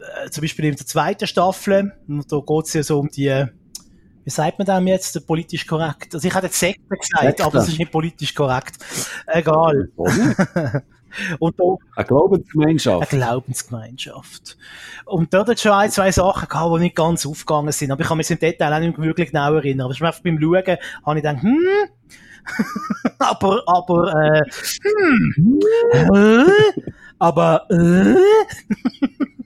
[0.00, 3.46] äh, zum Beispiel in der zweiten Staffel, da geht es ja so um die,
[4.24, 6.14] wie sagt man dem jetzt, politisch korrekt?
[6.14, 7.44] Also ich hätte jetzt Sekte gesagt, Sekte.
[7.44, 8.76] aber das ist nicht politisch korrekt.
[9.26, 9.88] Egal.
[11.38, 11.64] Und da,
[11.96, 13.12] Eine Glaubensgemeinschaft.
[13.12, 14.56] eine Glaubensgemeinschaft.
[15.04, 17.90] Und dort hat es schon ein, zwei Sachen gehabt, die nicht ganz aufgegangen sind.
[17.90, 19.84] Aber ich kann mich im Detail auch nicht wirklich genau erinnern.
[19.84, 21.58] Aber ich einfach beim Schauen, habe ich gedacht, hm,
[23.18, 24.42] aber, aber, äh,
[24.82, 25.60] hm,
[25.92, 26.44] äh,
[27.18, 28.16] aber, äh,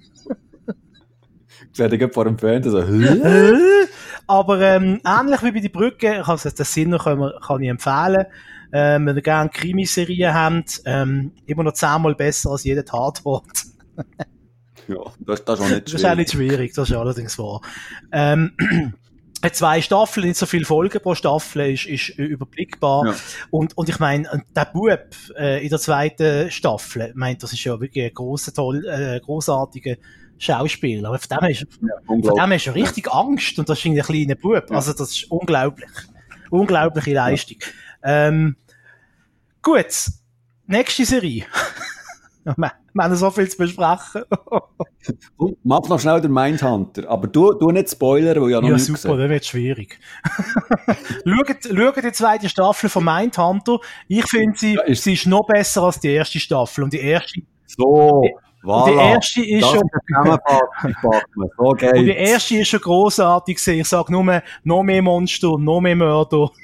[1.76, 2.78] Dich vor dem Fernseher so,
[4.26, 7.62] aber, ähm, ähnlich wie bei die Brücke, ich habe den Sinn noch, kann, man- kann
[7.62, 8.26] ich empfehlen.
[8.72, 13.44] Ähm, wenn ihr gerne Krimiserien habt, ähm, immer noch zehnmal besser als jeder Tatwort.
[14.88, 15.92] ja, das, das ist auch nicht schwierig.
[15.92, 17.60] Das ist auch nicht schwierig, das ist allerdings wahr.
[18.10, 18.52] Ähm,
[19.52, 23.06] zwei Staffeln, nicht so viele Folgen pro Staffel, ist, ist überblickbar.
[23.06, 23.14] Ja.
[23.50, 24.98] Und, und ich meine, der Bub
[25.38, 29.20] äh, in der zweiten Staffel, ich meine, das ist ja wirklich ein grosser, toll, äh,
[29.20, 29.94] großartiger
[30.38, 31.08] Schauspieler.
[31.08, 34.34] Aber von dem hast, ja, von dem du richtig Angst und das ist ein kleiner
[34.34, 34.64] Bub.
[34.70, 35.88] Also das ist unglaublich.
[36.50, 37.58] Unglaubliche Leistung.
[38.02, 38.56] Ähm,
[39.62, 39.86] gut,
[40.66, 41.44] nächste Serie.
[42.56, 44.22] wir, haben so viel zu besprechen.
[45.64, 48.94] Mach noch schnell den Mindhunter, aber du, du nicht spoilern, weil ja noch Ja, super,
[48.94, 49.18] gesehen.
[49.18, 49.98] das wird schwierig.
[51.26, 53.78] schaut, schaut die zweite Staffel von Mindhunter.
[54.08, 56.84] Ich finde sie, Ja, ist- sie ist noch besser als die erste Staffel.
[56.84, 58.22] Und die erste, So,
[58.62, 58.90] und voilà.
[58.90, 59.90] die erste ist das schon.
[61.06, 62.30] So und die geht's.
[62.30, 63.80] erste ist schon grossartig gewesen.
[63.80, 66.50] Ich sag nur, noch mehr Monster, noch mehr Mörder.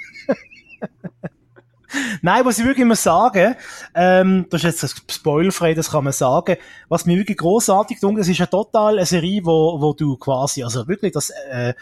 [2.22, 3.54] Nein, was ich wirklich immer sagen,
[3.94, 6.56] ähm, das ist jetzt spoilerfrei, das kann man sagen,
[6.88, 10.62] was mir wirklich grossartig tut, es ist ja total eine Serie, wo, wo du quasi,
[10.62, 11.74] also wirklich das, äh,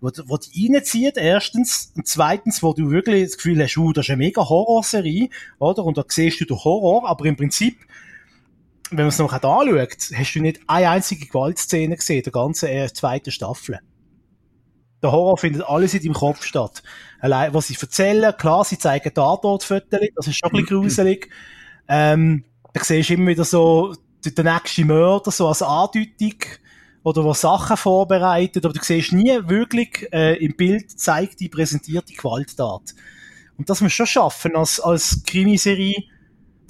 [0.00, 4.06] wo, wo die reinzieht, erstens, und zweitens, wo du wirklich das Gefühl hast, uh, das
[4.06, 5.28] ist eine mega Horrorserie,
[5.58, 7.76] oder, und da siehst du den Horror, aber im Prinzip,
[8.90, 12.92] wenn man es noch anschaut, hast du nicht eine einzige Gewaltszene gesehen, der ganzen äh,
[12.92, 13.80] zweiten Staffel.
[15.02, 16.82] Der Horror findet alles in deinem Kopf statt.
[17.20, 21.30] Allein, was sie erzählen, klar, sie zeigen Tatortfotos, das ist schon ein bisschen gruselig.
[21.88, 23.94] Ähm, da siehst du immer wieder so
[24.24, 26.36] den nächsten Mörder, so als Andeutung,
[27.02, 32.12] oder was Sachen vorbereitet, aber du siehst nie wirklich äh, im Bild zeigt die präsentierte
[32.12, 32.94] Gewalttat.
[33.56, 36.04] Und das muss schon schaffen als, als Krimiserie,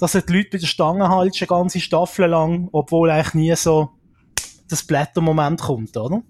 [0.01, 3.55] dass du die Leute bei der Stange hältst, eine ganze Staffel lang, obwohl eigentlich nie
[3.55, 3.91] so
[4.67, 6.23] das Blättermoment kommt, oder?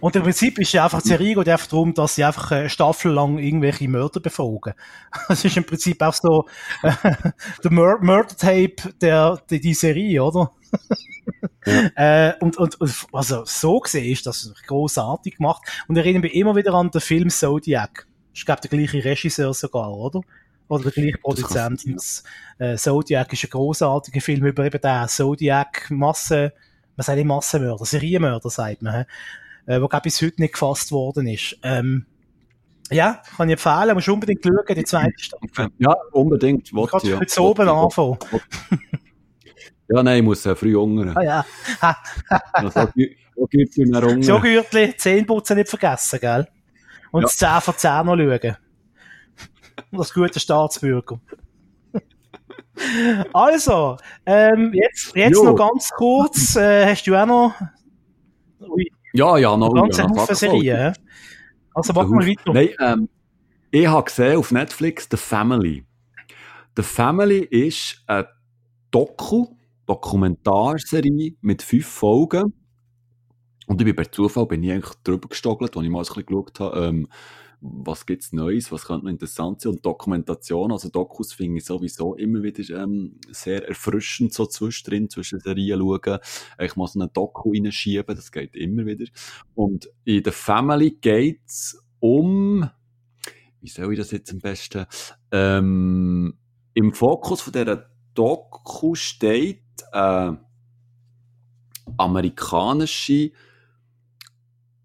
[0.00, 2.68] Und im Prinzip ist ja einfach die Serie geht einfach darum, dass sie einfach eine
[2.68, 4.74] Staffel lang irgendwelche Mörder befragen.
[5.28, 6.46] Das ist im Prinzip auch so
[6.82, 6.92] äh,
[7.62, 10.50] der Mur Murder Tape der, der die Serie, oder?
[11.96, 15.62] äh, und, und, und also so gesehen ist das großartig gemacht.
[15.88, 18.06] Und erinnere mich immer wieder an den Film Zodiac.
[18.34, 20.20] Ich glaube der gleiche Regisseur sogar, oder?
[20.68, 21.84] Oder der gleiche Produzent.
[21.94, 22.22] Das
[22.58, 26.52] Äh, Zodiac ist ein großartiger Film über eben den Zodiac Masse,
[26.96, 29.04] man sagt nicht Massenmörder, Serienmörder sagt man,
[29.66, 31.56] äh, wo bis heute nicht gefasst worden ist.
[31.62, 32.06] Ähm,
[32.90, 35.68] ja, kann ich empfehlen, musst unbedingt schauen, die zweite Staffel.
[35.78, 36.68] Ja, unbedingt.
[36.72, 37.18] Ich kann ja.
[37.18, 38.18] heute oben anfangen.
[39.88, 41.14] Ja, nein, ich muss äh, früh hungern.
[41.16, 41.46] Ah ja,
[41.82, 44.22] Ja, so gi- so gibt's mir hungern.
[44.22, 46.46] so Gürtli, Zähneputzen nicht vergessen, gell?
[47.10, 47.26] Und Ja.
[47.26, 48.56] das 10 von 10 noch schauen.
[49.94, 51.20] Und das gute Staatsbürger.
[53.32, 53.96] Also,
[54.26, 55.44] ähm, jetzt, jetzt Jo.
[55.44, 57.54] noch ganz kurz, äh, hast du auch noch
[58.60, 59.72] ui, Ja, ja, noch.
[59.72, 60.92] ganze ja, Haufen Serien?
[61.72, 62.52] Also mach mal weiter.
[62.52, 63.08] Nein, ähm,
[63.70, 65.86] ich habe gesehen auf Netflix The Family.
[66.76, 68.26] The Family ist eine
[68.90, 69.46] Doku,
[69.86, 72.52] Dokumentarserie mit fünf Folgen.
[73.68, 76.26] Und ich bin per Zufall bin ich eigentlich drüber gestogelt, als ich mal ein bisschen
[76.26, 77.08] geschaut habe, ähm,
[77.66, 79.72] was gibt's Neues, was könnte noch interessant sein.
[79.72, 85.40] Und Dokumentation, also Dokus finde ich sowieso immer wieder ähm, sehr erfrischend, so zwischendrin, zwischen
[85.40, 86.18] Serien schauen.
[86.58, 89.06] Ich muss eine Doku reinschieben, das geht immer wieder.
[89.54, 92.68] Und in der Family geht's um,
[93.62, 94.84] wie soll ich das jetzt am besten,
[95.32, 96.36] ähm,
[96.74, 99.62] im Fokus von dieser Doku steht
[99.92, 100.32] äh,
[101.96, 103.32] amerikanische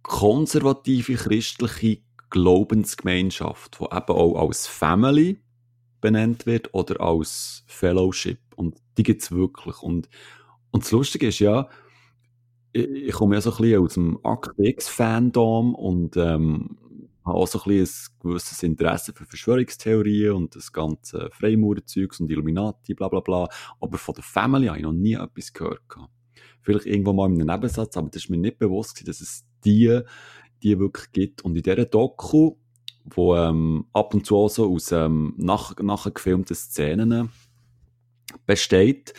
[0.01, 5.39] konservative christliche Glaubensgemeinschaft, die eben auch als Family
[6.01, 8.39] benannt wird oder als Fellowship.
[8.55, 9.81] Und die gibt's wirklich.
[9.81, 10.09] Und,
[10.71, 11.69] und das Lustige ist ja,
[12.71, 16.77] ich, ich komme ja so ein bisschen aus dem Akt X-Fandom und ähm,
[17.25, 22.29] habe auch so ein, bisschen ein gewisses Interesse für Verschwörungstheorien und das ganze Freimaurerzeugs und
[22.29, 23.47] Illuminati, bla bla bla.
[23.79, 25.81] Aber von der Family habe ich noch nie etwas gehört.
[26.61, 30.01] Vielleicht irgendwo mal in einem Nebensatz, aber das ist mir nicht bewusst, dass es die,
[30.63, 31.41] die wirklich gibt.
[31.43, 32.55] Und in dieser Doku,
[33.05, 36.13] wo ähm, ab und zu auch so aus ähm, nach, nachher
[36.53, 37.29] Szenen
[38.45, 39.13] besteht,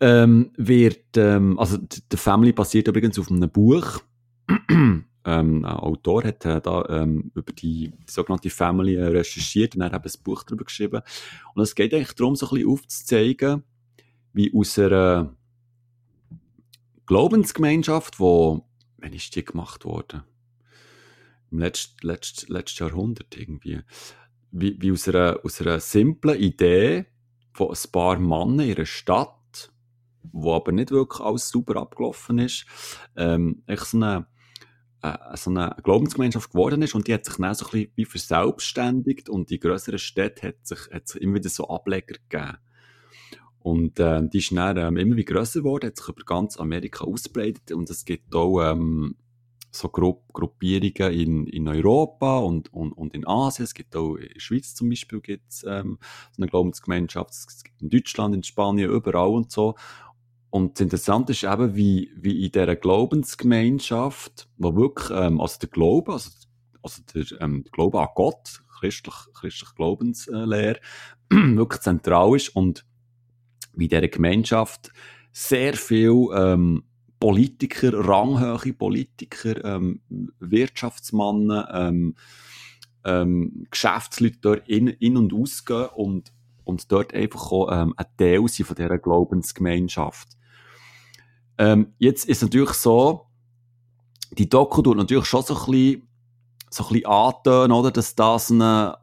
[0.00, 4.00] ähm, wird, ähm, also d- The Family basiert übrigens auf einem Buch.
[4.70, 9.82] ähm, ein Autor hat äh, da ähm, über die, die sogenannte Family äh, recherchiert und
[9.82, 11.02] er hat ein Buch darüber geschrieben.
[11.54, 13.62] Und es geht eigentlich darum, so ein bisschen aufzuzeigen,
[14.32, 15.36] wie aus einer
[17.06, 18.64] Glaubensgemeinschaft, wo,
[19.02, 20.22] wann ist die gemacht worden?
[21.50, 23.80] Im letzten, letzten, letzten Jahrhundert irgendwie.
[24.50, 27.06] Wie, wie aus, einer, aus einer simplen Idee
[27.52, 29.72] von ein paar Männern in einer Stadt,
[30.22, 32.64] wo aber nicht wirklich alles super abgelaufen ist,
[33.16, 34.26] ähm, echt so eine,
[35.02, 38.04] äh, so eine Glaubensgemeinschaft geworden ist und die hat sich dann so ein bisschen wie
[38.04, 42.58] verselbstständigt und die grösseren Städte hat sich, hat sich immer wieder so Ableger gegeben.
[43.62, 47.04] Und äh, die ist dann ähm, immer wie grösser geworden, hat sich über ganz Amerika
[47.04, 49.14] ausgebreitet und es gibt auch ähm,
[49.70, 53.64] so Gru Gruppierungen in, in Europa und, und, und in Asien.
[53.64, 55.98] Es gibt auch in der Schweiz zum Beispiel gibt's, ähm,
[56.32, 57.30] so eine Glaubensgemeinschaft.
[57.30, 59.74] Es gibt in Deutschland, in Spanien, überall und so.
[60.50, 65.70] Und das Interessante ist eben, wie, wie in dieser Glaubensgemeinschaft, wo wirklich, ähm, also der
[65.70, 66.30] Glaube, also,
[66.82, 70.78] also der, ähm, der Glaube an Gott, christlich, christlich Glaubenslehre,
[71.30, 72.84] wirklich zentral ist und
[73.74, 74.92] wie dieser Gemeinschaft
[75.32, 76.84] sehr viel ähm,
[77.18, 80.00] Politiker, ranghohe Politiker, ähm,
[80.40, 82.14] Wirtschaftsmannen, ähm,
[83.04, 86.32] ähm, Geschäftsleute dort in, in und ausgehen und,
[86.64, 90.28] und dort einfach auch ähm, ein Teil sind von dieser Glaubensgemeinschaft.
[91.58, 93.26] Ähm, jetzt ist natürlich so,
[94.32, 96.08] die Doku tut natürlich schon so ein bisschen,
[96.70, 98.98] so ein bisschen antönen, oder, dass das eine,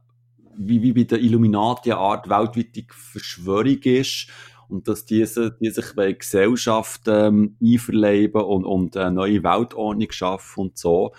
[0.60, 4.28] wie, wie bei der Illuminati eine Art weltweite Verschwörung ist
[4.68, 10.60] und dass diese, die sich bei Gesellschaft ähm, einverleiben und, und eine neue Weltordnung schaffen
[10.60, 11.14] und so.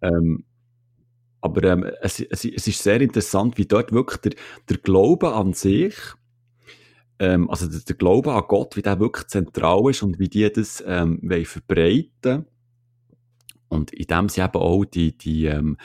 [0.00, 0.44] Ähm,
[1.40, 4.32] aber ähm, es, es, es ist sehr interessant, wie dort wirklich der,
[4.68, 5.94] der Glaube an sich,
[7.18, 10.50] ähm, also der, der Glaube an Gott, wie der wirklich zentral ist und wie die
[10.50, 12.46] das ähm, verbreiten
[13.68, 15.76] und in dem sie eben auch die, die ähm,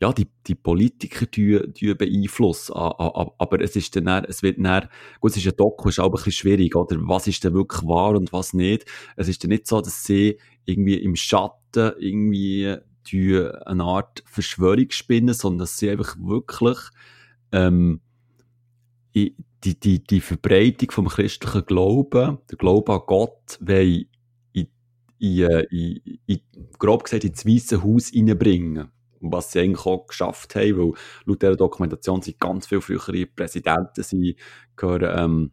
[0.00, 2.74] ja, die, die Politiker die, die beeinflussen.
[2.74, 4.88] Aber es ist dann, es wird dann,
[5.20, 6.96] gut, es ist ein Doku, ist auch ein bisschen schwierig, oder?
[7.00, 8.84] Was ist denn wirklich wahr und was nicht?
[9.16, 12.76] Es ist dann nicht so, dass sie irgendwie im Schatten irgendwie
[13.10, 16.78] die eine Art Verschwörung spinnen, sondern dass sie einfach wirklich,
[17.52, 18.00] ähm,
[19.14, 24.04] die, die, die Verbreitung vom christlichen Glauben, der Glaube an Gott, wollen
[24.52, 24.68] in,
[25.18, 26.40] in, in, in,
[26.78, 28.90] grob gesagt ins Weiße Haus reinbringen
[29.20, 30.92] was sie eigentlich auch geschafft haben, weil
[31.24, 34.36] laut dieser Dokumentation sind ganz viele frühere Präsidenten, sie
[34.76, 35.50] gehören ähm,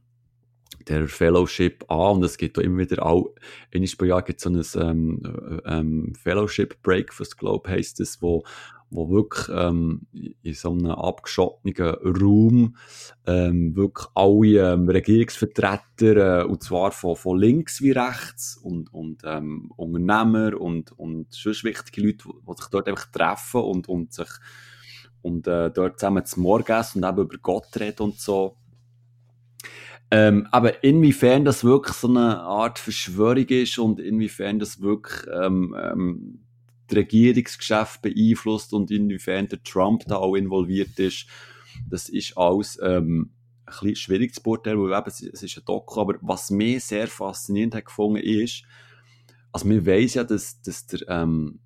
[0.88, 3.30] der Fellowship an und es gibt auch immer wieder auch,
[3.74, 8.22] einmal pro Jahr gibt es so ein ähm, ähm, Fellowship Breakfast, glaube ich, heisst es,
[8.22, 8.44] wo
[8.94, 10.08] wo wirklich ähm,
[10.42, 12.76] in so einem abgeschotteten Raum
[13.26, 19.24] ähm, wirklich alle ähm, Regierungsvertreter, äh, und zwar von, von links wie rechts, und, und
[19.26, 24.30] ähm, Unternehmer und, und sonst wichtige Leute, die sich dort einfach treffen und, und sich
[25.22, 28.58] und äh, dort zusammen zum Morgen essen und eben über Gott reden und so.
[30.12, 35.76] Ähm, aber inwiefern das wirklich so eine Art Verschwörung ist und inwiefern das wirklich ähm,
[35.82, 36.43] ähm,
[36.90, 41.28] die Regierungsgeschäft beeinflusst und inwiefern der Trump da auch involviert ist,
[41.90, 43.32] das ist alles ähm,
[43.66, 47.08] ein bisschen schwierig zu beurteilen, weil eben, es ist ein Doku, aber was mir sehr
[47.08, 48.64] faszinierend hat gefunden ist,
[49.52, 51.60] also man weiß ja, dass, dass der, ähm,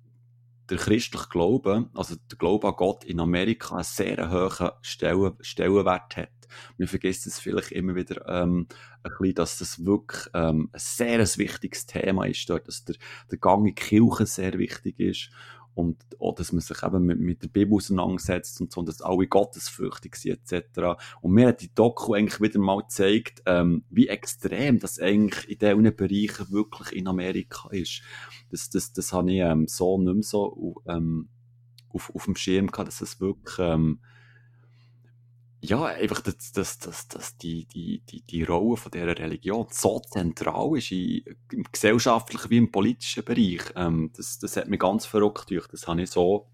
[0.68, 6.16] der christliche Glaube, also der Glaube an Gott in Amerika einen sehr hohen Stellen, Stellenwert
[6.16, 6.37] hat.
[6.76, 8.66] Man vergisst es vielleicht immer wieder ähm,
[9.02, 12.96] ein bisschen, dass das wirklich ähm, ein sehr wichtiges Thema ist dort, dass der,
[13.30, 15.30] der Gang in die Kirche sehr wichtig ist
[15.78, 19.00] und auch, dass man sich eben mit, mit der Bibel auseinandersetzt und so, und dass
[19.00, 21.00] alle gottesfürchtig sind, etc.
[21.20, 25.58] Und mir hat die Doku eigentlich wieder mal gezeigt, ähm, wie extrem das eigentlich in
[25.58, 28.02] diesen Bereichen wirklich in Amerika ist.
[28.50, 31.28] Das, das, das habe ich ähm, so nicht mehr so ähm,
[31.90, 34.00] auf, auf dem Schirm gehabt, dass es wirklich ähm,
[35.68, 40.00] ja, einfach, dass, dass, dass, dass die, die, die, die Rolle von dieser Religion so
[40.00, 41.22] zentral ist in,
[41.52, 43.60] im gesellschaftlichen wie im politischen Bereich.
[43.76, 45.66] Ähm, das, das hat mich ganz verrückt durch.
[45.68, 46.48] Das habe ich so,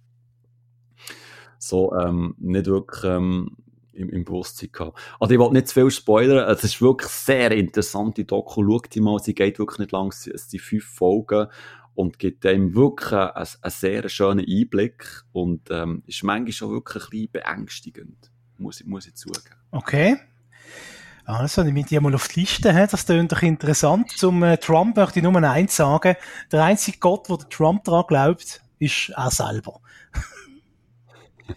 [1.58, 3.56] so ähm, nicht wirklich ähm,
[3.92, 4.98] im, im Bewusstsein gehabt.
[5.20, 6.50] Also ich wollte nicht zu viel spoilern.
[6.50, 8.64] Es ist wirklich sehr interessante Doku.
[8.64, 10.08] Schaut die mal, sie geht wirklich nicht lang.
[10.08, 11.46] Es sind fünf Folgen
[11.94, 17.04] und gibt einem wirklich einen, einen sehr schönen Einblick und ähm, ist manchmal schon wirklich
[17.04, 18.34] ein bisschen beängstigend
[18.64, 19.54] muss, ich, muss ich zugeben.
[19.70, 20.16] Okay.
[21.26, 24.10] Also, ich mit dir mal auf die Liste, das klingt doch interessant.
[24.10, 26.16] Zum äh, Trump möchte ich nur eins sagen.
[26.52, 29.80] Der einzige Gott, wo der Trump daran glaubt, ist er selber.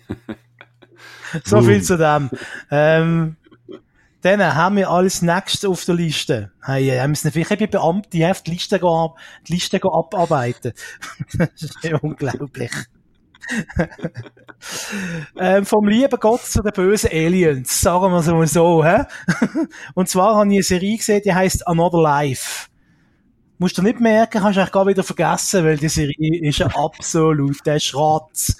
[1.43, 2.29] so viel zu dem.
[2.71, 3.35] Ähm,
[4.21, 6.51] dann haben wir alles nächste auf der Liste.
[6.63, 10.73] Hey, äh, müssen vielleicht eben Beamte die die Liste, die Liste abarbeiten.
[11.37, 12.71] das ist ja unglaublich.
[15.37, 18.83] ähm, vom lieben Gott zu den bösen Aliens, sagen wir es mal so.
[18.83, 19.03] Hä?
[19.95, 22.67] Und zwar habe ich eine Serie gesehen, die heißt Another Life.
[23.59, 26.71] Musst du nicht merken, kannst du eigentlich gar wieder vergessen, weil die Serie ist ein
[26.75, 28.55] absoluter Schratz.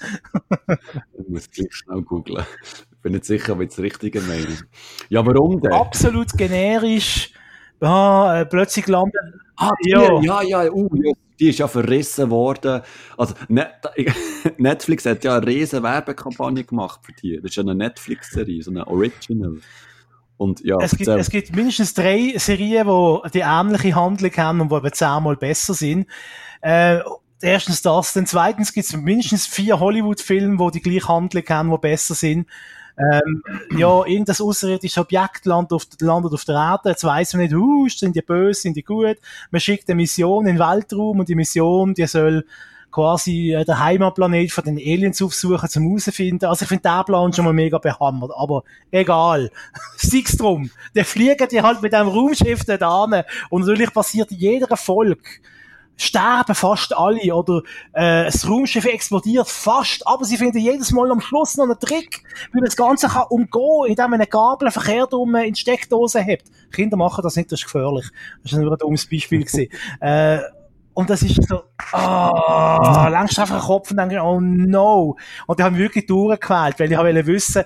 [0.68, 2.44] ich muss gleich schnell googeln.
[2.62, 4.58] Ich bin nicht sicher, ob ich das Richtige meine.
[5.08, 5.72] Ja, warum denn?
[5.72, 7.32] Absolut generisch.
[7.80, 9.22] Ah, äh, plötzlich landet.
[9.58, 12.82] Ah, ja, ja, ja, uh, ja, die ist ja verrissen worden.
[13.16, 13.34] Also,
[14.58, 17.36] Netflix hat ja eine riesen Werbekampagne gemacht für die.
[17.36, 19.58] Das ist ja eine Netflix-Serie, so eine Original.
[20.36, 24.70] Und, ja, es, gibt, es gibt mindestens drei Serien, die die ähnliche Handlung haben und
[24.70, 26.06] die aber zehnmal besser sind.
[26.60, 27.00] Äh,
[27.42, 31.78] erstens das, dann zweitens gibt es mindestens vier Hollywood-Filme, die die gleiche Handlung haben, die
[31.78, 32.46] besser sind.
[32.98, 33.42] Ähm,
[33.76, 37.88] ja, irgendein außerirdisches Objekt landet auf, landet auf der Erde, jetzt weiss man nicht, uh,
[37.88, 39.18] sind die böse, sind die gut.
[39.50, 42.44] Man schickt eine Mission in den Weltraum und die Mission, die soll
[42.90, 46.46] quasi äh, der Heimatplanet von den Aliens aufsuchen, zum herausfinden.
[46.46, 49.50] Also ich finde den Plan schon mal mega behammert, aber egal.
[49.96, 50.70] Sie's drum.
[50.94, 53.22] Der fliegen die halt mit einem Raumschiff da hin.
[53.50, 55.22] Und natürlich passiert jeder Folge
[55.98, 57.62] sterben fast alle oder
[57.92, 62.22] äh, das Raumschiff explodiert fast, aber sie finden jedes Mal am Schluss noch einen Trick,
[62.52, 66.20] wie man das Ganze kann umgehen, indem man eine Gabel verkehrt um in die Steckdose
[66.20, 66.46] hebt.
[66.72, 68.06] Kinder machen das nicht, das ist gefährlich.
[68.42, 69.66] Das ist nur ein dummes Beispiel gewesen.
[70.00, 70.38] äh,
[70.94, 71.62] und das ist so,
[71.92, 75.16] ah, oh, längst einfach den Kopf und denke, oh no.
[75.46, 77.64] Und die haben wirklich durchgequält, weil ich wollte wissen,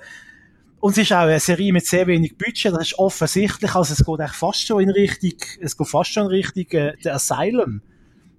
[0.79, 4.05] und es ist auch eine Serie mit sehr wenig Budget, das ist offensichtlich, also es
[4.05, 7.81] geht eigentlich fast schon in Richtung, es geht fast schon in Richtung äh, der Asylum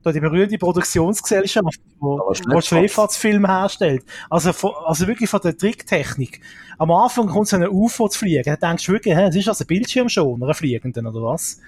[0.04, 4.04] da die berühmte Produktionsgesellschaft, wo Schwefahrtsfilme herstellt.
[4.28, 4.50] Also,
[4.84, 6.40] also wirklich von der Tricktechnik.
[6.78, 8.42] Am Anfang kommt so ein UFO zu fliegen.
[8.44, 11.58] Da denkst du wirklich, das ist also ein Bildschirm schon, oder ein Fliegenden, oder was?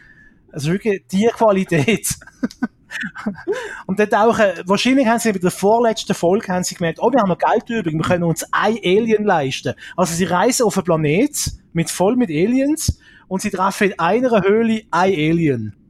[0.52, 2.08] Also wirklich die Qualität.
[3.86, 7.10] und dann auch, äh, wahrscheinlich haben sie bei der vorletzten Folge haben sie gemerkt, oh,
[7.10, 9.74] wir haben noch Geld übrig, wir können uns ein Alien leisten.
[9.96, 12.98] Also sie reisen auf einen Planet mit voll mit Aliens
[13.28, 15.85] und sie treffen in einer Höhle ein Alien.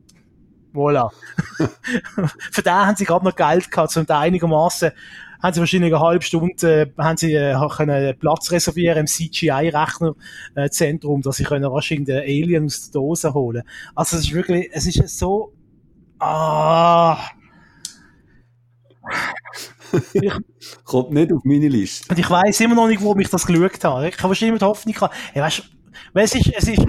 [0.76, 1.10] Voilà.
[2.52, 4.92] Für den haben sie gerade noch Geld gehabt, um da einigermaßen
[5.42, 11.22] haben sie wahrscheinlich eine halbe Stunde äh, haben sie äh, können Platz reservieren im CGI-Rechnerzentrum,
[11.22, 13.62] dass sie können wahrscheinlich den Alien aus der Dose holen.
[13.94, 15.52] Also es ist wirklich, es ist so
[16.18, 17.18] ah
[20.12, 20.32] ich,
[20.84, 22.08] Kommt nicht auf meine Liste.
[22.10, 24.08] Und ich weiß immer noch nicht, wo ich das geschaut habe.
[24.08, 25.62] Ich habe wahrscheinlich die Hoffnung gehabt, hey, weißt,
[26.14, 26.86] es ist, es ist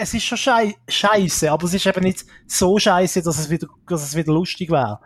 [0.00, 3.68] es ist schon schei scheiße, aber es ist eben nicht so scheiße, dass es wieder,
[3.86, 4.98] dass es wieder lustig wäre.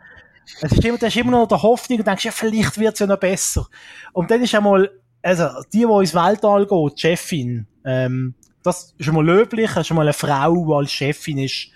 [0.60, 3.00] Es ist immer, du hast immer noch der Hoffnung und denkst, ja, vielleicht wird es
[3.00, 3.66] ja noch besser.
[4.12, 4.90] Und dann ist einmal,
[5.22, 9.78] also, die, die ins Weltall geht, die Chefin, ähm, das ist schon mal löblich, das
[9.78, 11.68] ist schon mal eine Frau, die als Chefin ist,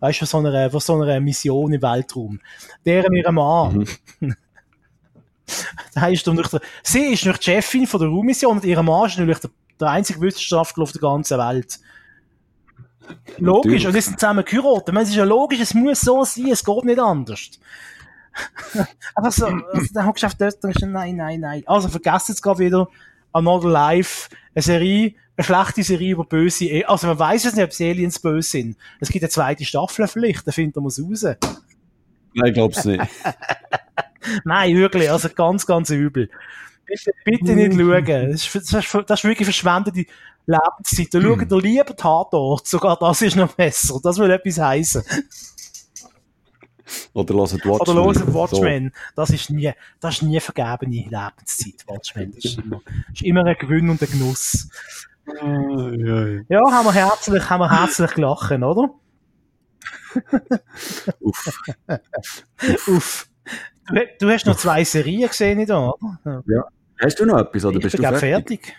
[0.00, 2.40] weißt du, von so einer, von so einer Mission im Weltraum.
[2.86, 3.86] Deren ihr Mann.
[4.20, 4.36] Mhm.
[5.94, 9.18] da ist der, sie ist nicht die Chefin von der Raummission und ihr Mann ist
[9.18, 9.50] natürlich der,
[9.80, 11.78] der einzige Wissenschaftler auf der ganzen Welt.
[13.38, 14.96] Logisch, und sind zusammen geheiratet.
[14.96, 17.50] Es ist ja logisch, es muss so sein, es geht nicht anders.
[19.14, 21.62] Einfach so, also, dann hast du auf dort und nein, nein, nein.
[21.66, 22.88] Also vergesst jetzt gerade wieder
[23.32, 27.64] Another Life, eine Serie, eine schlechte Serie über böse, e also man weiß es nicht,
[27.64, 28.76] ob die Aliens böse sind.
[29.00, 31.24] Es gibt eine zweite Staffel vielleicht, da findet man es raus.
[32.34, 33.04] Nein, ich glaub's nicht.
[34.44, 36.30] nein, wirklich, also ganz, ganz übel.
[36.86, 38.30] Bitte, bitte nicht schauen.
[38.30, 40.06] Das ist, das ist, das ist wirklich verschwendete
[40.46, 41.14] Lebenszeit.
[41.14, 42.66] Da schaut ihr lieber Tatort.
[42.66, 43.98] Sogar das ist noch besser.
[44.02, 45.02] Das will etwas heißen.
[47.14, 47.98] Oder hört Watchmen.
[47.98, 48.92] Oder hört Watchmen.
[48.94, 49.12] So.
[49.16, 52.32] Das ist nie, das ist nie vergebene Lebenszeit, Watchmen.
[52.34, 52.80] Das ist immer,
[53.12, 54.68] ist immer ein Gewinn und ein Genuss.
[55.26, 58.90] Ja, haben wir herzlich, haben wir herzlich gelacht, oder?
[61.20, 61.72] Uff.
[62.88, 63.28] Uff.
[63.88, 65.94] Du, du, hast noch zwei Serien gesehen, nicht oder?
[66.46, 66.64] Ja.
[67.02, 68.66] Hast du noch etwas, oder ich bist bin du fertig?
[68.66, 68.76] fertig?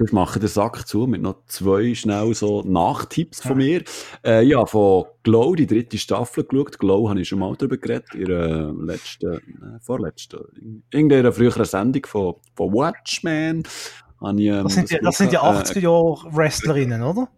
[0.00, 3.82] Ich mache den Sack zu mit noch zwei schnell so Nachtipps von mir.
[4.24, 6.78] Äh, ja, von Glow, die dritte Staffel geschaut.
[6.78, 11.64] Glow habe ich schon mal darüber geredet, in der letzten, äh, vorletzten, in irgendeiner früheren
[11.64, 13.64] Sendung von, von Watchmen.
[13.64, 17.28] Ich, ähm, das, sind das sind die 80er Jahre Wrestlerinnen, oder?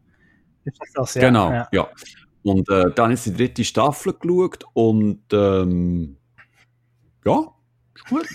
[0.65, 1.15] Ist das das?
[1.15, 1.20] Ja.
[1.23, 1.69] Genau, ja.
[1.73, 1.89] ja.
[2.43, 6.16] Und äh, dann ist die dritte Staffel geschaut und ähm,
[7.24, 7.55] ja,
[7.95, 8.27] ist gut.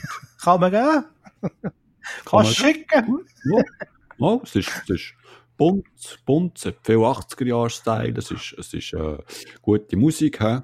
[0.42, 1.04] Kann man gehen.
[2.26, 3.26] Kannst schicken.
[3.46, 3.64] Ja.
[4.18, 5.14] Ja, es ist, es ist
[5.58, 5.86] bunt,
[6.26, 9.18] bunt, es hat viel 80er-Jahre-Style, es ist, es ist äh,
[9.62, 10.60] gute Musik, he?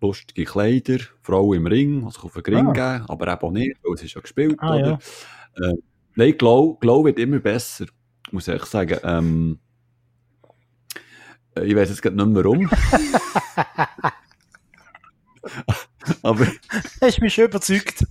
[0.00, 2.72] lustige Kleider, Frauen im Ring, also auf den Ring ah.
[2.72, 4.98] geben, aber eben auch nicht, weil es ist ja gespielt, ah, oder?
[5.58, 5.68] Ja.
[5.68, 5.74] Äh,
[6.14, 7.86] nein, Glow, Glow wird immer besser,
[8.30, 8.98] muss ich sagen.
[9.02, 9.58] Ähm,
[11.54, 12.70] äh, ich weiß jetzt gerade nicht mehr warum.
[16.22, 16.46] aber...
[17.00, 18.06] Hast mich schon überzeugt.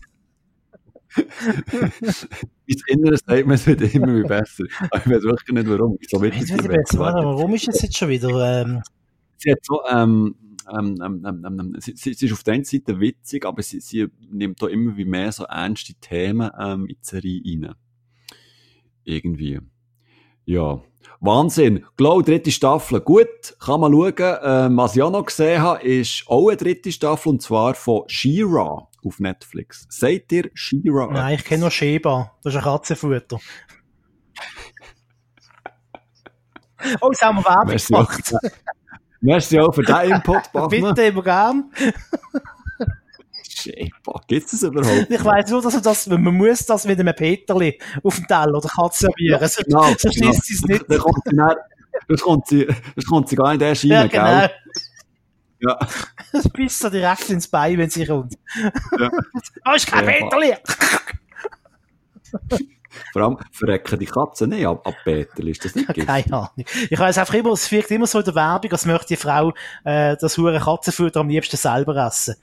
[2.69, 4.65] Mein inneres Statement wird immer besser.
[4.65, 5.97] ich weiß wirklich nicht, warum.
[6.07, 6.99] So wird es besser.
[6.99, 8.61] Warum ist es jetzt schon wieder?
[8.61, 8.81] Ähm...
[9.37, 10.35] Sie hat so, ähm,
[10.71, 14.07] ähm, ähm, ähm, ähm sie, sie, ist auf der einen Seite witzig, aber sie, sie
[14.29, 17.73] nimmt da immer wie mehr so ernste Themen ähm, in die Serie rein.
[19.03, 19.59] Irgendwie.
[20.45, 20.81] Ja.
[21.21, 21.85] Wahnsinn.
[21.97, 23.01] Glow, dritte Staffel.
[23.01, 24.37] Gut, kann man schauen.
[24.43, 28.03] Ähm, was ich auch noch gesehen habe, ist auch eine dritte Staffel, und zwar von
[28.07, 29.85] She-Ra auf Netflix.
[29.89, 31.07] Seht ihr She-Ra?
[31.11, 32.35] Nein, ich kenne nur Sheba.
[32.43, 33.39] Das ist ein Katzenfutter.
[37.01, 38.33] Oh, jetzt haben wir Werbung Merci gemacht.
[38.33, 38.49] auch,
[39.19, 40.69] merci auch für den Input, Bachmann.
[40.69, 41.71] Bitte, immer gern.
[43.49, 43.91] Shit,
[44.27, 45.07] Gibt es das überhaupt?
[45.09, 48.57] Ich weiss nur, dass man das, man muss das mit einem Peterli auf dem Teller
[48.57, 49.39] oder kann servieren.
[49.39, 50.29] sonst Genau, sonst genau.
[50.31, 50.85] isst sie es nicht.
[50.87, 52.65] Das kommt sie,
[52.95, 54.39] das kommt sie gar nicht erst rein, Ja, genau.
[54.39, 54.51] gell?
[55.61, 55.79] Ja.
[56.31, 58.33] Das beißt so direkt ins Bein, wenn sie kommt.
[58.99, 59.09] Ja.
[59.65, 60.11] Oh, ist kein Ja.
[60.11, 60.53] Peterli!
[63.13, 66.07] Vor allem verrecken die Katzen nicht ab, ab Peterli, ist das nicht giftig?
[66.07, 66.65] Keine Ahnung.
[66.89, 69.53] Ich weiss einfach immer, es wirkt immer so in der Werbung, als möchte die Frau
[69.83, 72.35] äh, das hure Katzenfutter am liebsten selber essen.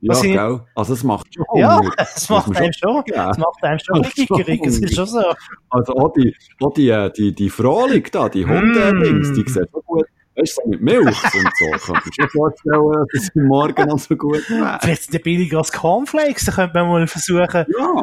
[0.00, 0.60] Ja, Was gell?
[0.76, 3.28] Also es macht schon Ja, das macht einem schon, Ja.
[3.28, 5.22] das macht einem schon Schon gickerig, das ist schon so.
[5.70, 9.82] Also auch die, auch die, äh, die, die Frühling da, die Hunde-Dings, die sehen so
[9.82, 10.06] gut,
[10.38, 11.70] weißt du, mit Milch und so.
[11.92, 14.78] Kannst du dir vorstellen, dass es Morgen noch so gut wäre?
[14.80, 18.02] Vielleicht sind die billiger als Cornflakes, da könnte man mal versuchen, Ja.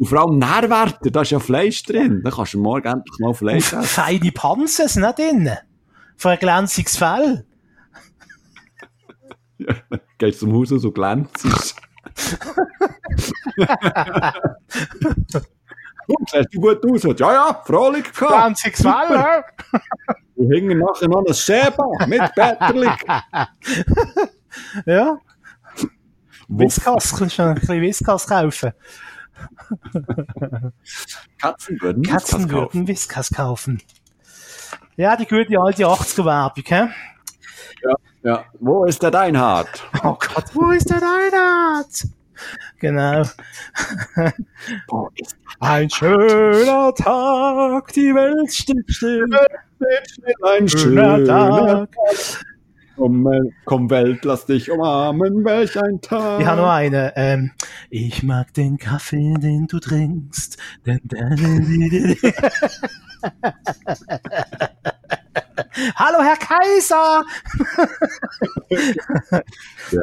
[0.00, 2.20] Und vor allem Nährwerte, da ist ja Fleisch drin.
[2.22, 3.82] Da kannst du morgen endlich mal Fleisch essen.
[3.82, 5.50] feine Pansen sind nicht drin.
[6.16, 7.44] Für ein glänziges Fell.
[9.58, 9.74] Ja,
[10.18, 11.44] gehst zum Haus und so glänzt.
[16.08, 17.02] Und siehst du gut aus?
[17.18, 18.32] Ja, ja, Frühling gehabt.
[18.32, 19.42] Glänziges Fell, hä?
[20.36, 22.88] Und hinten nachher noch ein Schäber mit Betterli.
[24.86, 25.18] Ja.
[26.48, 28.72] Whiskas, kannst du noch ein bisschen Whiskas kaufen.
[31.40, 32.50] Katzen würden Katzen Whiskas kaufen.
[32.50, 33.82] würden Whiskas kaufen.
[34.96, 36.88] Ja, die gute alte 80er-Werbung, hä?
[38.22, 39.68] Ja, wo ist der Deinhard?
[40.02, 42.08] Oh Gott, wo ist der Reinhard?
[42.78, 43.22] Genau.
[45.60, 49.26] Ein schöner Tag, die Welt steht still.
[50.42, 51.88] ein Schöner Tag.
[52.98, 56.40] Komm, äh, komm Welt, lass dich umarmen, welch ein Tag.
[56.40, 57.12] Ich habe noch eine.
[57.14, 57.52] Ähm,
[57.90, 60.58] ich mag den Kaffee, den du trinkst.
[60.84, 62.16] Den, den, den.
[65.96, 67.24] Hallo, Herr Kaiser!
[69.92, 70.02] Der,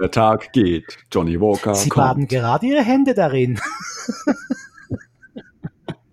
[0.00, 0.98] der Tag geht.
[1.12, 2.06] Johnny Walker Sie kommt.
[2.06, 3.60] baden gerade Ihre Hände darin.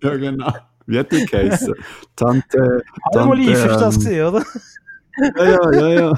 [0.02, 0.52] Ja, genau.
[0.86, 1.74] Wie hat die geheißen?
[2.16, 2.82] Tante.
[3.12, 4.44] Hallo, Olive, ist das ähm, gesehen, oder?
[5.36, 6.12] Ja, ja, ja, ja.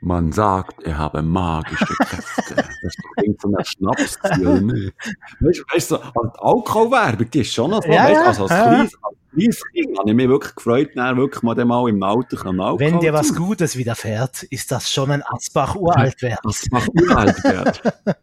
[0.00, 2.54] Man sagt, er habe magische Kräfte.
[2.54, 4.60] Das irgend so ein Schnapsziel.
[4.60, 4.92] ne?
[5.40, 7.90] Weißt du, so, also die Alkoholwerbung, die ist schon noch so.
[7.90, 8.68] Ja, weißt, also als ja.
[8.68, 12.02] kleines, als kleines Kind habe ich mich wirklich gefreut, dann wirklich mal, dann mal im
[12.02, 16.40] Auto einen Alkohol Wenn dir was Gutes widerfährt, ist das schon ein Asbach uralt wert.
[16.44, 17.82] Das macht uralt wert.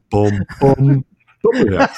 [0.10, 1.06] Bum, bum.
[1.42, 1.98] Doppelherz.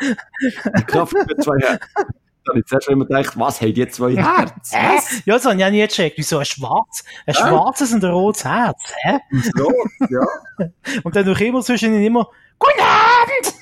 [0.00, 2.16] Die Kraft für zwei Herzen.
[2.48, 4.54] Habe ich zuerst immer gedacht, was haben die zwei Herzen?
[4.72, 5.22] Was?
[5.24, 6.18] Ja, das habe ich auch nie gecheckt.
[6.18, 7.48] Wieso ein schwarz, ein Ja.
[7.48, 9.18] schwarzes und ein rotes Herz, hä?
[9.56, 9.72] So,
[10.10, 10.68] ja.
[11.04, 12.28] Und dann noch immer zwischen ihnen immer,
[12.58, 13.54] Guten Abend!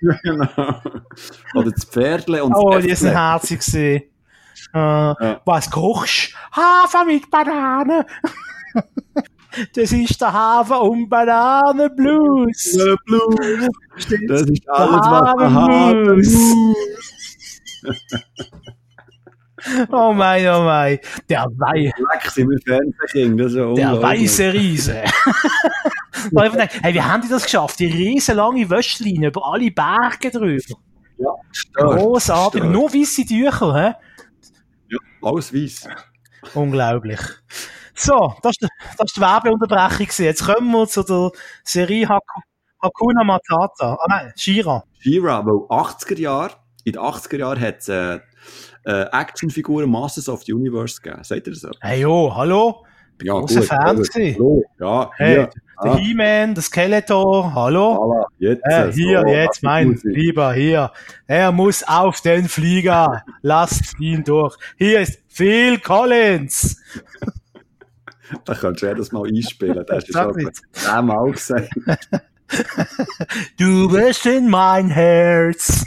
[0.00, 0.80] Ja, genau.
[1.54, 4.02] Oder das Pferdle und Oh, das die sind herzig gewesen.
[4.72, 6.34] Äh, Was kochst?
[6.52, 8.06] Hafer mit Banane.
[9.74, 12.74] das ist der Hafer- und Bananenblues.
[12.76, 14.06] Ja, Blues.
[14.28, 15.92] Das ist alles, was hat.
[16.04, 16.54] Blues.
[19.90, 20.98] Oh mein, oh mein.
[21.28, 21.92] Der, Wei ja
[23.74, 24.94] der weiße Riese.
[26.82, 27.78] hey, wie haben die das geschafft?
[27.78, 30.62] Die riesenlange Wäschleine über alle Berge drüber.
[31.16, 32.60] Ja, stark, Großartig.
[32.60, 32.72] stark.
[32.72, 33.94] Nur weiße Tücher, hä?
[34.90, 35.88] Ja, alles weiss.
[36.54, 37.20] Unglaublich.
[37.94, 38.68] So, das ist,
[39.00, 40.24] die- die Werbeunterbrechung.
[40.26, 41.30] Jetzt kommen wir zu der
[41.62, 42.40] Serie Haku,
[42.82, 43.94] Hakuna Matata.
[43.94, 44.82] Ah nein, Shira.
[44.98, 46.50] She-Ra, weil 80er Jahre,
[46.84, 48.18] in den 80er Jahren hat es äh,
[48.84, 51.24] äh, Actionfiguren Masters of the Universe gegeben.
[51.24, 51.62] Seht ihr das?
[51.62, 51.70] so?
[51.80, 52.84] Hey, jo, hallo?
[53.12, 54.02] Ich bin großer Fan.
[54.12, 54.62] Hallo.
[54.78, 55.50] Ja, Hey, hier.
[55.82, 55.96] der Ah.
[55.96, 58.24] He-Man, der Skeletor, hallo?
[58.38, 58.62] Jetzt.
[58.64, 59.98] Äh, so, hier, jetzt, mein.
[60.04, 60.92] Lieber, hier.
[61.26, 63.24] Er muss auf den Flieger.
[63.42, 64.56] Lasst ihn durch.
[64.76, 66.80] Hier ist Phil Collins.
[68.46, 69.84] Da kannst du jedes Mal einspielen.
[69.86, 71.68] Das ist schon zehnmal gesagt.
[73.58, 75.84] Du bist in mein Herz.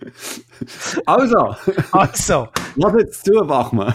[1.06, 1.54] Also,
[1.92, 3.94] Also, was jetzt zu, Bachmann?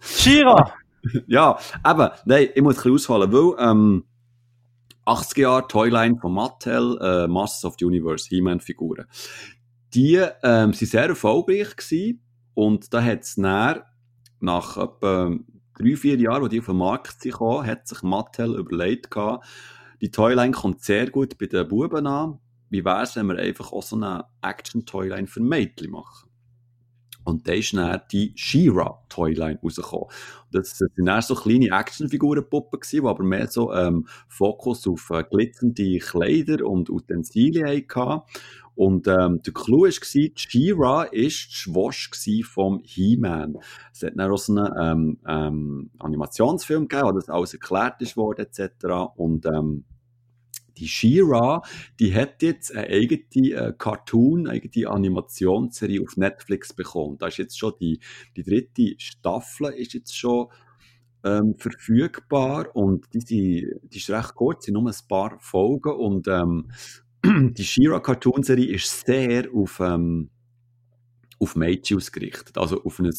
[0.00, 0.72] Shira.
[1.26, 4.04] ja, eben, nein, ich muss ein bisschen ausholen, weil, ähm,
[5.04, 9.06] 80er Jahre Toyline von Mattel, äh, Masters of the Universe, He-Man-Figuren.
[9.94, 12.22] Die, ähm, sind sehr erfolgreich gewesen
[12.54, 13.80] und da hat es nach,
[14.40, 15.32] nach etwa
[15.76, 19.44] drei, vier Jahren, wo die auf den Markt gekommen, hat sich Mattel überlegt gehabt,
[20.00, 22.38] die Toyline kommt sehr gut bei den Buben an.
[22.72, 26.30] Wie wäre es, wenn wir einfach auch so eine Action-Toyline für Mädchen machen?
[27.22, 30.06] Und da ist dann die She-Ra-Toyline rausgekommen.
[30.50, 35.98] Das sind dann so kleine Actionfigurenpuppen die aber mehr so ähm, Fokus auf äh, glitzernde
[35.98, 38.22] Kleider und Utensilien hatten.
[38.74, 43.58] Und ähm, der Clou war, She-Ra war die Schwester vom He-Man.
[43.92, 48.46] Es hat dann auch so einen ähm, ähm, Animationsfilm gegeben, wo das alles erklärt worden,
[48.46, 48.86] etc.
[49.14, 49.84] Und ähm,
[50.76, 51.62] die She-Ra,
[52.00, 57.18] die hat jetzt eine eigene äh, Cartoon, eine eigene Animationsserie auf Netflix bekommen.
[57.18, 58.00] Da ist jetzt schon die,
[58.36, 60.48] die dritte Staffel ist jetzt schon
[61.24, 63.24] ähm, verfügbar und die,
[63.82, 66.70] die ist recht kurz, sind nur ein paar Folgen und ähm,
[67.54, 70.30] die Shira Cartoon Serie ist sehr auf, ähm,
[71.38, 73.10] auf Mädchen ausgerichtet, also auf ein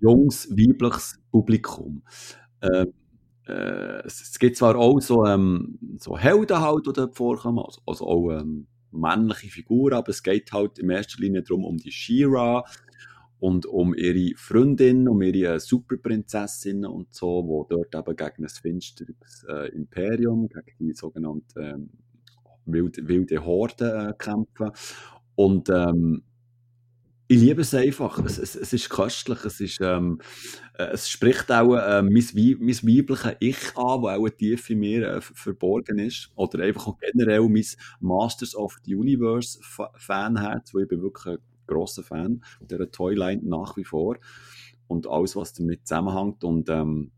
[0.00, 2.02] junges, weibliches Publikum.
[2.62, 2.92] Ähm,
[3.46, 8.06] äh, es, gibt zwar auch so, ähm, so Helden halt, die dort vorkommen, also, also
[8.06, 12.64] auch ähm, männliche Figuren, aber es geht halt in erster Linie darum, um die Shira
[13.40, 19.44] und um ihre Freundin, um ihre Superprinzessinnen und so, die dort eben gegen ein finsteres
[19.48, 21.90] äh, Imperium, gegen die sogenannten ähm,
[22.66, 24.70] wilde, wilde Horden äh, kämpfen.
[25.34, 26.22] Und ähm,
[27.32, 28.18] ich liebe es einfach.
[28.24, 29.42] Es, es, es ist köstlich.
[29.46, 30.20] Es, ist, ähm,
[30.74, 35.08] äh, es spricht auch äh, mein, mein weibliches Ich an, das auch tief in mir
[35.08, 36.30] äh, verborgen ist.
[36.34, 37.64] Oder einfach auch generell mein
[38.00, 39.58] Masters of the Universe
[39.96, 44.18] Fanherz, wo ich bin wirklich ein grosser Fan der Toyline nach wie vor.
[44.86, 46.44] Und alles, was damit zusammenhängt.
[46.44, 47.12] Und ähm,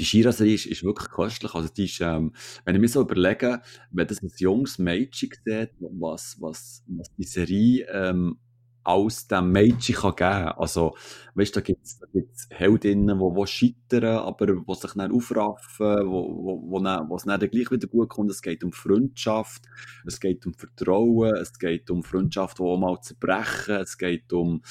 [0.00, 1.54] die Shira-Serie ist, ist, wirklich köstlich.
[1.54, 2.32] Also die ist, ähm,
[2.64, 3.62] wenn ich mir so überlege,
[3.92, 8.38] wenn das ein junges Mädchen sieht, was, was, was die Serie ähm,
[8.84, 10.52] aus dem Mädchen kann geben kann.
[10.58, 10.96] Also,
[11.34, 16.62] weißt du, da gibt es Heldinnen, die, die scheitern, aber die sich dann aufraffen, wo,
[16.68, 18.30] wo, es dann gleich wieder gut kommt.
[18.30, 19.62] Es geht um Freundschaft,
[20.06, 24.62] es geht um Vertrauen, es geht um Freundschaft, die auch mal zerbrechen, es geht um,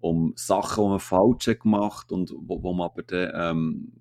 [0.00, 3.92] um Sachen, die man falsch gemacht und wo, wo man aber dann, ähm,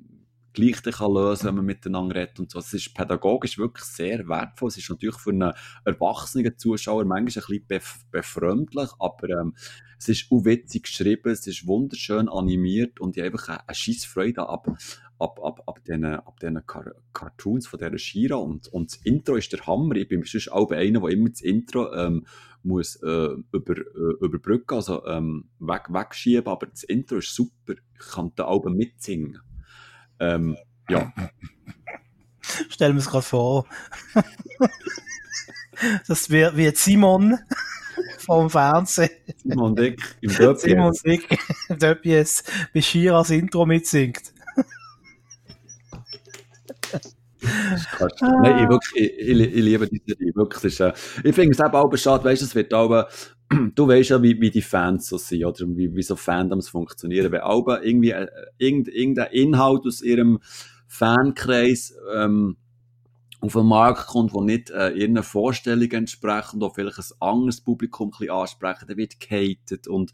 [0.57, 2.59] gleich kann lösen wenn man miteinander redet und so.
[2.59, 4.69] Es ist pädagogisch wirklich sehr wertvoll.
[4.69, 5.53] Es ist natürlich für einen
[5.85, 9.55] erwachsenen Zuschauer manchmal ein bisschen bef befremdlich, aber ähm,
[9.99, 13.75] es ist auch witzig geschrieben, es ist wunderschön animiert und ich habe einfach eine, eine
[13.75, 14.67] scheisse Freude ab,
[15.19, 19.35] ab, ab, ab diesen, ab diesen Car Cartoons von dieser Shira und, und das Intro
[19.35, 19.95] ist der Hammer.
[19.95, 22.25] Ich bin sonst auch einer, der immer das Intro ähm,
[22.63, 27.73] muss äh, über, äh, überbrücken, also ähm, weg, wegschieben, aber das Intro ist super.
[27.99, 29.39] Ich kann da Alben mitsingen.
[30.19, 30.57] Ähm,
[30.89, 31.11] ja.
[32.69, 33.65] Stellen wir es gerade vor.
[36.07, 37.37] das wird wie Simon
[38.19, 39.09] vom Fernsehen.
[39.43, 40.61] Simon Dick im Döppies.
[40.61, 41.39] Simon Dick
[41.69, 44.33] im Döppies bei Shiras Intro mitsingt.
[47.41, 50.35] Nein, ich, wirklich, ich, ich, ich liebe diese Serie.
[50.35, 53.07] Wirklich, ist, äh, ich finde es eben auch schade, weißt, es wird auch
[53.49, 55.65] du weißt ja, wie, wie die Fans so sind, oder?
[55.75, 57.31] Wie, wie so Fandoms funktionieren.
[57.31, 60.39] Wenn Alba irgendwie äh, irgend, irgendein Inhalt aus ihrem
[60.87, 62.57] Fankreis ähm,
[63.39, 68.07] auf den Markt kommt, der nicht äh, ihren Vorstellungen entspricht oder vielleicht ein anderes Publikum
[68.07, 70.11] ein bisschen ansprechen, dann wird gehatet und,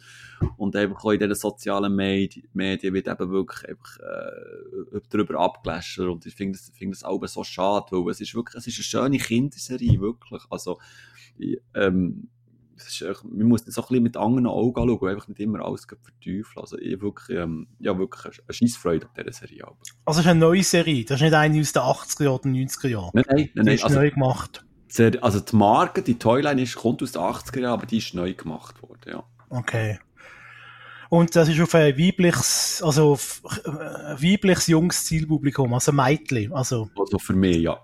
[0.57, 6.07] und einfach auch in diesen sozialen Medien, Medien wird eben wirklich einfach, äh, darüber abgelästert.
[6.07, 8.77] Und ich finde das, find das auch so schade, weil es ist wirklich, es ist
[8.77, 10.79] eine schöne Kinderserie, wirklich, also
[11.37, 12.29] ich, ähm,
[12.77, 15.85] ist, man muss das auch ein bisschen mit anderen Augen anschauen einfach nicht immer alles
[15.85, 16.45] verteufeln.
[16.55, 19.65] Also ich wirklich, ähm, ja, wirklich eine Scheissfreude an dieser Serie.
[20.05, 22.49] Also es ist eine neue Serie, das ist nicht eine aus den 80er Jahren oder
[22.49, 23.11] 90er Jahren?
[23.13, 23.65] Nein, nein, nein.
[23.65, 24.65] Die ist also, neu gemacht.
[25.21, 28.33] Also die Marke, die Toyline ist, kommt aus den 80er Jahren, aber die ist neu
[28.33, 29.23] gemacht worden, ja.
[29.49, 29.99] Okay.
[31.09, 33.73] Und das ist auf ein weibliches, also auf ein
[34.21, 36.89] weibliches junges Zielpublikum, also Mädchen, also.
[36.97, 37.79] Also für mich, ja.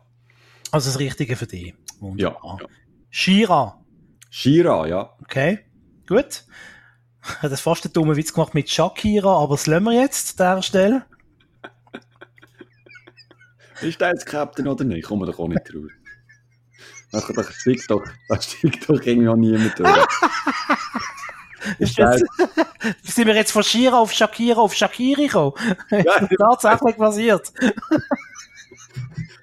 [0.72, 1.74] Also das Richtige für dich.
[2.00, 2.58] Wunderbar.
[2.60, 2.70] Ja, ja.
[3.10, 3.79] Shira,
[4.30, 5.14] Shira, ja.
[5.22, 5.60] Okay,
[6.08, 6.44] gut.
[7.24, 10.58] Ich das fast einen dummen Witz gemacht mit Shakira, aber das lassen wir jetzt an
[10.58, 11.06] dieser Stelle.
[13.82, 15.08] Ist der jetzt Captain oder nicht?
[15.08, 15.92] Kommen wir doch auch nicht raus.
[17.12, 19.90] Da, steigt doch, da steigt doch irgendwie auch niemand durch.
[21.80, 22.24] Ist jetzt,
[23.04, 25.54] sind wir jetzt von Shira auf Shakira auf Shakiri gekommen?
[25.90, 25.98] Ja.
[25.98, 27.52] Ist das tatsächlich passiert?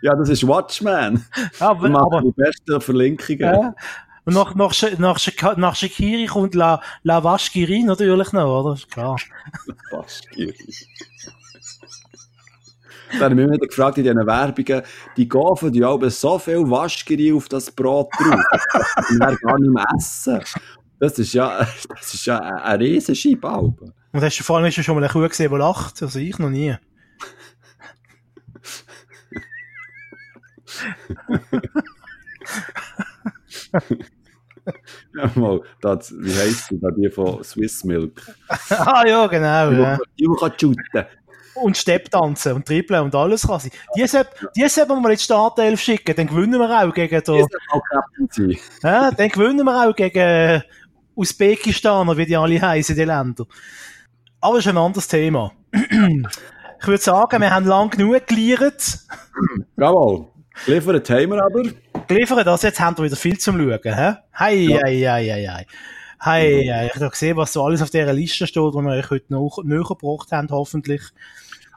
[0.00, 1.24] ja, das ist Watchman.
[1.60, 3.40] Ja, aber, aber die besten Verlinkungen.
[3.40, 3.74] Ja,
[4.27, 8.78] und nach, nach, nach, nach Shakiri kommt La, La Waschgiri natürlich noch, oder?
[8.90, 9.16] Klar.
[9.66, 10.55] La Waschgiri.
[13.12, 14.82] Da habe ich mich wieder gefragt in diesen Werbungen,
[15.16, 18.40] die gaufen ja auch so viel Waschgiri auf das Brot drauf.
[19.11, 20.40] und dann gar nicht mehr essen.
[20.98, 23.48] Das ist ja, das ist ja ein, ein Riesenscheibe.
[23.48, 26.03] Und hast du vor allem schon mal eine Kuh gesehen, die lacht?
[26.03, 26.74] Also ich noch nie.
[35.34, 38.20] mal, das, wie heisst sie da, die von Swiss Milk?
[38.70, 39.70] ah ja, genau.
[39.70, 39.98] Die, ja.
[40.18, 41.06] die, die kann shooten.
[41.55, 43.70] und Stepptanzen und Trippeln und alles kann sein.
[43.97, 47.22] Die sollten die sollten wir mal in die Startelf schicken, dann gewinnen wir auch gegen
[47.22, 50.62] Die da, ja, dann gewinnen wir auch gegen
[51.14, 53.47] Usbekistan, wie die alle heißen, die Länder.
[54.40, 55.52] Aber das ist ein anderes Thema.
[55.72, 59.01] ich würde sagen, wir haben lang genug geliefert.
[59.76, 60.26] Jawohl.
[60.65, 61.62] Geliefert haben wir aber.
[62.07, 63.81] Geliefert, also jetzt haben wir wieder viel zum Schauen.
[63.95, 64.15] Hä?
[64.39, 64.81] Hei, Ja.
[64.85, 65.66] hei, hei, hei, hei.
[66.24, 66.87] Hei.
[66.87, 69.59] Ich habe gesehen, was so alles auf dieser Liste steht, die wir euch heute noch
[69.62, 71.03] näher gebracht haben, hoffentlich.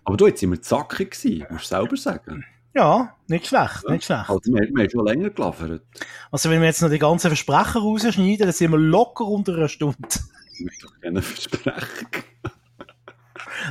[0.06, 2.46] Aber du, jetzt sind wir zackig gewesen, musst du selber sagen.
[2.74, 4.30] Ja, nicht schlecht, nicht schlecht.
[4.30, 5.82] Also, wir, wir haben schon länger geliefert.
[6.32, 9.68] Also wenn wir jetzt noch die ganzen Versprecher rausschneiden, dann sind wir locker unter einer
[9.68, 9.98] Stunde.
[10.54, 12.08] Ich möchte doch gerne versprechen.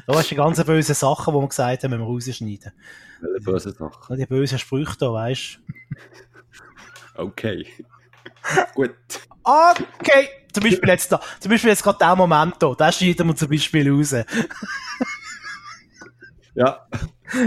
[0.07, 2.73] Da du die ganzen bösen Sachen, die wir gesagt haben, wenn wir rausschneiden.
[3.20, 4.16] Welche böse Sache.
[4.16, 5.61] Die bösen Sprüche da, weißt
[7.15, 7.66] Okay.
[8.74, 8.95] Gut.
[9.43, 10.28] Okay.
[10.53, 13.49] Zum Beispiel jetzt da, zum Beispiel jetzt gerade der Moment da, den schneiden wir zum
[13.49, 14.15] Beispiel raus.
[16.55, 16.86] Ja.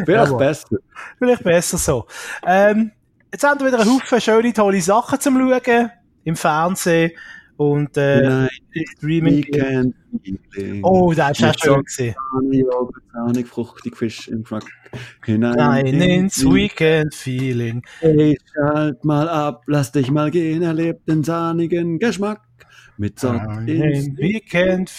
[0.05, 0.77] Vielleicht besser.
[1.17, 2.07] Vielleicht besser so.
[2.45, 2.91] Ähm,
[3.31, 5.91] jetzt haben wir wieder einen Haufen schöne, tolle Sachen zum Schauen.
[6.23, 7.11] Im Fernsehen
[7.61, 8.49] und äh, Nein,
[8.97, 9.37] Streaming.
[9.37, 9.95] Weekend
[10.49, 10.83] Feeling.
[10.83, 11.37] Oh, das.
[11.37, 14.65] Sahne, Joghurt, Sahne, fruchtig, Fisch im Frack.
[15.23, 17.83] Hinein Nein, ins Weekend Feeling.
[17.99, 22.41] Hey, schalt mal ab, lass dich mal gehen, erleb den sahnigen Geschmack.
[22.97, 24.89] Mit Sott Nein, ins Weekend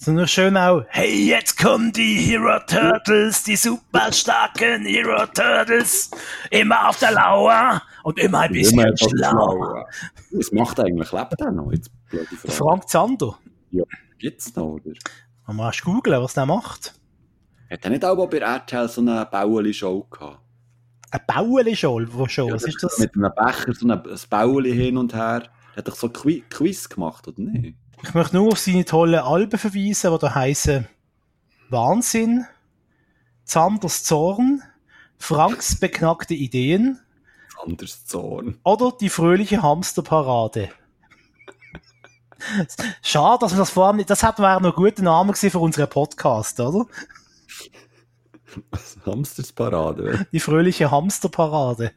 [0.00, 0.02] Feeling.
[0.02, 6.10] So noch schön auch, hey, jetzt kommen die Hero Turtles, die super starken Hero Turtles.
[6.50, 9.86] Immer auf der Lauer und immer ein bisschen Immer schlauer.
[10.32, 11.70] Was macht eigentlich, lebt er noch?
[11.72, 11.90] Jetzt.
[12.46, 13.38] Frank Zander.
[14.18, 14.92] Gibt's noch, oder?
[15.46, 16.94] Man muss googeln, was der macht.
[17.70, 20.40] Hat er nicht auch bei RTL so eine Bauli-Show gehabt?
[21.12, 22.98] Ein Baueli-Show, wo schon, was ist das?
[22.98, 25.42] Mit einem Becher, so ein Bauli hin und her.
[25.72, 27.76] Er hat doch so Qui Quiz gemacht, oder nicht?
[28.02, 30.88] Ich möchte nur auf seine tollen Alben verweisen, die da heißen
[31.68, 32.46] Wahnsinn,
[33.44, 34.62] Zanders Zorn,
[35.18, 36.98] Franks beknackte Ideen
[37.62, 38.58] Anders Zorn.
[38.64, 40.70] oder die fröhliche Hamsterparade.
[43.02, 45.58] Schade, dass wir das vorher nicht, das hätte wäre noch ein guter Name gewesen für
[45.58, 46.86] unseren Podcast, oder?
[49.04, 50.26] Hamstersparade.
[50.32, 51.92] Die fröhliche Hamsterparade.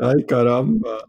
[0.00, 1.04] Ay, caramba.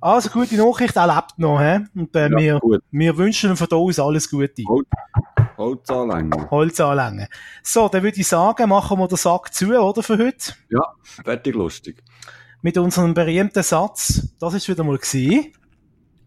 [0.00, 1.80] Also, gute Nachricht, er lebt noch, hä?
[1.94, 2.82] Und äh, Ja, wir, gut.
[2.90, 4.62] wir wünschen ihm von da aus alles Gute.
[5.56, 6.50] Holz anlängen.
[6.50, 7.26] Holz anlängen.
[7.64, 10.52] So, dann würde ich sagen, machen wir den Sack zu, oder, für heute?
[10.70, 12.02] Ja, fertig lustig.
[12.62, 14.28] Mit unserem berühmten Satz.
[14.38, 15.52] Das ist wieder mal gewesen.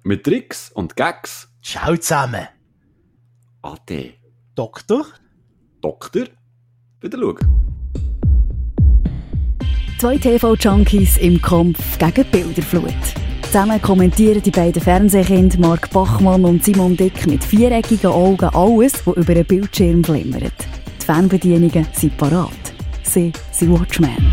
[0.03, 1.49] Mit Tricks und Gags.
[1.61, 2.47] Ciao zusammen.
[3.61, 4.13] Ade.
[4.55, 5.05] Doktor.
[5.81, 6.25] Doktor.
[6.99, 7.37] Wieder schauen.
[9.99, 12.93] Zwei TV-Junkies im Kampf gegen Bilderflut.
[13.51, 19.17] Zusammen kommentieren die beiden Fernsehkinder Mark Bachmann und Simon Dick mit viereckigen Augen alles, was
[19.17, 20.53] über einen Bildschirm glimmert.
[21.01, 22.49] Die Fernbedienungen sind parat.
[23.03, 24.31] Sie sind Watchmen.